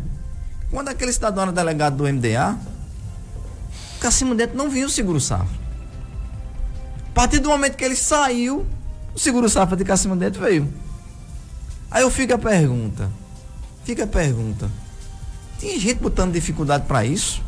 Quando 0.69 0.89
aquele 0.89 1.11
cidadão 1.11 1.41
era 1.41 1.51
delegado 1.51 1.97
do 1.97 2.03
MDA, 2.03 2.55
Cacimba 3.99 4.35
de 4.35 4.37
Dentro 4.37 4.55
não 4.55 4.69
viu 4.69 4.85
o 4.85 4.91
Seguro 4.91 5.19
Safra. 5.19 5.57
A 7.07 7.13
partir 7.15 7.39
do 7.39 7.49
momento 7.49 7.75
que 7.75 7.83
ele 7.83 7.95
saiu, 7.95 8.63
o 9.15 9.19
Seguro 9.19 9.49
Safra 9.49 9.75
de 9.75 9.83
Cacimba 9.83 10.13
de 10.13 10.19
Dentro 10.19 10.39
veio. 10.41 10.71
Aí 11.91 12.03
eu 12.03 12.11
fico 12.11 12.33
a 12.33 12.37
pergunta. 12.37 13.09
Fica 13.83 14.03
a 14.03 14.07
pergunta. 14.07 14.69
Tem 15.59 15.79
gente 15.79 15.99
botando 15.99 16.33
dificuldade 16.33 16.85
para 16.85 17.05
isso? 17.05 17.41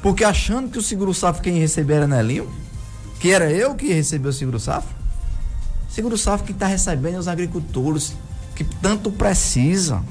Porque 0.00 0.24
achando 0.24 0.70
que 0.70 0.78
o 0.78 0.82
seguro 0.82 1.12
safra 1.12 1.42
quem 1.42 1.58
receber 1.58 1.94
era 1.94 2.06
Nelinho? 2.06 2.50
Que 3.20 3.30
era 3.30 3.50
eu 3.50 3.74
que 3.74 3.86
ia 3.86 3.94
receber 3.94 4.28
o 4.28 4.32
seguro 4.32 4.58
safra? 4.58 4.94
Seguro 5.88 6.16
safra 6.16 6.46
que 6.46 6.52
está 6.52 6.66
recebendo 6.66 7.18
os 7.18 7.28
agricultores 7.28 8.14
que 8.54 8.64
tanto 8.64 9.10
precisam. 9.10 10.04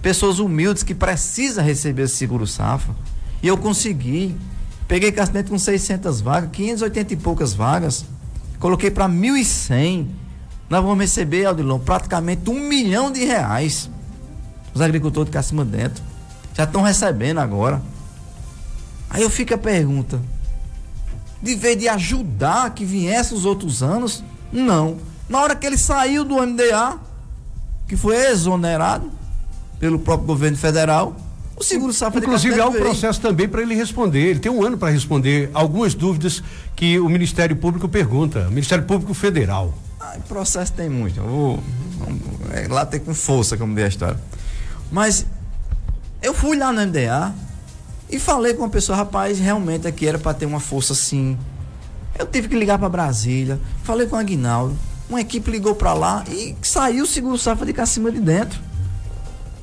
Pessoas 0.00 0.38
humildes 0.38 0.82
que 0.82 0.94
precisam 0.94 1.64
receber 1.64 2.02
esse 2.02 2.16
seguro 2.16 2.46
safra. 2.46 2.94
E 3.42 3.48
eu 3.48 3.58
consegui. 3.58 4.36
Peguei 4.86 5.12
Cassinete 5.12 5.50
com 5.50 5.58
600 5.58 6.20
vagas, 6.20 6.50
580 6.52 7.14
e 7.14 7.16
poucas 7.16 7.52
vagas. 7.52 8.04
Coloquei 8.58 8.90
para 8.90 9.08
1.100. 9.08 10.06
Nós 10.70 10.84
vamos 10.84 11.00
receber, 11.00 11.46
Aldilon, 11.46 11.80
praticamente 11.80 12.48
um 12.48 12.68
milhão 12.68 13.10
de 13.10 13.24
reais. 13.24 13.90
Os 14.72 14.80
agricultores 14.80 15.26
de 15.26 15.32
Cacima 15.32 15.64
Dentro. 15.64 16.00
Já 16.54 16.62
estão 16.62 16.80
recebendo 16.80 17.38
agora. 17.38 17.82
Aí 19.10 19.22
eu 19.22 19.28
fico 19.28 19.52
a 19.52 19.58
pergunta: 19.58 20.20
de 21.42 21.56
vez 21.56 21.76
de 21.76 21.88
ajudar 21.88 22.72
que 22.72 22.84
viesse 22.84 23.34
os 23.34 23.44
outros 23.44 23.82
anos, 23.82 24.22
não. 24.52 24.98
Na 25.28 25.40
hora 25.40 25.56
que 25.56 25.66
ele 25.66 25.76
saiu 25.76 26.24
do 26.24 26.36
MDA, 26.36 26.98
que 27.88 27.96
foi 27.96 28.14
exonerado 28.30 29.10
pelo 29.80 29.98
próprio 29.98 30.28
governo 30.28 30.56
federal, 30.56 31.16
o 31.56 31.64
seguro 31.64 31.92
safra 31.92 32.20
Inclusive 32.20 32.60
há 32.60 32.68
um 32.68 32.72
processo 32.72 33.20
também 33.20 33.48
para 33.48 33.62
ele 33.62 33.74
responder. 33.74 34.20
Ele 34.20 34.38
tem 34.38 34.52
um 34.52 34.64
ano 34.64 34.78
para 34.78 34.92
responder 34.92 35.50
algumas 35.52 35.94
dúvidas 35.94 36.40
que 36.76 37.00
o 37.00 37.08
Ministério 37.08 37.56
Público 37.56 37.88
pergunta, 37.88 38.48
Ministério 38.50 38.84
Público 38.84 39.14
Federal. 39.14 39.74
Processo 40.28 40.72
tem 40.72 40.88
muito. 40.88 41.20
Vou, 41.20 41.62
é, 42.52 42.66
lá 42.68 42.84
tem 42.86 43.00
com 43.00 43.14
força, 43.14 43.56
como 43.56 43.74
diz 43.74 43.84
a 43.84 43.88
história. 43.88 44.20
Mas 44.90 45.26
eu 46.22 46.34
fui 46.34 46.56
lá 46.56 46.72
no 46.72 46.86
MDA 46.86 47.32
e 48.10 48.18
falei 48.18 48.54
com 48.54 48.62
uma 48.62 48.68
pessoa, 48.68 48.96
rapaz, 48.96 49.38
realmente 49.38 49.86
aqui 49.86 50.06
era 50.06 50.18
para 50.18 50.34
ter 50.34 50.46
uma 50.46 50.60
força 50.60 50.92
assim. 50.92 51.38
Eu 52.18 52.26
tive 52.26 52.48
que 52.48 52.56
ligar 52.56 52.78
para 52.78 52.88
Brasília, 52.88 53.60
falei 53.84 54.06
com 54.06 54.16
o 54.16 54.18
Aguinaldo, 54.18 54.76
uma 55.08 55.20
equipe 55.20 55.50
ligou 55.50 55.74
para 55.74 55.92
lá 55.92 56.24
e 56.28 56.54
saiu 56.60 57.04
o 57.04 57.06
seguro 57.06 57.38
safra 57.38 57.64
de 57.64 57.86
cima 57.86 58.10
de 58.10 58.20
dentro. 58.20 58.60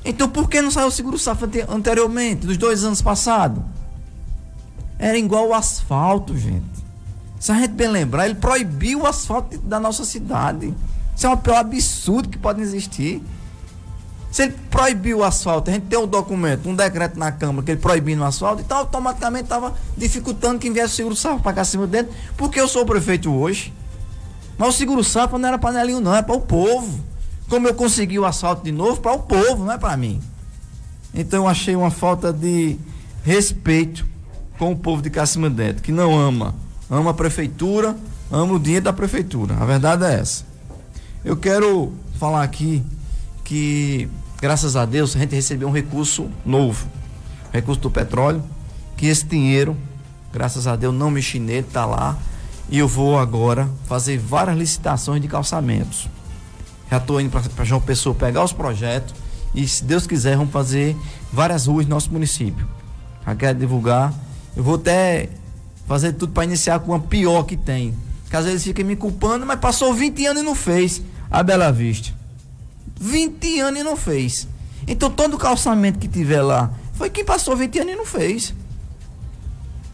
Então 0.04 0.28
por 0.28 0.48
que 0.48 0.60
não 0.62 0.70
saiu 0.70 0.88
o 0.88 0.90
seguro 0.90 1.18
safra 1.18 1.48
anteriormente, 1.68 2.46
dos 2.46 2.56
dois 2.56 2.84
anos 2.84 3.02
passados? 3.02 3.62
Era 4.98 5.16
igual 5.16 5.48
o 5.48 5.54
asfalto, 5.54 6.36
gente. 6.36 6.87
Se 7.38 7.52
a 7.52 7.54
gente 7.54 7.72
bem 7.72 7.88
lembrar, 7.88 8.26
ele 8.26 8.34
proibiu 8.34 9.02
o 9.02 9.06
asfalto 9.06 9.58
da 9.58 9.78
nossa 9.78 10.04
cidade. 10.04 10.74
Isso 11.16 11.26
é 11.26 11.30
o 11.30 11.36
pior 11.36 11.56
absurdo 11.56 12.28
que 12.28 12.38
pode 12.38 12.60
existir. 12.60 13.22
Se 14.30 14.42
ele 14.42 14.54
proibiu 14.70 15.18
o 15.18 15.24
asfalto, 15.24 15.70
a 15.70 15.72
gente 15.72 15.86
tem 15.86 15.98
um 15.98 16.06
documento, 16.06 16.68
um 16.68 16.74
decreto 16.74 17.18
na 17.18 17.32
Câmara 17.32 17.64
que 17.64 17.70
ele 17.72 17.80
proibindo 17.80 18.20
o 18.20 18.24
asfalto, 18.24 18.60
então 18.60 18.78
automaticamente 18.78 19.44
estava 19.44 19.74
dificultando 19.96 20.58
que 20.58 20.70
viesse 20.70 20.94
o 20.94 20.96
seguro 20.96 21.16
safra 21.16 21.38
para 21.38 21.52
cá 21.54 21.60
acima 21.62 21.86
dentro, 21.86 22.12
porque 22.36 22.60
eu 22.60 22.68
sou 22.68 22.82
o 22.82 22.86
prefeito 22.86 23.32
hoje. 23.32 23.72
Mas 24.58 24.68
o 24.68 24.72
seguro 24.72 25.02
safra 25.02 25.38
não 25.38 25.48
era 25.48 25.58
panelinho, 25.58 26.00
não, 26.00 26.14
é 26.14 26.20
para 26.20 26.34
o 26.34 26.40
povo. 26.40 27.00
Como 27.48 27.66
eu 27.66 27.74
consegui 27.74 28.18
o 28.18 28.26
asfalto 28.26 28.62
de 28.62 28.72
novo, 28.72 29.00
para 29.00 29.12
o 29.12 29.20
povo, 29.20 29.64
não 29.64 29.72
é 29.72 29.78
para 29.78 29.96
mim. 29.96 30.20
Então 31.14 31.44
eu 31.44 31.48
achei 31.48 31.74
uma 31.74 31.90
falta 31.90 32.32
de 32.32 32.76
respeito 33.24 34.06
com 34.58 34.72
o 34.72 34.76
povo 34.76 35.00
de 35.00 35.08
Cacima 35.08 35.48
Dentro, 35.48 35.82
que 35.82 35.90
não 35.90 36.18
ama. 36.18 36.54
Ama 36.90 37.10
a 37.10 37.14
prefeitura, 37.14 37.96
ama 38.30 38.54
o 38.54 38.58
dinheiro 38.58 38.84
da 38.84 38.92
prefeitura. 38.92 39.54
A 39.60 39.64
verdade 39.64 40.04
é 40.04 40.14
essa. 40.20 40.44
Eu 41.24 41.36
quero 41.36 41.92
falar 42.18 42.42
aqui 42.42 42.82
que, 43.44 44.08
graças 44.40 44.76
a 44.76 44.84
Deus, 44.84 45.14
a 45.14 45.18
gente 45.18 45.34
recebeu 45.34 45.68
um 45.68 45.72
recurso 45.72 46.30
novo, 46.44 46.86
recurso 47.52 47.80
do 47.80 47.90
petróleo, 47.90 48.42
que 48.96 49.06
esse 49.06 49.26
dinheiro, 49.26 49.76
graças 50.32 50.66
a 50.66 50.76
Deus, 50.76 50.94
não 50.94 51.10
mexi 51.10 51.38
nele, 51.38 51.66
está 51.66 51.84
lá. 51.84 52.16
E 52.70 52.78
eu 52.78 52.88
vou 52.88 53.18
agora 53.18 53.68
fazer 53.86 54.18
várias 54.18 54.56
licitações 54.56 55.20
de 55.22 55.28
calçamentos. 55.28 56.08
Já 56.90 56.98
estou 56.98 57.20
indo 57.20 57.30
para 57.30 57.64
João 57.64 57.80
Pessoa 57.80 58.14
pegar 58.14 58.42
os 58.42 58.52
projetos 58.52 59.14
e, 59.54 59.66
se 59.66 59.84
Deus 59.84 60.06
quiser, 60.06 60.36
vamos 60.36 60.52
fazer 60.52 60.96
várias 61.32 61.66
ruas 61.66 61.86
no 61.86 61.90
nosso 61.90 62.10
município. 62.12 62.66
Já 63.26 63.34
quero 63.34 63.58
divulgar. 63.58 64.12
Eu 64.56 64.62
vou 64.62 64.76
até 64.76 65.28
fazer 65.88 66.12
tudo 66.12 66.32
para 66.32 66.44
iniciar 66.44 66.78
com 66.80 66.92
uma 66.92 67.00
pior 67.00 67.42
que 67.44 67.56
tem. 67.56 67.94
Que 68.28 68.36
às 68.36 68.44
vezes 68.44 68.62
fica 68.62 68.84
me 68.84 68.94
culpando, 68.94 69.46
mas 69.46 69.58
passou 69.58 69.94
20 69.94 70.26
anos 70.26 70.42
e 70.42 70.44
não 70.44 70.54
fez. 70.54 71.02
A 71.30 71.42
Bela 71.42 71.72
Vista. 71.72 72.12
20 73.00 73.60
anos 73.60 73.80
e 73.80 73.82
não 73.82 73.96
fez. 73.96 74.46
Então 74.86 75.10
todo 75.10 75.38
calçamento 75.38 75.98
que 75.98 76.06
tiver 76.06 76.42
lá 76.42 76.70
foi 76.92 77.08
quem 77.08 77.24
passou 77.24 77.56
20 77.56 77.78
anos 77.80 77.92
e 77.94 77.96
não 77.96 78.04
fez. 78.04 78.54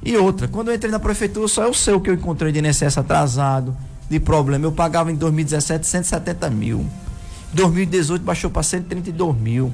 E 0.03 0.16
outra, 0.16 0.49
quando 0.49 0.68
eu 0.68 0.74
entrei 0.74 0.90
na 0.90 0.99
prefeitura, 0.99 1.49
só 1.49 1.62
eu 1.62 1.72
sei 1.72 1.95
o 1.95 2.01
que 2.01 2.11
eu 2.11 2.14
encontrei 2.14 2.53
de 2.53 2.59
INSS 2.59 2.99
atrasado, 2.99 3.74
de 4.11 4.18
problema. 4.18 4.66
Eu 4.66 4.72
pagava 4.72 5.11
em 5.12 5.14
2017 5.14 5.86
170 5.86 6.51
mil. 6.51 6.86
2018 7.53 8.22
baixou 8.22 8.51
para 8.51 8.62
132 8.62 9.36
mil. 9.36 9.72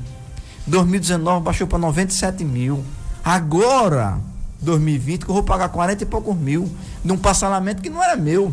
2019 0.67 1.45
baixou 1.45 1.67
para 1.67 1.79
97 1.79 2.45
mil. 2.45 2.85
Agora, 3.25 4.21
2020, 4.61 5.25
que 5.25 5.31
eu 5.31 5.35
vou 5.35 5.43
pagar 5.43 5.69
40 5.69 6.03
e 6.03 6.07
poucos 6.07 6.37
mil 6.37 6.71
de 7.05 7.13
um 7.13 7.17
parcelamento 7.17 7.83
que 7.83 7.91
não 7.91 8.03
era 8.03 8.17
meu. 8.17 8.53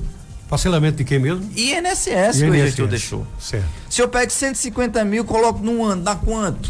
Parcelamento 0.50 0.98
de 0.98 1.04
quem 1.04 1.20
mesmo? 1.20 1.44
INSS, 1.56 2.08
INSS. 2.08 2.40
que 2.40 2.50
o 2.50 2.54
gestor 2.54 2.88
deixou. 2.88 3.28
Certo. 3.38 3.68
Se 3.90 4.02
eu 4.02 4.08
pego 4.08 4.32
150 4.32 5.04
mil, 5.04 5.26
coloco 5.26 5.60
num 5.60 5.84
ano, 5.84 6.04
dá 6.04 6.16
quanto? 6.16 6.70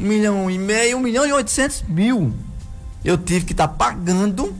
Um 0.00 0.04
milhão 0.04 0.50
e 0.50 0.58
meio, 0.58 0.96
um 0.96 1.00
milhão 1.00 1.26
e 1.26 1.32
oitocentos 1.32 1.84
mil. 1.86 2.32
Eu 3.04 3.18
tive 3.18 3.44
que 3.44 3.52
estar 3.52 3.68
tá 3.68 3.74
pagando, 3.74 4.54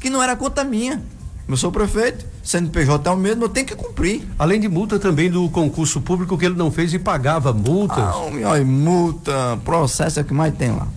que 0.00 0.10
não 0.10 0.22
era 0.22 0.34
conta 0.34 0.64
minha. 0.64 1.02
Eu 1.48 1.56
sou 1.56 1.70
prefeito, 1.70 2.26
CNPJ 2.42 3.08
é 3.08 3.12
o 3.12 3.16
mesmo, 3.16 3.44
eu 3.44 3.48
tenho 3.48 3.66
que 3.66 3.76
cumprir. 3.76 4.26
Além 4.36 4.58
de 4.58 4.68
multa 4.68 4.98
também 4.98 5.30
do 5.30 5.48
concurso 5.48 6.00
público 6.00 6.36
que 6.36 6.44
ele 6.44 6.56
não 6.56 6.72
fez 6.72 6.92
e 6.92 6.98
pagava 6.98 7.52
multas. 7.52 7.98
Ah, 7.98 8.16
olha, 8.16 8.64
multa, 8.64 9.56
processo 9.64 10.18
é 10.18 10.22
o 10.22 10.24
que 10.24 10.34
mais 10.34 10.52
tem 10.56 10.72
lá. 10.72 10.88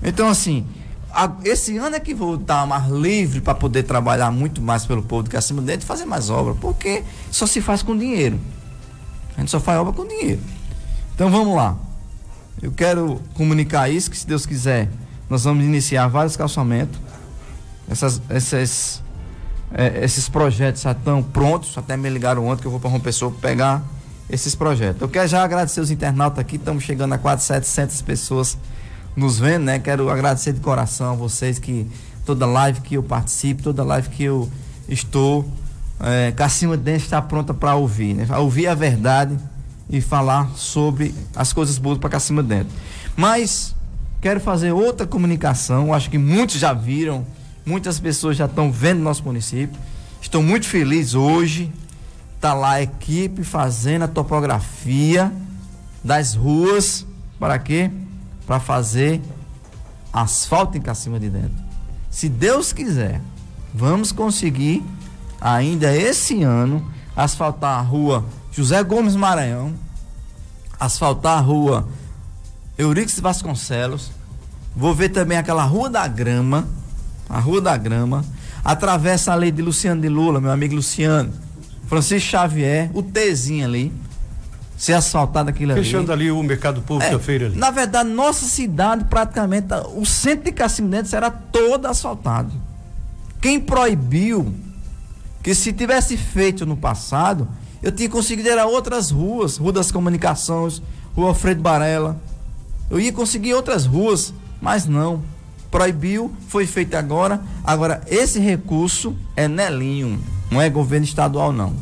Então, 0.00 0.28
assim, 0.28 0.64
esse 1.44 1.76
ano 1.78 1.96
é 1.96 2.00
que 2.00 2.14
vou 2.14 2.34
estar 2.34 2.66
mais 2.66 2.88
livre 2.88 3.40
para 3.40 3.54
poder 3.54 3.84
trabalhar 3.84 4.30
muito 4.30 4.60
mais 4.60 4.84
pelo 4.84 5.02
povo 5.02 5.24
do 5.24 5.30
que 5.30 5.36
acima 5.36 5.62
dentro 5.62 5.84
e 5.84 5.86
fazer 5.86 6.04
mais 6.04 6.28
obra, 6.28 6.54
porque 6.54 7.02
só 7.30 7.46
se 7.46 7.60
faz 7.60 7.82
com 7.82 7.96
dinheiro. 7.96 8.38
A 9.36 9.40
gente 9.40 9.50
só 9.50 9.60
faz 9.60 9.78
obra 9.78 9.92
com 9.92 10.06
dinheiro. 10.06 10.40
Então 11.14 11.30
vamos 11.30 11.56
lá. 11.56 11.76
Eu 12.60 12.72
quero 12.72 13.20
comunicar 13.34 13.88
isso, 13.88 14.10
que 14.10 14.16
se 14.16 14.26
Deus 14.26 14.46
quiser, 14.46 14.90
nós 15.28 15.44
vamos 15.44 15.64
iniciar 15.64 16.08
vários 16.08 16.36
calçamentos. 16.36 16.98
Essas, 17.88 18.20
essas, 18.28 19.02
é, 19.72 20.04
esses 20.04 20.28
projetos 20.28 20.82
já 20.82 20.92
estão 20.92 21.22
prontos, 21.22 21.76
até 21.78 21.96
me 21.96 22.08
ligaram 22.10 22.46
ontem 22.46 22.62
que 22.62 22.66
eu 22.66 22.70
vou 22.70 22.80
para 22.80 22.88
uma 22.88 23.00
pessoa 23.00 23.30
pegar 23.40 23.82
esses 24.28 24.54
projetos. 24.54 25.00
Eu 25.00 25.08
quero 25.08 25.28
já 25.28 25.42
agradecer 25.42 25.80
os 25.80 25.90
internautas 25.90 26.38
aqui, 26.38 26.56
estamos 26.56 26.82
chegando 26.82 27.12
a 27.12 27.18
quase 27.18 27.44
700 27.44 28.02
pessoas 28.02 28.58
nos 29.16 29.38
vendo, 29.38 29.64
né? 29.64 29.78
Quero 29.78 30.10
agradecer 30.10 30.52
de 30.52 30.60
coração 30.60 31.12
a 31.12 31.14
vocês 31.14 31.58
que 31.58 31.86
toda 32.24 32.44
live 32.44 32.80
que 32.82 32.96
eu 32.96 33.02
participo, 33.02 33.62
toda 33.62 33.82
live 33.82 34.08
que 34.10 34.24
eu 34.24 34.48
estou, 34.88 35.48
é, 36.00 36.32
Cacima 36.32 36.76
Dente 36.76 37.04
está 37.04 37.22
pronta 37.22 37.54
para 37.54 37.74
ouvir, 37.74 38.14
né? 38.14 38.26
Ouvir 38.36 38.66
a 38.66 38.74
verdade 38.74 39.38
e 39.88 40.00
falar 40.00 40.50
sobre 40.54 41.14
as 41.34 41.52
coisas 41.52 41.78
boas 41.78 41.98
para 41.98 42.10
Cacima 42.10 42.42
Dente. 42.42 42.70
Mas 43.16 43.74
quero 44.20 44.40
fazer 44.40 44.72
outra 44.72 45.06
comunicação, 45.06 45.94
acho 45.94 46.10
que 46.10 46.18
muitos 46.18 46.56
já 46.56 46.72
viram, 46.74 47.24
muitas 47.64 47.98
pessoas 47.98 48.36
já 48.36 48.44
estão 48.44 48.70
vendo 48.70 49.00
nosso 49.00 49.24
município. 49.24 49.78
Estou 50.20 50.42
muito 50.42 50.66
feliz 50.66 51.14
hoje. 51.14 51.72
Tá 52.40 52.52
lá 52.52 52.72
a 52.72 52.82
equipe 52.82 53.42
fazendo 53.42 54.02
a 54.02 54.08
topografia 54.08 55.32
das 56.04 56.34
ruas. 56.34 57.06
Para 57.38 57.58
quê? 57.58 57.90
Para 58.46 58.60
fazer 58.60 59.20
asfalto 60.12 60.78
em 60.78 60.80
Cacima 60.80 61.18
de 61.18 61.28
Dentro. 61.28 61.64
Se 62.10 62.28
Deus 62.28 62.72
quiser, 62.72 63.20
vamos 63.74 64.12
conseguir 64.12 64.82
ainda 65.40 65.94
esse 65.94 66.42
ano 66.42 66.86
asfaltar 67.14 67.78
a 67.78 67.82
rua 67.82 68.24
José 68.50 68.82
Gomes 68.82 69.16
Maranhão, 69.16 69.74
asfaltar 70.78 71.38
a 71.38 71.40
rua 71.40 71.86
Eurix 72.78 73.18
Vasconcelos, 73.20 74.10
vou 74.74 74.94
ver 74.94 75.08
também 75.08 75.36
aquela 75.38 75.64
Rua 75.64 75.88
da 75.88 76.06
Grama, 76.06 76.68
a 77.28 77.38
Rua 77.38 77.60
da 77.60 77.76
Grama, 77.76 78.24
atravessa 78.64 79.32
a 79.32 79.34
lei 79.34 79.50
de 79.50 79.62
Luciano 79.62 80.00
de 80.00 80.08
Lula, 80.08 80.40
meu 80.40 80.50
amigo 80.50 80.74
Luciano, 80.74 81.32
Francisco 81.86 82.30
Xavier, 82.30 82.90
o 82.94 83.02
Tzinho 83.02 83.64
ali, 83.64 83.92
ser 84.76 84.92
asfaltado 84.92 85.50
aquilo 85.50 85.72
ali. 85.72 85.82
Fechando 85.82 86.12
ali 86.12 86.30
o 86.30 86.42
mercado 86.42 86.82
público, 86.82 87.12
é, 87.12 87.16
a 87.16 87.18
feira 87.18 87.46
ali. 87.46 87.56
Na 87.56 87.70
verdade, 87.70 88.08
nossa 88.08 88.44
cidade, 88.44 89.04
praticamente, 89.04 89.68
o 89.94 90.04
centro 90.04 90.44
de 90.44 90.52
Cacimento 90.52 91.14
era 91.14 91.30
todo 91.30 91.86
asfaltado. 91.86 92.52
Quem 93.40 93.58
proibiu 93.60 94.54
que 95.42 95.54
se 95.54 95.72
tivesse 95.72 96.16
feito 96.16 96.66
no 96.66 96.76
passado, 96.76 97.48
eu 97.82 97.92
tinha 97.92 98.08
conseguido 98.08 98.48
ir 98.48 98.58
a 98.58 98.66
outras 98.66 99.10
ruas, 99.10 99.56
Rua 99.56 99.72
das 99.72 99.90
Comunicações, 99.90 100.82
Rua 101.14 101.28
Alfredo 101.28 101.62
Barela. 101.62 102.20
Eu 102.90 103.00
ia 103.00 103.12
conseguir 103.12 103.54
outras 103.54 103.86
ruas, 103.86 104.34
mas 104.60 104.86
não. 104.86 105.22
Proibiu, 105.70 106.32
foi 106.48 106.66
feito 106.66 106.94
agora. 106.96 107.40
Agora, 107.64 108.02
esse 108.08 108.38
recurso 108.38 109.16
é 109.34 109.48
Nelinho, 109.48 110.20
não 110.50 110.60
é 110.60 110.68
governo 110.68 111.04
estadual, 111.04 111.52
não. 111.52 111.74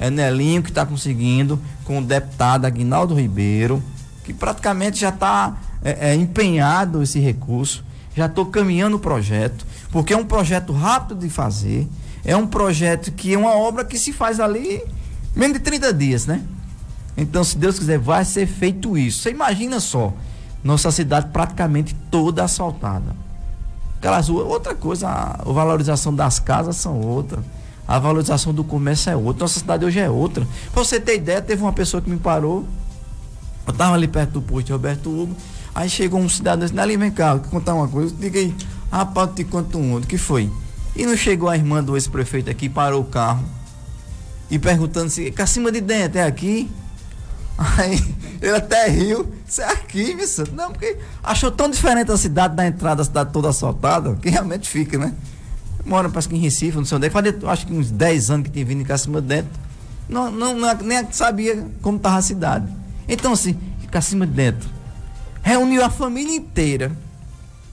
É 0.00 0.08
Nelinho 0.08 0.62
que 0.62 0.70
está 0.70 0.86
conseguindo 0.86 1.60
com 1.84 1.98
o 1.98 2.02
deputado 2.02 2.64
Aguinaldo 2.64 3.14
Ribeiro, 3.14 3.82
que 4.24 4.32
praticamente 4.32 4.98
já 4.98 5.10
está 5.10 5.58
é, 5.84 6.12
é, 6.12 6.14
empenhado 6.14 7.02
esse 7.02 7.20
recurso. 7.20 7.84
Já 8.16 8.24
estou 8.24 8.46
caminhando 8.46 8.96
o 8.96 8.98
projeto, 8.98 9.66
porque 9.92 10.14
é 10.14 10.16
um 10.16 10.24
projeto 10.24 10.72
rápido 10.72 11.20
de 11.20 11.28
fazer. 11.28 11.86
É 12.24 12.34
um 12.34 12.46
projeto 12.46 13.12
que 13.12 13.34
é 13.34 13.38
uma 13.38 13.54
obra 13.54 13.84
que 13.84 13.98
se 13.98 14.10
faz 14.10 14.40
ali 14.40 14.82
menos 15.36 15.58
de 15.58 15.62
30 15.62 15.92
dias, 15.92 16.26
né? 16.26 16.42
Então, 17.14 17.44
se 17.44 17.58
Deus 17.58 17.78
quiser, 17.78 17.98
vai 17.98 18.24
ser 18.24 18.46
feito 18.46 18.96
isso. 18.96 19.20
Você 19.20 19.30
imagina 19.30 19.80
só, 19.80 20.14
nossa 20.64 20.90
cidade 20.90 21.28
praticamente 21.30 21.94
toda 22.10 22.42
asfaltada. 22.42 23.14
Aquelas 23.98 24.30
ruas, 24.30 24.46
outra 24.46 24.74
coisa, 24.74 25.08
a 25.08 25.42
valorização 25.44 26.14
das 26.14 26.38
casas 26.38 26.76
são 26.76 26.98
outra. 27.00 27.44
A 27.90 27.98
valorização 27.98 28.54
do 28.54 28.62
comércio 28.62 29.10
é 29.10 29.16
outra. 29.16 29.42
Nossa 29.42 29.58
cidade 29.58 29.84
hoje 29.84 29.98
é 29.98 30.08
outra. 30.08 30.46
Pra 30.72 30.84
você 30.84 31.00
ter 31.00 31.16
ideia, 31.16 31.42
teve 31.42 31.60
uma 31.60 31.72
pessoa 31.72 32.00
que 32.00 32.08
me 32.08 32.18
parou. 32.18 32.64
Eu 33.66 33.72
tava 33.72 33.96
ali 33.96 34.06
perto 34.06 34.34
do 34.34 34.42
posto 34.42 34.66
de 34.66 34.72
Roberto 34.72 35.10
Hugo. 35.10 35.34
Aí 35.74 35.90
chegou 35.90 36.20
um 36.20 36.28
cidadão 36.28 36.68
disse, 36.68 36.78
ali 36.78 36.96
vem 36.96 37.10
cá, 37.10 37.34
vou 37.34 37.50
contar 37.50 37.74
uma 37.74 37.88
coisa. 37.88 38.14
Diga 38.16 38.38
aí, 38.38 38.54
rapaz, 38.92 39.30
eu 39.30 39.34
te 39.34 39.44
conto 39.44 39.76
um 39.76 39.94
outro. 39.94 40.08
que 40.08 40.16
foi? 40.16 40.48
E 40.94 41.04
não 41.04 41.16
chegou 41.16 41.48
a 41.48 41.56
irmã 41.56 41.82
do 41.82 41.96
ex-prefeito 41.96 42.48
aqui, 42.48 42.68
parou 42.68 43.00
o 43.00 43.04
carro. 43.06 43.44
E 44.48 44.56
perguntando 44.56 45.10
se, 45.10 45.34
cima 45.48 45.72
de 45.72 45.80
dentro, 45.80 46.20
é 46.20 46.22
aqui? 46.22 46.70
Aí 47.58 48.00
ele 48.40 48.54
até 48.54 48.86
riu. 48.88 49.28
Isso 49.44 49.62
é 49.62 49.72
aqui, 49.72 50.24
santo. 50.28 50.54
Não, 50.54 50.70
porque 50.70 50.96
achou 51.24 51.50
tão 51.50 51.68
diferente 51.68 52.12
a 52.12 52.16
cidade 52.16 52.54
da 52.54 52.64
entrada, 52.64 53.02
a 53.02 53.04
cidade 53.04 53.32
toda 53.32 53.48
assaltada, 53.48 54.14
que 54.14 54.30
realmente 54.30 54.68
fica, 54.68 54.96
né? 54.96 55.12
Mora, 55.84 56.08
parece 56.08 56.28
que 56.28 56.36
em 56.36 56.38
Recife, 56.38 56.76
não 56.76 56.84
sei 56.84 56.96
onde 56.96 57.06
é. 57.06 57.10
Faz, 57.10 57.26
acho 57.44 57.66
que 57.66 57.72
uns 57.72 57.90
10 57.90 58.30
anos 58.30 58.44
que 58.46 58.52
tem 58.52 58.64
vindo 58.64 58.90
em 58.90 58.98
cima 58.98 59.20
dentro. 59.20 59.50
Não, 60.08 60.30
não, 60.30 60.56
não, 60.56 60.74
nem 60.82 61.10
sabia 61.12 61.66
como 61.80 61.96
estava 61.96 62.16
a 62.16 62.22
cidade. 62.22 62.66
Então, 63.08 63.32
assim, 63.32 63.58
cima 64.00 64.26
de 64.26 64.32
dentro. 64.32 64.68
Reuniu 65.42 65.84
a 65.84 65.90
família 65.90 66.36
inteira. 66.36 66.92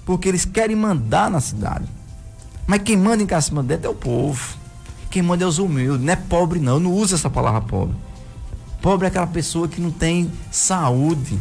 Porque 0.06 0.30
eles 0.30 0.46
querem 0.46 0.76
mandar 0.76 1.30
na 1.30 1.42
cidade. 1.42 1.86
Mas 2.66 2.82
quem 2.82 2.96
manda 2.98 3.22
em 3.22 3.42
cima 3.42 3.62
de 3.62 3.70
dentro 3.70 3.88
é 3.88 3.90
o 3.90 3.96
povo. 3.96 4.56
Quem 5.10 5.22
manda 5.22 5.44
é 5.44 5.48
os 5.48 5.60
humildes. 5.60 6.04
Não 6.04 6.14
é 6.14 6.16
pobre, 6.16 6.60
não. 6.60 6.76
Eu 6.76 6.80
não 6.80 6.94
uso 6.94 7.14
essa 7.14 7.30
palavra 7.30 7.62
pobre. 7.62 7.96
Pobre 8.82 9.06
é 9.06 9.10
aquela 9.10 9.28
pessoa 9.28 9.68
que 9.68 9.82
não 9.82 9.92
tem 9.92 10.32
saúde. 10.50 11.38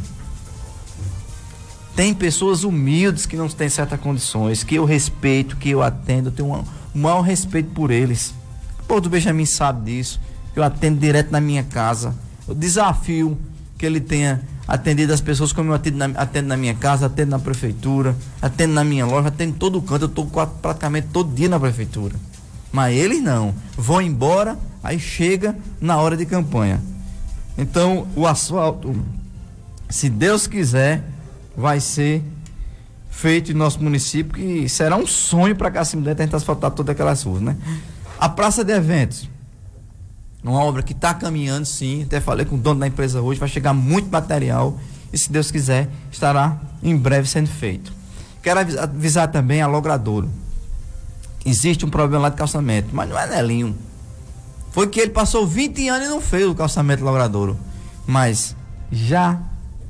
Tem 1.97 2.13
pessoas 2.13 2.63
humildes 2.63 3.25
que 3.25 3.37
não 3.37 3.49
têm 3.49 3.71
certas 3.71 3.99
condições, 3.99 4.63
que 4.63 4.75
eu 4.75 4.85
respeito, 4.85 5.57
que 5.57 5.71
eu 5.71 5.83
atendo, 5.83 6.29
eu 6.29 6.33
tenho 6.33 6.55
um, 6.55 6.63
maior 6.95 7.23
respeito 7.23 7.71
por 7.71 7.91
eles. 7.91 8.35
O 8.81 8.85
povo 8.85 9.01
do 9.01 9.09
Benjamin 9.09 9.47
sabe 9.47 9.91
disso. 9.91 10.21
Eu 10.55 10.63
atendo 10.63 11.01
direto 11.01 11.31
na 11.31 11.41
minha 11.41 11.63
casa. 11.63 12.15
Eu 12.47 12.55
desafio 12.55 13.37
que 13.79 13.87
ele 13.87 13.99
tenha 13.99 14.43
atendido 14.69 15.13
as 15.13 15.23
pessoas 15.23 15.55
como 15.55 15.71
eu 15.71 15.75
atendo 15.75 15.97
na, 15.97 16.05
atendo 16.21 16.49
na 16.49 16.57
minha 16.57 16.75
casa, 16.75 17.07
atendo 17.07 17.31
na 17.31 17.39
prefeitura, 17.39 18.15
atendo 18.43 18.75
na 18.75 18.85
minha 18.85 19.07
loja, 19.07 19.29
atendo 19.29 19.55
em 19.55 19.59
todo 19.59 19.81
canto. 19.81 20.03
Eu 20.03 20.09
estou 20.09 20.27
praticamente 20.27 21.09
todo 21.11 21.35
dia 21.35 21.49
na 21.49 21.59
prefeitura. 21.59 22.15
Mas 22.71 22.95
eles 22.95 23.23
não. 23.23 23.55
Vão 23.75 24.03
embora, 24.03 24.59
aí 24.85 25.01
chega 25.01 25.57
na 25.81 25.97
hora 25.97 26.15
de 26.15 26.27
campanha. 26.27 26.79
Então, 27.57 28.07
o 28.15 28.27
asfalto, 28.27 28.95
se 29.89 30.11
Deus 30.11 30.47
quiser, 30.47 31.03
vai 31.57 31.81
ser 31.81 32.23
feito 33.11 33.51
em 33.51 33.55
nosso 33.55 33.83
município, 33.83 34.35
que 34.35 34.69
será 34.69 34.97
um 34.97 35.07
sonho 35.07 35.57
para 35.57 35.81
a 35.81 35.85
gente 35.85 36.37
asfaltar 36.37 36.71
todas 36.71 36.93
aquelas 36.93 37.23
ruas, 37.23 37.41
né? 37.41 37.57
A 38.19 38.29
praça 38.29 38.65
de 38.65 38.73
eventos, 38.73 39.29
uma 40.43 40.61
obra 40.61 40.83
que 40.83 40.93
está 40.93 41.15
caminhando, 41.15 41.65
sim. 41.65 42.03
Até 42.03 42.21
falei 42.21 42.45
com 42.45 42.57
o 42.57 42.59
dono 42.59 42.81
da 42.81 42.87
empresa 42.87 43.21
hoje, 43.21 43.41
vai 43.41 43.49
chegar 43.49 43.73
muito 43.73 44.11
material 44.11 44.79
e, 45.13 45.19
se 45.19 45.33
Deus 45.33 45.51
quiser, 45.51 45.89
estará 46.11 46.61
em 46.83 46.97
breve 46.97 47.29
sendo 47.29 47.49
feito. 47.49 47.93
Quero 48.43 48.61
avisar 48.61 49.29
também 49.29 49.61
a 49.61 49.67
Logradouro. 49.67 50.31
Existe 51.45 51.85
um 51.87 51.91
problema 51.91 52.25
lá 52.25 52.29
de 52.29 52.37
calçamento, 52.37 52.89
mas 52.93 53.09
não 53.09 53.19
é 53.19 53.27
Nelinho 53.27 53.77
foi 54.77 54.87
que 54.89 55.01
ele 55.01 55.11
passou 55.11 55.47
20 55.47 55.89
anos 55.89 56.07
e 56.07 56.11
não 56.11 56.21
fez 56.21 56.47
o 56.47 56.55
calçamento 56.55 57.03
logradouro. 57.03 57.57
Mas 58.07 58.55
já 58.93 59.41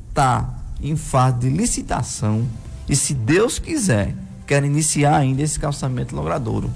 está 0.08 0.55
em 0.90 0.96
fase 0.96 1.38
de 1.38 1.48
licitação. 1.48 2.46
E 2.88 2.94
se 2.94 3.14
Deus 3.14 3.58
quiser, 3.58 4.14
quer 4.46 4.64
iniciar 4.64 5.16
ainda 5.16 5.42
esse 5.42 5.58
calçamento 5.58 6.14
logradouro. 6.14 6.70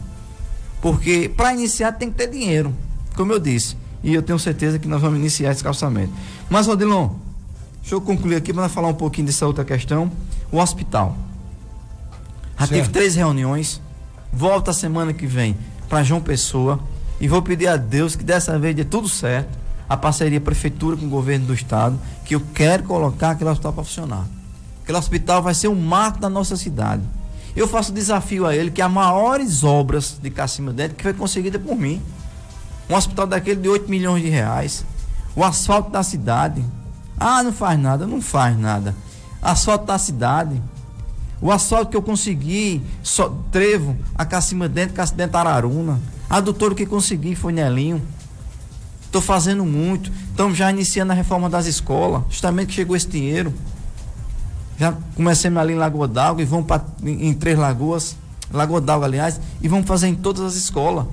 Porque 0.81 1.31
para 1.35 1.53
iniciar 1.53 1.93
tem 1.93 2.11
que 2.11 2.17
ter 2.17 2.29
dinheiro, 2.29 2.75
como 3.15 3.33
eu 3.33 3.39
disse. 3.39 3.77
E 4.03 4.15
eu 4.15 4.23
tenho 4.23 4.39
certeza 4.39 4.79
que 4.79 4.89
nós 4.89 5.01
vamos 5.01 5.19
iniciar 5.19 5.53
esse 5.53 5.63
calçamento. 5.63 6.13
Mas, 6.49 6.67
Rodilon, 6.67 7.11
deixa 7.81 7.95
eu 7.95 8.01
concluir 8.01 8.37
aqui 8.37 8.53
para 8.53 8.69
falar 8.69 8.89
um 8.89 8.95
pouquinho 8.95 9.27
dessa 9.27 9.47
outra 9.47 9.65
questão. 9.65 10.11
O 10.51 10.59
hospital. 10.59 11.17
Já 12.59 12.67
certo. 12.67 12.71
teve 12.71 12.89
três 12.89 13.15
reuniões. 13.15 13.81
Volta 14.33 14.71
a 14.71 14.75
semana 14.75 15.13
que 15.13 15.27
vem 15.27 15.57
para 15.89 16.03
João 16.03 16.21
Pessoa 16.21 16.81
e 17.21 17.29
vou 17.29 17.43
pedir 17.43 17.67
a 17.67 17.77
Deus 17.77 18.17
que 18.17 18.25
dessa 18.25 18.59
vez 18.59 18.75
dê 18.75 18.85
tudo 18.85 19.09
certo, 19.09 19.59
a 19.91 19.97
parceria 19.97 20.41
prefeitura 20.41 20.97
com 20.97 21.07
o 21.07 21.09
governo 21.09 21.47
do 21.47 21.53
estado, 21.53 21.99
que 22.24 22.36
eu 22.36 22.41
quero 22.55 22.84
colocar 22.84 23.30
aquele 23.30 23.51
hospital 23.51 23.72
para 23.72 23.82
funcionar. 23.82 24.24
Aquele 24.84 24.97
hospital 24.97 25.43
vai 25.43 25.53
ser 25.53 25.66
um 25.66 25.74
marco 25.74 26.20
da 26.20 26.28
nossa 26.28 26.57
cidade. 26.57 27.03
Eu 27.57 27.66
faço 27.66 27.93
desafio 27.93 28.47
a 28.47 28.55
ele 28.55 28.70
que 28.70 28.80
as 28.80 28.91
maiores 28.91 29.64
obras 29.64 30.16
de 30.22 30.30
Cacima 30.30 30.72
Dentro 30.72 30.97
que 30.97 31.03
foi 31.03 31.12
conseguida 31.12 31.59
por 31.59 31.74
mim. 31.74 32.01
Um 32.88 32.95
hospital 32.95 33.26
daquele 33.26 33.61
de 33.61 33.68
8 33.68 33.91
milhões 33.91 34.22
de 34.22 34.28
reais. 34.28 34.84
O 35.34 35.43
asfalto 35.43 35.91
da 35.91 36.05
cidade. 36.05 36.64
Ah, 37.18 37.43
não 37.43 37.53
faz 37.53 37.76
nada, 37.76 38.07
não 38.07 38.22
faz 38.22 38.57
nada. 38.57 38.95
Asfalto 39.43 39.86
da 39.86 39.99
cidade. 39.99 40.62
O 41.43 41.51
asfalto 41.51 41.91
que 41.91 41.97
eu 41.97 42.03
consegui, 42.03 42.80
so, 43.03 43.28
trevo, 43.51 43.97
a 44.14 44.24
Cacima 44.24 44.68
Dentro, 44.68 44.95
Cacima 44.95 45.16
Dentro 45.16 45.36
Araruna. 45.36 45.99
A 46.28 46.38
doutora 46.38 46.76
que 46.76 46.86
consegui 46.86 47.34
foi 47.34 47.53
Nelinho. 47.53 48.01
Estou 49.11 49.21
fazendo 49.21 49.65
muito. 49.65 50.13
Estamos 50.31 50.57
já 50.57 50.71
iniciando 50.71 51.11
a 51.11 51.17
reforma 51.17 51.51
das 51.51 51.67
escolas. 51.67 52.23
Justamente 52.31 52.69
que 52.69 52.75
chegou 52.75 52.95
esse 52.95 53.09
dinheiro. 53.09 53.53
Já 54.79 54.95
comecemos 55.17 55.61
ali 55.61 55.73
em 55.73 55.77
Lagoa 55.77 56.07
d'Água 56.07 56.41
e 56.41 56.45
vamos 56.45 56.67
pra, 56.67 56.81
em, 57.03 57.27
em 57.27 57.35
Três 57.35 57.59
Lagoas. 57.59 58.15
Lagoa 58.53 58.81
d'Água, 58.81 59.07
aliás. 59.07 59.41
E 59.61 59.67
vamos 59.67 59.89
fazer 59.89 60.07
em 60.07 60.15
todas 60.15 60.43
as 60.43 60.55
escolas. 60.55 61.07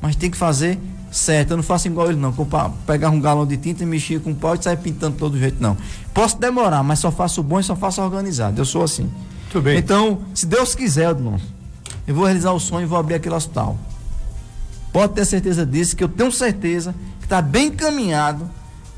Mas 0.00 0.16
tem 0.16 0.30
que 0.30 0.36
fazer 0.38 0.80
certo. 1.10 1.50
Eu 1.50 1.58
não 1.58 1.62
faço 1.62 1.88
igual 1.88 2.08
ele, 2.08 2.18
não. 2.18 2.32
Comprar, 2.32 2.70
pegar 2.86 3.10
um 3.10 3.20
galão 3.20 3.46
de 3.46 3.58
tinta 3.58 3.82
e 3.82 3.86
mexer 3.86 4.18
com 4.18 4.32
pau 4.32 4.54
e 4.54 4.64
sair 4.64 4.78
pintando 4.78 5.18
todo 5.18 5.38
jeito, 5.38 5.62
não. 5.62 5.76
Posso 6.14 6.38
demorar, 6.38 6.82
mas 6.82 7.00
só 7.00 7.12
faço 7.12 7.42
bom 7.42 7.60
e 7.60 7.62
só 7.62 7.76
faço 7.76 8.00
organizado. 8.00 8.58
Eu 8.58 8.64
sou 8.64 8.82
assim. 8.82 9.10
Tudo 9.50 9.64
bem. 9.64 9.76
Então, 9.76 10.22
se 10.34 10.46
Deus 10.46 10.74
quiser, 10.74 11.10
irmão, 11.10 11.38
eu 12.06 12.14
vou 12.14 12.24
realizar 12.24 12.52
o 12.52 12.58
sonho 12.58 12.84
e 12.84 12.88
vou 12.88 12.98
abrir 12.98 13.16
aquele 13.16 13.34
hospital. 13.34 13.76
Pode 14.90 15.12
ter 15.12 15.26
certeza 15.26 15.66
disso, 15.66 15.94
que 15.94 16.02
eu 16.02 16.08
tenho 16.08 16.32
certeza 16.32 16.94
está 17.32 17.40
bem 17.40 17.68
encaminhado 17.68 18.48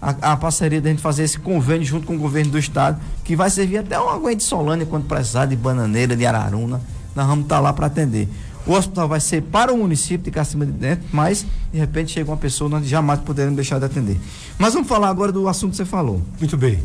a, 0.02 0.32
a, 0.32 0.36
parceria 0.36 0.80
da 0.80 0.90
gente 0.90 1.00
fazer 1.00 1.22
esse 1.22 1.38
convênio 1.38 1.86
junto 1.86 2.04
com 2.04 2.16
o 2.16 2.18
governo 2.18 2.50
do 2.50 2.58
estado, 2.58 3.00
que 3.22 3.36
vai 3.36 3.48
servir 3.48 3.78
até 3.78 3.96
uma 3.96 4.12
aguente 4.14 4.38
de 4.38 4.44
Solânia 4.44 4.84
quando 4.84 5.06
precisar, 5.06 5.46
de 5.46 5.54
Bananeira, 5.54 6.16
de 6.16 6.26
Araruna. 6.26 6.80
Nós 7.14 7.26
vamos 7.26 7.44
estar 7.44 7.56
tá 7.56 7.60
lá 7.60 7.72
para 7.72 7.86
atender. 7.86 8.28
O 8.66 8.72
hospital 8.72 9.06
vai 9.06 9.20
ser 9.20 9.42
para 9.42 9.72
o 9.72 9.78
município 9.78 10.24
de 10.24 10.30
Cacima 10.32 10.66
de 10.66 10.72
Dentro, 10.72 11.06
mas 11.12 11.46
de 11.72 11.78
repente 11.78 12.10
chega 12.10 12.28
uma 12.28 12.36
pessoa, 12.36 12.68
nós 12.68 12.86
jamais 12.88 13.20
poderemos 13.20 13.54
deixar 13.54 13.78
de 13.78 13.84
atender. 13.84 14.18
Mas 14.58 14.74
vamos 14.74 14.88
falar 14.88 15.10
agora 15.10 15.30
do 15.30 15.48
assunto 15.48 15.70
que 15.70 15.76
você 15.76 15.84
falou. 15.84 16.20
Muito 16.40 16.56
bem. 16.56 16.82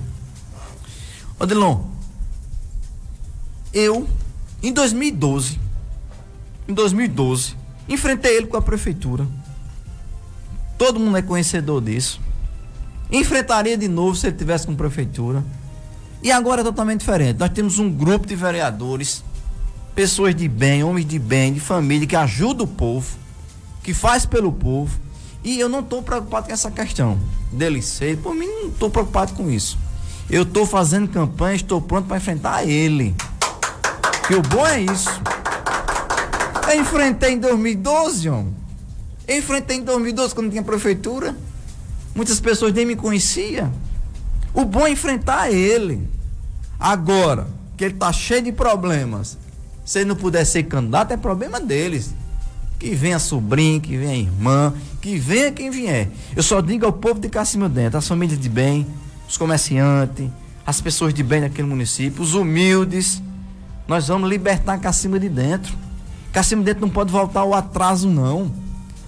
Odelon, 1.40 1.86
eu, 3.74 4.08
em 4.62 4.72
2012, 4.72 5.60
em 6.68 6.74
2012, 6.74 7.58
Enfrentei 7.90 8.38
ele 8.38 8.46
com 8.46 8.56
a 8.56 8.62
prefeitura. 8.62 9.28
Todo 10.80 10.98
mundo 10.98 11.18
é 11.18 11.22
conhecedor 11.22 11.82
disso. 11.82 12.22
Enfrentaria 13.12 13.78
de 13.78 13.90
novo 13.90 14.16
se 14.16 14.28
ele 14.28 14.38
tivesse 14.38 14.66
com 14.66 14.74
prefeitura. 14.78 15.44
E 16.24 16.32
agora 16.32 16.62
é 16.62 16.64
totalmente 16.64 17.02
diferente. 17.02 17.38
Nós 17.38 17.50
temos 17.50 17.80
um 17.80 17.92
grupo 17.92 18.26
de 18.26 18.34
vereadores, 18.34 19.22
pessoas 19.94 20.34
de 20.34 20.48
bem, 20.48 20.82
homens 20.82 21.06
de 21.06 21.20
bem, 21.20 21.52
de 21.52 21.60
família, 21.60 22.08
que 22.08 22.16
ajudam 22.16 22.66
o 22.66 22.68
povo, 22.68 23.18
que 23.84 23.94
faz 23.94 24.26
pelo 24.26 24.54
povo. 24.54 24.98
E 25.44 25.60
eu 25.60 25.68
não 25.68 25.82
estou 25.82 26.02
preocupado 26.02 26.48
com 26.48 26.54
essa 26.54 26.72
questão 26.72 27.20
dele 27.52 27.82
ser. 27.82 28.18
Por 28.20 28.34
mim, 28.34 28.48
não 28.48 28.70
estou 28.70 28.90
preocupado 28.90 29.34
com 29.34 29.52
isso. 29.52 29.78
Eu 30.30 30.44
estou 30.44 30.66
fazendo 30.66 31.10
campanha, 31.10 31.58
estou 31.58 31.82
pronto 31.82 32.08
para 32.08 32.16
enfrentar 32.16 32.66
ele. 32.66 33.14
Que 34.26 34.34
o 34.34 34.42
bom 34.42 34.66
é 34.66 34.80
isso. 34.80 35.22
Eu 36.72 36.80
enfrentei 36.80 37.34
em 37.34 37.40
2012, 37.40 38.30
homem. 38.30 38.59
Eu 39.30 39.38
enfrentei 39.38 39.78
em 39.78 39.84
2012 39.84 40.34
quando 40.34 40.50
tinha 40.50 40.64
prefeitura. 40.64 41.38
Muitas 42.16 42.40
pessoas 42.40 42.74
nem 42.74 42.84
me 42.84 42.96
conheciam. 42.96 43.72
O 44.56 44.66
bom 44.66 44.88
é 44.88 44.90
enfrentar 44.90 45.52
ele. 45.52 46.10
Agora, 46.80 47.48
que 47.78 47.84
ele 47.86 47.94
está 47.94 48.12
cheio 48.12 48.42
de 48.42 48.52
problemas. 48.52 49.38
Se 49.86 50.00
ele 50.00 50.10
não 50.10 50.16
puder 50.16 50.44
ser 50.46 50.64
candidato, 50.64 51.12
é 51.12 51.18
problema 51.18 51.60
deles. 51.60 52.10
Que 52.80 52.96
venha 52.96 53.20
sobrinho, 53.20 53.80
que 53.80 53.96
venha 53.96 54.16
irmã, 54.16 54.74
que 55.00 55.20
venha 55.20 55.52
quem 55.52 55.70
vier. 55.70 56.10
Eu 56.36 56.42
só 56.42 56.60
digo 56.60 56.88
ao 56.88 56.94
povo 56.94 57.20
de 57.20 57.30
Cacimba 57.30 57.70
Dentro, 57.70 58.00
as 58.00 58.08
famílias 58.08 58.40
de 58.40 58.50
bem, 58.50 58.88
os 59.28 59.38
comerciantes, 59.38 60.28
as 60.66 60.82
pessoas 60.82 61.14
de 61.14 61.22
bem 61.22 61.42
daquele 61.42 61.68
município, 61.68 62.24
os 62.24 62.34
humildes. 62.34 63.22
Nós 63.88 64.08
vamos 64.08 64.28
libertar 64.28 64.80
Cacimba 64.80 65.20
de 65.20 65.30
Dentro. 65.30 65.78
Cacimba 66.32 66.64
Dentro 66.64 66.82
não 66.82 66.90
pode 66.90 67.12
voltar 67.12 67.42
ao 67.42 67.54
atraso, 67.54 68.10
não. 68.10 68.52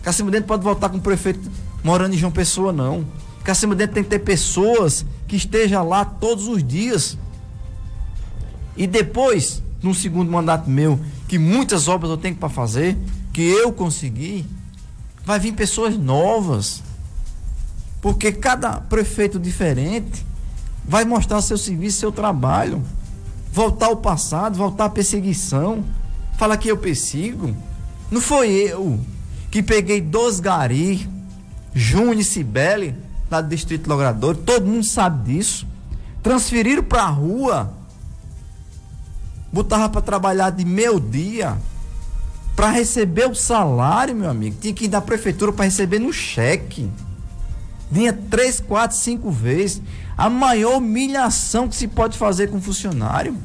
Cacimba 0.02 0.32
Dentro 0.32 0.48
pode 0.48 0.64
voltar 0.64 0.90
com 0.90 0.98
o 0.98 1.02
prefeito 1.02 1.50
morando 1.84 2.14
em 2.14 2.18
João 2.18 2.32
Pessoa, 2.32 2.74
não. 2.74 3.06
Cacimba 3.44 3.76
Dentro 3.76 3.96
tem 3.96 4.04
que 4.04 4.10
ter 4.10 4.20
pessoas 4.20 5.06
que 5.28 5.36
estejam 5.36 5.88
lá 5.88 6.04
todos 6.04 6.48
os 6.48 6.64
dias. 6.64 7.18
E 8.76 8.88
depois, 8.88 9.62
num 9.82 9.94
segundo 9.94 10.32
mandato 10.32 10.70
meu, 10.70 11.00
que 11.28 11.38
muitas 11.38 11.88
obras 11.88 12.10
eu 12.10 12.18
tenho 12.18 12.36
para 12.36 12.50
fazer, 12.50 12.98
que 13.32 13.42
eu 13.42 13.72
consegui, 13.72 14.46
vai 15.24 15.40
vir 15.40 15.54
pessoas 15.54 15.98
novas. 15.98 16.82
Porque 18.02 18.32
cada 18.32 18.82
prefeito 18.82 19.40
diferente 19.40 20.26
vai 20.84 21.06
mostrar 21.06 21.42
seu 21.42 21.58
serviço, 21.58 22.00
seu 22.00 22.12
trabalho. 22.12 22.82
Voltar 23.54 23.88
ao 23.88 23.98
passado, 23.98 24.58
voltar 24.58 24.86
à 24.86 24.90
perseguição. 24.90 25.84
Fala 26.38 26.58
que 26.58 26.70
eu 26.70 26.78
persigo. 26.78 27.56
Não 28.10 28.20
foi 28.20 28.50
eu 28.50 29.00
que 29.52 29.62
peguei 29.62 30.02
dois 30.02 30.40
gari, 30.40 31.08
Júnior 31.76 32.20
e 32.20 32.24
Cibele, 32.24 32.96
lá 33.30 33.42
do 33.42 33.50
Distrito 33.50 33.88
Logrador, 33.88 34.36
todo 34.36 34.66
mundo 34.66 34.86
sabe 34.86 35.34
disso. 35.34 35.68
Transferiram 36.24 36.84
para 36.84 37.04
a 37.04 37.10
rua. 37.10 37.74
Botava 39.52 39.90
para 39.90 40.02
trabalhar 40.02 40.50
de 40.50 40.64
meio 40.64 41.00
dia 41.00 41.58
para 42.56 42.70
receber 42.70 43.28
o 43.28 43.36
salário, 43.36 44.16
meu 44.16 44.30
amigo, 44.30 44.56
tinha 44.60 44.74
que 44.74 44.86
ir 44.86 44.88
da 44.88 45.02
prefeitura 45.02 45.52
para 45.52 45.66
receber 45.66 46.00
no 46.00 46.14
cheque. 46.14 46.90
Vinha 47.90 48.14
três, 48.14 48.60
quatro, 48.60 48.96
cinco 48.96 49.32
vezes. 49.32 49.82
A 50.18 50.30
maior 50.30 50.78
humilhação 50.78 51.68
que 51.68 51.76
se 51.76 51.88
pode 51.88 52.18
fazer 52.18 52.50
com 52.50 52.62
funcionário. 52.62 53.36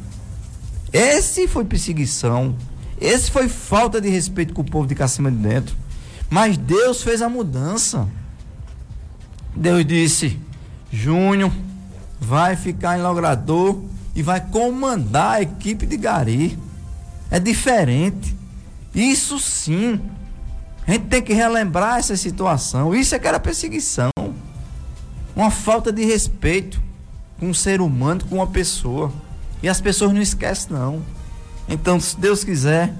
Esse 0.92 1.48
foi 1.48 1.64
perseguição. 1.64 2.54
Esse 3.00 3.30
foi 3.30 3.48
falta 3.48 4.00
de 4.00 4.08
respeito 4.08 4.54
com 4.54 4.62
o 4.62 4.70
povo 4.70 4.86
de 4.86 4.94
Cacima 4.94 5.30
de 5.30 5.38
Dentro. 5.38 5.74
Mas 6.28 6.56
Deus 6.56 7.02
fez 7.02 7.22
a 7.22 7.28
mudança. 7.28 8.08
Deus 9.54 9.84
disse: 9.86 10.38
Júnior 10.92 11.52
vai 12.20 12.56
ficar 12.56 12.98
em 12.98 13.02
Logrador 13.02 13.80
e 14.14 14.22
vai 14.22 14.40
comandar 14.40 15.34
a 15.34 15.42
equipe 15.42 15.86
de 15.86 15.96
Gari. 15.96 16.58
É 17.30 17.38
diferente. 17.38 18.34
Isso 18.94 19.38
sim. 19.38 20.00
A 20.86 20.92
gente 20.92 21.06
tem 21.06 21.22
que 21.22 21.34
relembrar 21.34 21.98
essa 21.98 22.16
situação. 22.16 22.94
Isso 22.94 23.14
é 23.14 23.18
que 23.18 23.26
era 23.26 23.40
perseguição. 23.40 24.10
Uma 25.34 25.50
falta 25.50 25.92
de 25.92 26.04
respeito 26.04 26.80
com 27.38 27.50
um 27.50 27.54
ser 27.54 27.80
humano, 27.80 28.24
com 28.28 28.36
uma 28.36 28.46
pessoa. 28.46 29.12
E 29.62 29.68
as 29.68 29.80
pessoas 29.80 30.12
não 30.12 30.22
esquecem, 30.22 30.72
não. 30.72 31.02
Então, 31.68 31.98
se 31.98 32.18
Deus 32.18 32.44
quiser, 32.44 32.94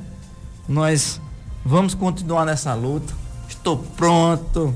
nós 0.69 1.21
vamos 1.67 1.95
continuar 1.95 2.45
nessa 2.45 2.73
luta. 2.75 3.13
Estou 3.49 3.77
pronto, 3.77 4.73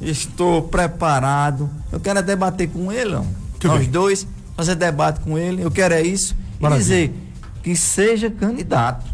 estou 0.00 0.62
preparado. 0.62 1.68
Eu 1.92 2.00
quero 2.00 2.18
é 2.18 2.22
debater 2.22 2.68
com 2.68 2.90
ele, 2.90 3.14
ó. 3.14 3.22
nós 3.62 3.80
bem. 3.80 3.90
dois, 3.90 4.26
fazer 4.56 4.74
debate 4.74 5.20
com 5.20 5.38
ele. 5.38 5.62
Eu 5.62 5.70
quero 5.70 5.94
é 5.94 6.02
isso. 6.02 6.34
Maravilha. 6.58 6.82
E 6.82 7.08
dizer 7.08 7.14
que 7.62 7.76
seja 7.76 8.30
candidato. 8.30 9.04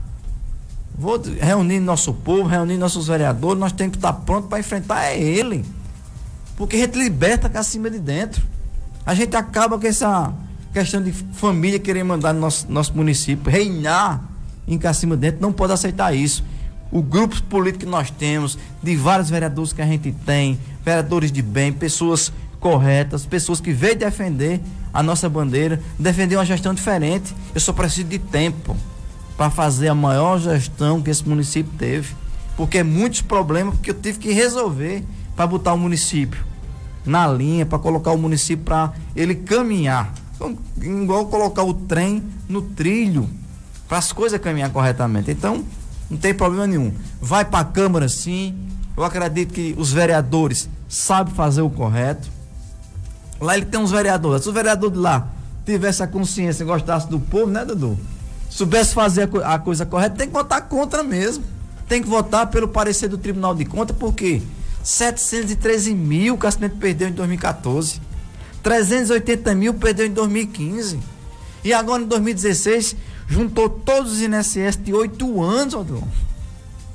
Vou 0.97 1.21
reunir 1.41 1.81
nosso 1.81 2.15
povo, 2.15 2.49
reunir 2.49 2.79
nossos 2.79 3.09
vereadores, 3.09 3.59
nós 3.59 3.73
temos 3.73 3.93
que 3.93 3.99
estar 3.99 4.13
prontos 4.13 4.49
para 4.49 4.61
enfrentar 4.61 5.05
é 5.05 5.21
ele. 5.21 5.65
Porque 6.57 6.77
a 6.77 6.79
gente 6.79 6.97
liberta 6.97 7.51
cá 7.51 7.61
acima 7.61 7.91
de 7.91 7.99
dentro. 7.99 8.43
A 9.05 9.15
gente 9.15 9.37
acaba 9.37 9.79
com 9.79 9.87
essa 9.87 10.33
questão 10.73 11.03
de 11.03 11.13
família 11.13 11.79
querer 11.79 12.03
mandar 12.03 12.33
no 12.33 12.41
nosso, 12.41 12.67
nosso 12.71 12.95
município, 12.95 13.51
reinar 13.51 14.25
em 14.67 14.79
Cacima 14.79 15.17
dentro, 15.17 15.41
não 15.41 15.53
pode 15.53 15.73
aceitar 15.73 16.15
isso. 16.15 16.43
O 16.91 17.03
grupo 17.03 17.41
político 17.45 17.85
que 17.85 17.91
nós 17.91 18.11
temos, 18.11 18.59
de 18.83 18.97
vários 18.97 19.29
vereadores 19.29 19.73
que 19.73 19.83
a 19.83 19.87
gente 19.87 20.13
tem, 20.25 20.59
vereadores 20.85 21.33
de 21.33 21.43
bem, 21.43 21.73
pessoas 21.73 22.33
corretas, 22.61 23.27
pessoas 23.27 23.61
que 23.61 23.73
veem 23.73 23.97
defender 23.97 24.61
a 24.93 25.03
nossa 25.03 25.29
bandeira, 25.29 25.81
defender 25.99 26.37
uma 26.37 26.45
gestão 26.45 26.73
diferente. 26.73 27.35
Eu 27.55 27.61
só 27.61 27.73
preciso 27.73 28.09
de 28.09 28.19
tempo 28.19 28.77
para 29.37 29.51
fazer 29.51 29.89
a 29.89 29.95
maior 29.95 30.39
gestão 30.39 31.03
que 31.03 31.11
esse 31.11 31.29
município 31.29 31.73
teve. 31.79 32.15
Porque 32.57 32.79
é 32.79 32.83
muitos 32.83 33.21
problemas 33.21 33.79
que 33.83 33.91
eu 33.91 33.95
tive 33.95 34.19
que 34.19 34.33
resolver 34.33 35.05
para 35.35 35.47
botar 35.47 35.75
o 35.75 35.79
município 35.79 36.43
na 37.05 37.29
linha, 37.29 37.67
para 37.67 37.79
colocar 37.79 38.13
o 38.13 38.19
município 38.19 38.65
para 38.65 38.93
ele 39.15 39.35
caminhar. 39.35 40.13
Então, 40.35 40.57
igual 40.81 41.27
colocar 41.27 41.63
o 41.63 41.73
trem 41.73 42.23
no 42.49 42.63
trilho, 42.63 43.29
para 43.89 43.99
as 43.99 44.13
coisas 44.13 44.41
caminhar 44.41 44.71
corretamente. 44.71 45.31
Então, 45.31 45.65
não 46.11 46.19
tem 46.19 46.35
problema 46.35 46.67
nenhum. 46.67 46.93
Vai 47.21 47.45
para 47.45 47.61
a 47.61 47.65
Câmara 47.65 48.09
sim. 48.09 48.55
Eu 48.97 49.05
acredito 49.05 49.53
que 49.53 49.75
os 49.77 49.93
vereadores 49.93 50.69
sabem 50.89 51.35
fazer 51.35 51.63
o 51.63 51.71
correto. 51.71 52.29
Lá 53.41 53.57
ele 53.57 53.67
tem 53.67 53.79
uns 53.79 53.91
vereadores. 53.91 54.45
Se 54.45 54.49
o 54.49 54.53
vereador 54.53 54.91
de 54.91 54.99
lá 54.99 55.29
tivesse 55.65 56.03
a 56.03 56.07
consciência 56.07 56.63
e 56.63 56.67
gostasse 56.67 57.09
do 57.09 57.21
povo, 57.21 57.51
né, 57.51 57.65
Dudu? 57.65 57.99
soubesse 58.49 58.95
fazer 58.95 59.29
a, 59.45 59.59
coisa 59.59 59.85
correta, 59.85 60.17
tem 60.17 60.27
que 60.27 60.33
votar 60.33 60.63
contra 60.63 61.03
mesmo. 61.03 61.45
Tem 61.89 62.03
que 62.03 62.09
votar 62.09 62.49
pelo 62.49 62.67
parecer 62.67 63.09
do 63.09 63.19
Tribunal 63.19 63.55
de 63.55 63.65
Contas, 63.65 63.97
porque 63.97 64.43
713 64.83 65.95
mil 65.95 66.35
o 66.35 66.39
Cassimento 66.39 66.77
perdeu 66.77 67.09
em 67.09 67.13
2014. 67.13 68.01
380 68.63 69.55
mil 69.55 69.75
perdeu 69.75 70.07
em 70.07 70.11
2015. 70.11 70.99
E 71.63 71.73
agora 71.73 72.03
em 72.03 72.07
2016, 72.07 72.97
juntou 73.27 73.69
todos 73.69 74.13
os 74.13 74.21
INSS 74.23 74.77
de 74.83 74.93
oito 74.93 75.43
anos, 75.43 75.75
Odilon. 75.75 76.03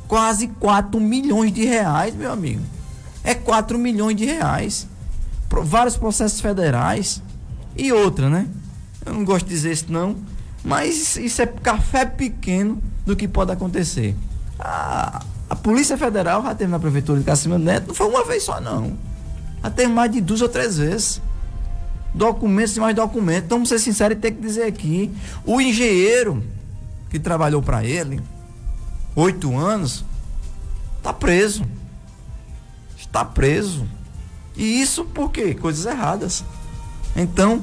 Quase 0.08 0.48
4 0.48 1.00
milhões 1.00 1.54
de 1.54 1.66
reais, 1.66 2.16
meu 2.16 2.32
amigo. 2.32 2.62
É 3.24 3.34
4 3.34 3.78
milhões 3.78 4.16
de 4.16 4.26
reais. 4.26 4.88
Vários 5.50 5.98
processos 5.98 6.42
federais. 6.42 7.22
E 7.78 7.92
outra, 7.92 8.30
né? 8.30 8.48
Eu 9.06 9.14
não 9.14 9.24
gosto 9.24 9.46
de 9.46 9.54
dizer 9.54 9.72
isso, 9.72 9.86
não 9.90 10.16
mas 10.64 11.16
isso 11.18 11.42
é 11.42 11.46
café 11.46 12.06
pequeno 12.06 12.82
do 13.06 13.16
que 13.16 13.28
pode 13.28 13.52
acontecer. 13.52 14.16
A, 14.60 15.24
a 15.50 15.56
Polícia 15.56 15.98
Federal 15.98 16.44
já 16.44 16.54
teve 16.54 16.72
na 16.72 16.80
Prefeitura 16.80 17.20
de 17.20 17.26
Cacima 17.26 17.58
Neto, 17.58 17.88
não 17.90 17.96
foi 17.96 18.08
uma 18.08 18.24
vez 18.24 18.44
só, 18.44 18.62
não. 18.62 18.94
Já 19.64 19.70
teve 19.70 19.92
mais 19.92 20.12
de 20.12 20.22
duas 20.22 20.42
ou 20.42 20.50
três 20.50 20.78
vezes. 20.78 21.22
Documentos 22.14 22.76
e 22.76 22.80
mais 22.80 22.96
documentos. 22.96 23.46
Então, 23.46 23.58
vamos 23.58 23.70
ser 23.70 23.80
sinceros 23.80 24.18
e 24.18 24.20
ter 24.20 24.32
que 24.32 24.42
dizer 24.42 24.64
aqui: 24.64 25.12
o 25.46 25.62
engenheiro 25.62 26.44
que 27.10 27.20
trabalhou 27.20 27.62
para 27.62 27.84
ele, 27.84 28.22
oito 29.16 29.56
anos, 29.58 30.04
está 30.98 31.14
preso. 31.14 31.66
Está 32.98 33.26
preso. 33.26 33.86
E 34.56 34.82
isso 34.82 35.06
por 35.06 35.32
quê? 35.32 35.54
Coisas 35.54 35.86
erradas. 35.86 36.44
Então, 37.16 37.62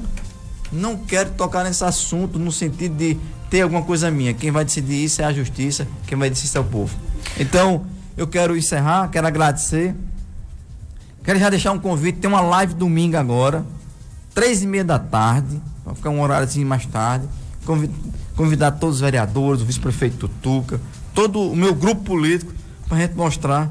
não 0.71 0.97
quero 0.97 1.31
tocar 1.31 1.63
nesse 1.63 1.83
assunto 1.83 2.37
no 2.37 2.51
sentido 2.51 2.95
de 2.95 3.17
ter 3.49 3.61
alguma 3.61 3.81
coisa 3.83 4.11
minha. 4.11 4.33
Quem 4.33 4.51
vai 4.51 4.63
decidir 4.63 5.03
isso 5.03 5.21
é 5.21 5.25
a 5.25 5.33
justiça, 5.33 5.87
quem 6.05 6.17
vai 6.17 6.29
decidir 6.29 6.47
isso 6.49 6.57
é 6.57 6.61
o 6.61 6.65
povo. 6.65 6.95
Então, 7.39 7.85
eu 8.15 8.27
quero 8.27 8.55
encerrar, 8.55 9.07
quero 9.09 9.25
agradecer. 9.25 9.95
Quero 11.23 11.39
já 11.39 11.49
deixar 11.49 11.71
um 11.71 11.79
convite, 11.79 12.19
tem 12.19 12.29
uma 12.29 12.41
live 12.41 12.73
domingo 12.73 13.17
agora, 13.17 13.65
três 14.39 14.63
e 14.63 14.67
meia 14.67 14.85
da 14.85 14.97
tarde, 14.97 15.61
vai 15.85 15.93
ficar 15.93 16.11
um 16.11 16.21
horário 16.21 16.47
assim 16.47 16.63
mais 16.63 16.85
tarde. 16.85 17.27
Convidar 18.37 18.71
todos 18.71 18.95
os 18.95 19.01
vereadores, 19.01 19.61
o 19.61 19.65
vice-prefeito 19.65 20.29
Tutuca, 20.29 20.79
todo 21.13 21.41
o 21.41 21.53
meu 21.53 21.75
grupo 21.75 22.03
político, 22.03 22.53
para 22.87 22.99
a 22.99 23.01
gente 23.01 23.15
mostrar. 23.15 23.69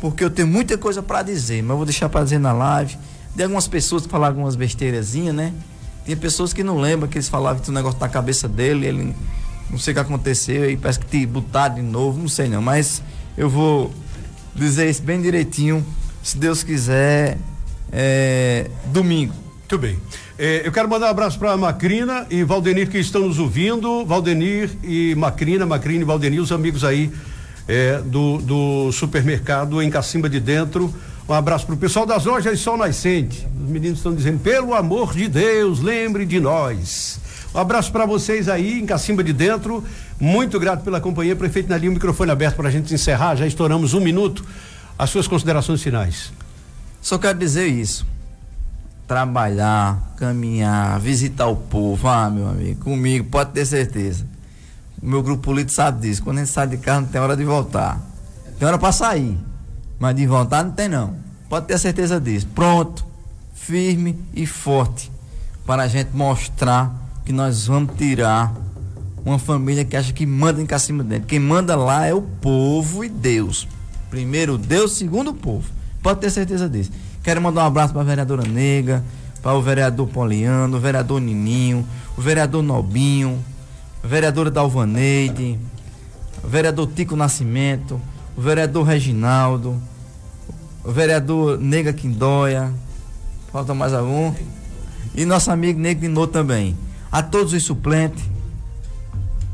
Porque 0.00 0.24
eu 0.24 0.30
tenho 0.30 0.48
muita 0.48 0.78
coisa 0.78 1.02
para 1.02 1.22
dizer, 1.22 1.60
mas 1.60 1.72
eu 1.72 1.76
vou 1.76 1.84
deixar 1.84 2.08
para 2.08 2.24
dizer 2.24 2.38
na 2.38 2.50
live. 2.50 2.96
De 3.36 3.42
algumas 3.42 3.68
pessoas 3.68 4.04
que 4.04 4.08
falaram 4.08 4.36
algumas 4.36 4.56
besteirazinhas, 4.56 5.34
né? 5.34 5.52
Tinha 6.06 6.16
pessoas 6.16 6.54
que 6.54 6.64
não 6.64 6.78
lembram 6.78 7.06
que 7.06 7.18
eles 7.18 7.28
falavam 7.28 7.62
que 7.62 7.68
o 7.68 7.72
negócio 7.72 8.00
na 8.00 8.08
cabeça 8.08 8.48
dele, 8.48 8.86
ele 8.86 9.14
não 9.70 9.78
sei 9.78 9.92
o 9.92 9.94
que 9.96 10.00
aconteceu 10.00 10.70
e 10.70 10.78
parece 10.78 10.98
que 10.98 11.06
te 11.06 11.26
botaram 11.26 11.74
de 11.74 11.82
novo, 11.82 12.18
não 12.18 12.28
sei 12.28 12.48
não, 12.48 12.62
mas 12.62 13.02
eu 13.36 13.50
vou 13.50 13.92
dizer 14.54 14.88
isso 14.88 15.02
bem 15.02 15.20
direitinho, 15.20 15.84
se 16.22 16.38
Deus 16.38 16.62
quiser, 16.62 17.36
é, 17.92 18.70
domingo. 18.86 19.47
Muito 19.70 19.82
bem. 19.82 19.98
É, 20.38 20.62
eu 20.66 20.72
quero 20.72 20.88
mandar 20.88 21.08
um 21.08 21.10
abraço 21.10 21.38
para 21.38 21.54
Macrina 21.54 22.26
e 22.30 22.42
Valdenir 22.42 22.88
que 22.88 22.96
estão 22.96 23.26
nos 23.26 23.38
ouvindo. 23.38 24.02
Valdenir 24.06 24.70
e 24.82 25.14
Macrina, 25.14 25.66
Macrina 25.66 26.00
e 26.00 26.04
Valdenir, 26.04 26.40
os 26.40 26.50
amigos 26.50 26.84
aí 26.84 27.12
é, 27.68 27.98
do, 27.98 28.38
do 28.38 28.90
supermercado 28.92 29.82
em 29.82 29.90
Cacimba 29.90 30.26
de 30.26 30.40
Dentro. 30.40 30.90
Um 31.28 31.34
abraço 31.34 31.66
para 31.66 31.74
o 31.74 31.78
pessoal 31.78 32.06
das 32.06 32.24
lojas 32.24 32.58
Sol 32.60 32.78
Nascente. 32.78 33.46
Os 33.62 33.68
meninos 33.68 33.98
estão 33.98 34.14
dizendo, 34.14 34.38
pelo 34.38 34.72
amor 34.72 35.12
de 35.12 35.28
Deus, 35.28 35.80
lembre 35.80 36.24
de 36.24 36.40
nós. 36.40 37.20
Um 37.54 37.58
abraço 37.58 37.92
para 37.92 38.06
vocês 38.06 38.48
aí 38.48 38.80
em 38.80 38.86
Cacimba 38.86 39.22
de 39.22 39.34
Dentro. 39.34 39.84
Muito 40.18 40.58
grato 40.58 40.82
pela 40.82 40.98
companhia, 40.98 41.36
prefeito 41.36 41.68
Nalinho, 41.68 41.92
microfone 41.92 42.30
aberto 42.30 42.56
para 42.56 42.68
a 42.68 42.72
gente 42.72 42.94
encerrar, 42.94 43.36
já 43.36 43.46
estouramos 43.46 43.92
um 43.92 44.00
minuto. 44.00 44.42
As 44.98 45.10
suas 45.10 45.28
considerações 45.28 45.82
finais. 45.82 46.32
Só 47.02 47.18
quero 47.18 47.38
dizer 47.38 47.66
isso. 47.66 48.06
Trabalhar, 49.08 50.14
caminhar, 50.16 51.00
visitar 51.00 51.46
o 51.46 51.56
povo, 51.56 52.06
ah, 52.06 52.28
meu 52.28 52.46
amigo, 52.46 52.84
comigo, 52.84 53.28
pode 53.28 53.52
ter 53.52 53.64
certeza. 53.64 54.26
O 55.02 55.06
meu 55.06 55.22
grupo 55.22 55.42
político 55.42 55.72
sabe 55.72 56.02
disso. 56.02 56.22
Quando 56.22 56.38
a 56.38 56.44
gente 56.44 56.52
sai 56.52 56.66
de 56.66 56.76
casa, 56.76 57.00
não 57.00 57.08
tem 57.08 57.20
hora 57.20 57.36
de 57.36 57.44
voltar. 57.44 58.00
Tem 58.58 58.68
hora 58.68 58.78
para 58.78 58.92
sair, 58.92 59.38
mas 59.98 60.14
de 60.14 60.26
voltar 60.26 60.62
não 60.62 60.72
tem 60.72 60.88
não. 60.88 61.16
Pode 61.48 61.66
ter 61.66 61.78
certeza 61.78 62.20
disso. 62.20 62.46
Pronto, 62.54 63.06
firme 63.54 64.18
e 64.34 64.46
forte 64.46 65.10
para 65.64 65.84
a 65.84 65.88
gente 65.88 66.10
mostrar 66.14 66.94
que 67.24 67.32
nós 67.32 67.66
vamos 67.66 67.96
tirar 67.96 68.54
uma 69.24 69.38
família 69.38 69.84
que 69.84 69.96
acha 69.96 70.12
que 70.12 70.26
manda 70.26 70.60
em 70.60 70.66
cacima 70.66 71.02
dentro. 71.02 71.26
Quem 71.26 71.38
manda 71.38 71.76
lá 71.76 72.06
é 72.06 72.12
o 72.12 72.22
povo 72.22 73.04
e 73.04 73.08
Deus. 73.08 73.68
Primeiro 74.10 74.58
Deus, 74.58 74.92
segundo 74.92 75.30
o 75.30 75.34
povo. 75.34 75.70
Pode 76.02 76.20
ter 76.20 76.30
certeza 76.30 76.68
disso. 76.68 76.90
Quero 77.22 77.42
mandar 77.42 77.64
um 77.64 77.66
abraço 77.66 77.92
para 77.92 78.02
a 78.02 78.04
vereadora 78.04 78.42
Nega, 78.46 79.04
para 79.42 79.54
o 79.54 79.62
vereador 79.62 80.06
Poliano, 80.08 80.76
o 80.76 80.80
vereador 80.80 81.20
Nininho, 81.20 81.86
o 82.16 82.20
vereador 82.20 82.62
Nobinho, 82.62 83.42
a 84.02 84.06
vereadora 84.06 84.50
Dalvaneide, 84.50 85.58
o 86.42 86.48
vereador 86.48 86.88
Tico 86.94 87.16
Nascimento, 87.16 88.00
o 88.36 88.40
vereador 88.40 88.84
Reginaldo, 88.84 89.80
o 90.84 90.90
vereador 90.90 91.58
Nega 91.58 91.92
Quindóia, 91.92 92.72
falta 93.52 93.74
mais 93.74 93.92
algum? 93.92 94.32
E 95.14 95.24
nosso 95.24 95.50
amigo 95.50 95.80
Nego 95.80 96.08
Nô 96.08 96.26
também. 96.26 96.76
A 97.10 97.22
todos 97.22 97.52
os 97.52 97.62
suplentes. 97.64 98.22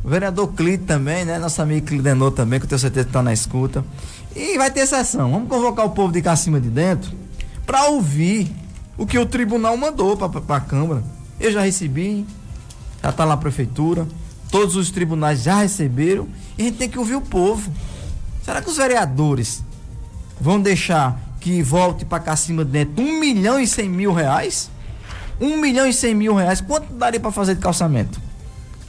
O 0.03 0.09
vereador 0.09 0.49
Clito 0.49 0.85
também, 0.85 1.25
né? 1.25 1.39
Nosso 1.39 1.63
amigo 1.63 1.87
Clidenô 1.87 2.31
também, 2.31 2.59
que 2.59 2.67
eu 2.67 2.69
tenho 2.69 2.79
certeza 2.79 3.05
que 3.05 3.11
está 3.11 3.23
na 3.23 3.33
escuta. 3.33 3.83
E 4.37 4.59
vai 4.59 4.71
ter 4.71 4.87
sessão. 4.87 5.31
Vamos 5.31 5.49
convocar 5.49 5.87
o 5.87 5.91
povo 5.91 6.13
de 6.13 6.21
cá 6.21 6.37
cima 6.37 6.61
de 6.61 6.69
dentro 6.69 7.24
para 7.67 7.87
ouvir 7.87 8.51
o 8.97 9.07
que 9.07 9.19
o 9.19 9.27
tribunal 9.27 9.77
mandou 9.77 10.17
para 10.17 10.57
a 10.57 10.61
Câmara. 10.61 11.03
Eu 11.41 11.53
já 11.53 11.63
recebi, 11.63 12.27
já 13.03 13.11
está 13.11 13.25
lá 13.25 13.35
a 13.35 13.37
prefeitura, 13.37 14.07
todos 14.51 14.77
os 14.77 14.91
tribunais 14.91 15.43
já 15.43 15.57
receberam, 15.57 16.29
e 16.57 16.63
a 16.63 16.65
gente 16.67 16.79
tem 16.79 16.89
que 16.89 16.99
ouvir 16.99 17.17
o 17.17 17.21
povo. 17.21 17.73
Será 18.45 18.63
que 18.63 18.71
os 18.71 18.77
vereadores 18.77 19.63
vão 20.41 20.61
deixar 20.61 21.19
que 21.41 21.63
volte 21.63 22.05
para 22.05 22.21
cá 22.21 22.37
cima 22.37 22.65
de 22.65 22.71
dentro 22.71 23.03
um 23.03 23.19
milhão 23.19 23.59
e 23.59 23.67
cem 23.67 23.89
mil 23.89 24.13
reais? 24.13 24.71
Um 25.41 25.57
milhão 25.57 25.87
e 25.87 25.93
cem 25.93 26.15
mil 26.15 26.35
reais, 26.35 26.61
quanto 26.61 26.93
daria 26.95 27.19
para 27.19 27.33
fazer 27.33 27.57
de 27.57 27.61
calçamento? 27.61 28.21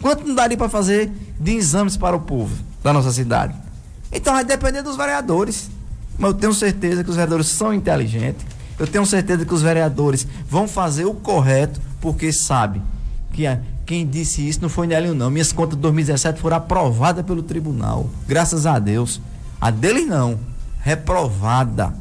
Quanto 0.01 0.27
não 0.27 0.35
daria 0.35 0.57
para 0.57 0.69
fazer 0.69 1.11
de 1.39 1.53
exames 1.53 1.97
para 1.97 2.15
o 2.15 2.19
povo 2.19 2.55
da 2.83 2.93
nossa 2.93 3.11
cidade? 3.11 3.55
Então 4.11 4.33
vai 4.33 4.45
depender 4.45 4.83
dos 4.83 4.95
vereadores. 4.95 5.69
Mas 6.17 6.31
eu 6.31 6.37
tenho 6.37 6.53
certeza 6.53 7.03
que 7.03 7.09
os 7.09 7.15
vereadores 7.15 7.47
são 7.47 7.73
inteligentes. 7.73 8.45
Eu 8.77 8.87
tenho 8.87 9.05
certeza 9.05 9.45
que 9.45 9.53
os 9.53 9.61
vereadores 9.61 10.27
vão 10.49 10.67
fazer 10.67 11.05
o 11.05 11.13
correto, 11.13 11.79
porque 12.01 12.31
sabe 12.31 12.81
que 13.31 13.47
a, 13.47 13.59
quem 13.85 14.05
disse 14.05 14.47
isso 14.47 14.61
não 14.61 14.69
foi 14.69 14.87
Nelinho, 14.87 15.13
não. 15.13 15.29
Minhas 15.29 15.51
contas 15.51 15.75
de 15.75 15.81
2017 15.81 16.39
foram 16.39 16.57
aprovadas 16.57 17.25
pelo 17.25 17.43
tribunal. 17.43 18.09
Graças 18.27 18.65
a 18.65 18.79
Deus. 18.79 19.21
A 19.61 19.69
dele 19.69 20.05
não. 20.05 20.39
Reprovada. 20.81 21.93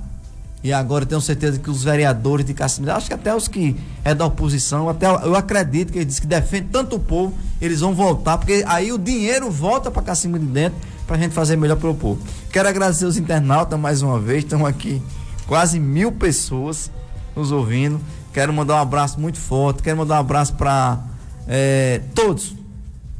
E 0.63 0.73
agora 0.73 1.05
eu 1.05 1.09
tenho 1.09 1.21
certeza 1.21 1.59
que 1.59 1.69
os 1.69 1.85
vereadores 1.85 2.47
de 2.47 2.55
Casimiro, 2.55 2.95
acho 2.95 3.09
que 3.09 3.13
até 3.13 3.35
os 3.35 3.47
que 3.47 3.77
é 4.03 4.15
da 4.15 4.25
oposição, 4.25 4.89
até 4.89 5.07
eu 5.07 5.37
acredito 5.37 5.93
que 5.93 5.99
eles 5.99 6.19
que 6.19 6.27
defendem 6.27 6.71
tanto 6.73 6.97
o 6.97 6.99
povo, 6.99 7.35
eles 7.61 7.81
vão 7.81 7.95
voltar, 7.95 8.39
porque 8.39 8.65
aí 8.67 8.91
o 8.91 8.97
dinheiro 8.97 9.51
volta 9.51 9.91
para 9.91 10.01
Casimiro 10.01 10.43
de 10.43 10.51
dentro 10.51 10.79
para 11.07 11.17
a 11.17 11.19
gente 11.19 11.33
fazer 11.33 11.57
melhor 11.57 11.77
para 11.77 11.91
o 11.91 11.95
povo. 11.95 12.19
Quero 12.51 12.67
agradecer 12.67 13.05
os 13.05 13.19
internautas 13.19 13.79
mais 13.79 14.01
uma 14.01 14.19
vez, 14.19 14.43
estão 14.43 14.65
aqui 14.65 15.03
quase 15.47 15.79
mil 15.79 16.13
pessoas 16.13 16.91
nos 17.35 17.53
ouvindo. 17.53 18.01
Quero 18.33 18.53
mandar 18.53 18.77
um 18.77 18.83
abraço 18.83 19.21
muito 19.21 19.39
forte, 19.39 19.83
quero 19.83 19.97
mandar 19.97 20.17
um 20.17 20.21
abraço 20.21 20.55
para 20.55 21.01
é, 21.47 22.01
todos. 22.15 22.55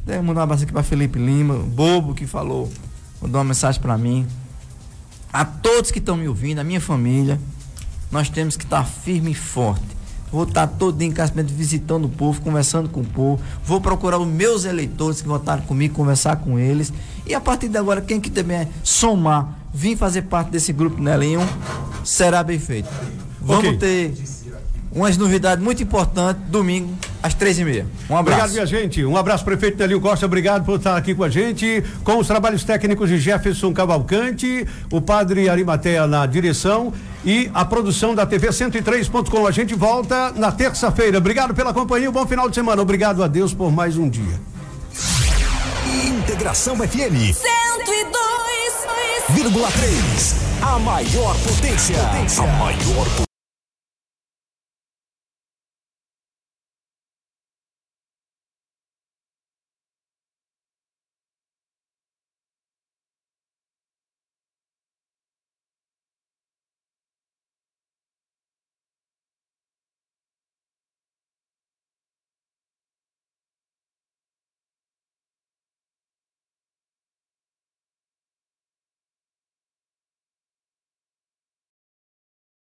Quero 0.05 0.23
mandar 0.23 0.41
um 0.41 0.43
abraço 0.43 0.63
aqui 0.63 0.73
para 0.73 0.83
Felipe 0.83 1.17
Lima, 1.17 1.55
bobo 1.55 2.13
que 2.13 2.27
falou, 2.27 2.71
mandou 3.21 3.39
uma 3.39 3.45
mensagem 3.45 3.81
para 3.81 3.97
mim 3.97 4.27
a 5.35 5.43
todos 5.43 5.91
que 5.91 5.99
estão 5.99 6.15
me 6.15 6.29
ouvindo, 6.29 6.59
a 6.59 6.63
minha 6.63 6.79
família, 6.79 7.37
nós 8.09 8.29
temos 8.29 8.55
que 8.55 8.63
estar 8.63 8.85
firme 8.85 9.31
e 9.31 9.33
forte. 9.33 9.83
Vou 10.31 10.45
estar 10.45 10.65
todo 10.65 10.97
dia 10.97 11.09
em 11.09 11.11
casa 11.11 11.33
visitando 11.43 12.05
o 12.05 12.09
povo, 12.09 12.41
conversando 12.41 12.87
com 12.87 13.01
o 13.01 13.05
povo. 13.05 13.43
Vou 13.61 13.81
procurar 13.81 14.17
os 14.17 14.27
meus 14.27 14.63
eleitores 14.63 15.21
que 15.21 15.27
votaram 15.27 15.63
comigo, 15.63 15.93
conversar 15.93 16.37
com 16.37 16.57
eles. 16.57 16.93
E 17.27 17.33
a 17.33 17.41
partir 17.41 17.67
de 17.67 17.77
agora, 17.77 18.01
quem 18.01 18.21
que 18.21 18.29
também 18.29 18.59
é 18.59 18.69
somar, 18.81 19.53
vir 19.75 19.97
fazer 19.97 20.21
parte 20.23 20.51
desse 20.51 20.71
grupo 20.71 21.01
Nelinho, 21.01 21.47
será 22.03 22.41
bem 22.41 22.57
feito. 22.57 22.89
Vamos 23.41 23.65
okay. 23.65 23.77
ter 23.77 24.13
umas 24.91 25.17
novidades 25.17 25.61
muito 25.61 25.83
importantes, 25.83 26.41
domingo, 26.47 26.97
às 27.21 27.33
três 27.33 27.59
e 27.59 27.65
meia. 27.65 27.85
Um 28.09 28.15
abraço. 28.15 28.39
Obrigado, 28.39 28.51
minha 28.53 28.65
gente. 28.65 29.03
Um 29.03 29.17
abraço, 29.17 29.43
prefeito 29.43 29.77
Nelio 29.77 29.99
Costa. 29.99 30.25
Obrigado 30.25 30.63
por 30.63 30.77
estar 30.77 30.95
aqui 30.95 31.13
com 31.13 31.25
a 31.25 31.29
gente, 31.29 31.83
com 32.05 32.17
os 32.17 32.25
trabalhos 32.25 32.63
técnicos 32.63 33.09
de 33.09 33.19
Jefferson 33.19 33.73
Cavalcante, 33.73 34.65
o 34.89 35.01
padre 35.01 35.49
Arimatea 35.49 36.07
na 36.07 36.25
direção 36.25 36.93
e 37.25 37.51
a 37.53 37.65
produção 37.65 38.15
da 38.15 38.25
TV 38.25 38.47
103.com. 38.47 39.45
A 39.45 39.51
gente 39.51 39.75
volta 39.75 40.31
na 40.31 40.53
terça-feira. 40.53 41.17
Obrigado 41.17 41.53
pela 41.53 41.73
companhia. 41.73 42.09
Um 42.09 42.13
bom 42.13 42.25
final 42.25 42.47
de 42.47 42.55
semana. 42.55 42.81
Obrigado 42.81 43.21
a 43.21 43.27
Deus 43.27 43.53
por 43.53 43.71
mais 43.71 43.97
um 43.97 44.07
dia. 44.09 44.39
Integração 46.07 46.77
FM 46.77 47.35
102,3. 47.35 48.64
A 50.61 50.77
maior 50.77 51.35
potência. 51.37 51.97
potência. 51.97 52.43
A 52.43 52.47
maior 52.57 53.05
potência. 53.05 53.34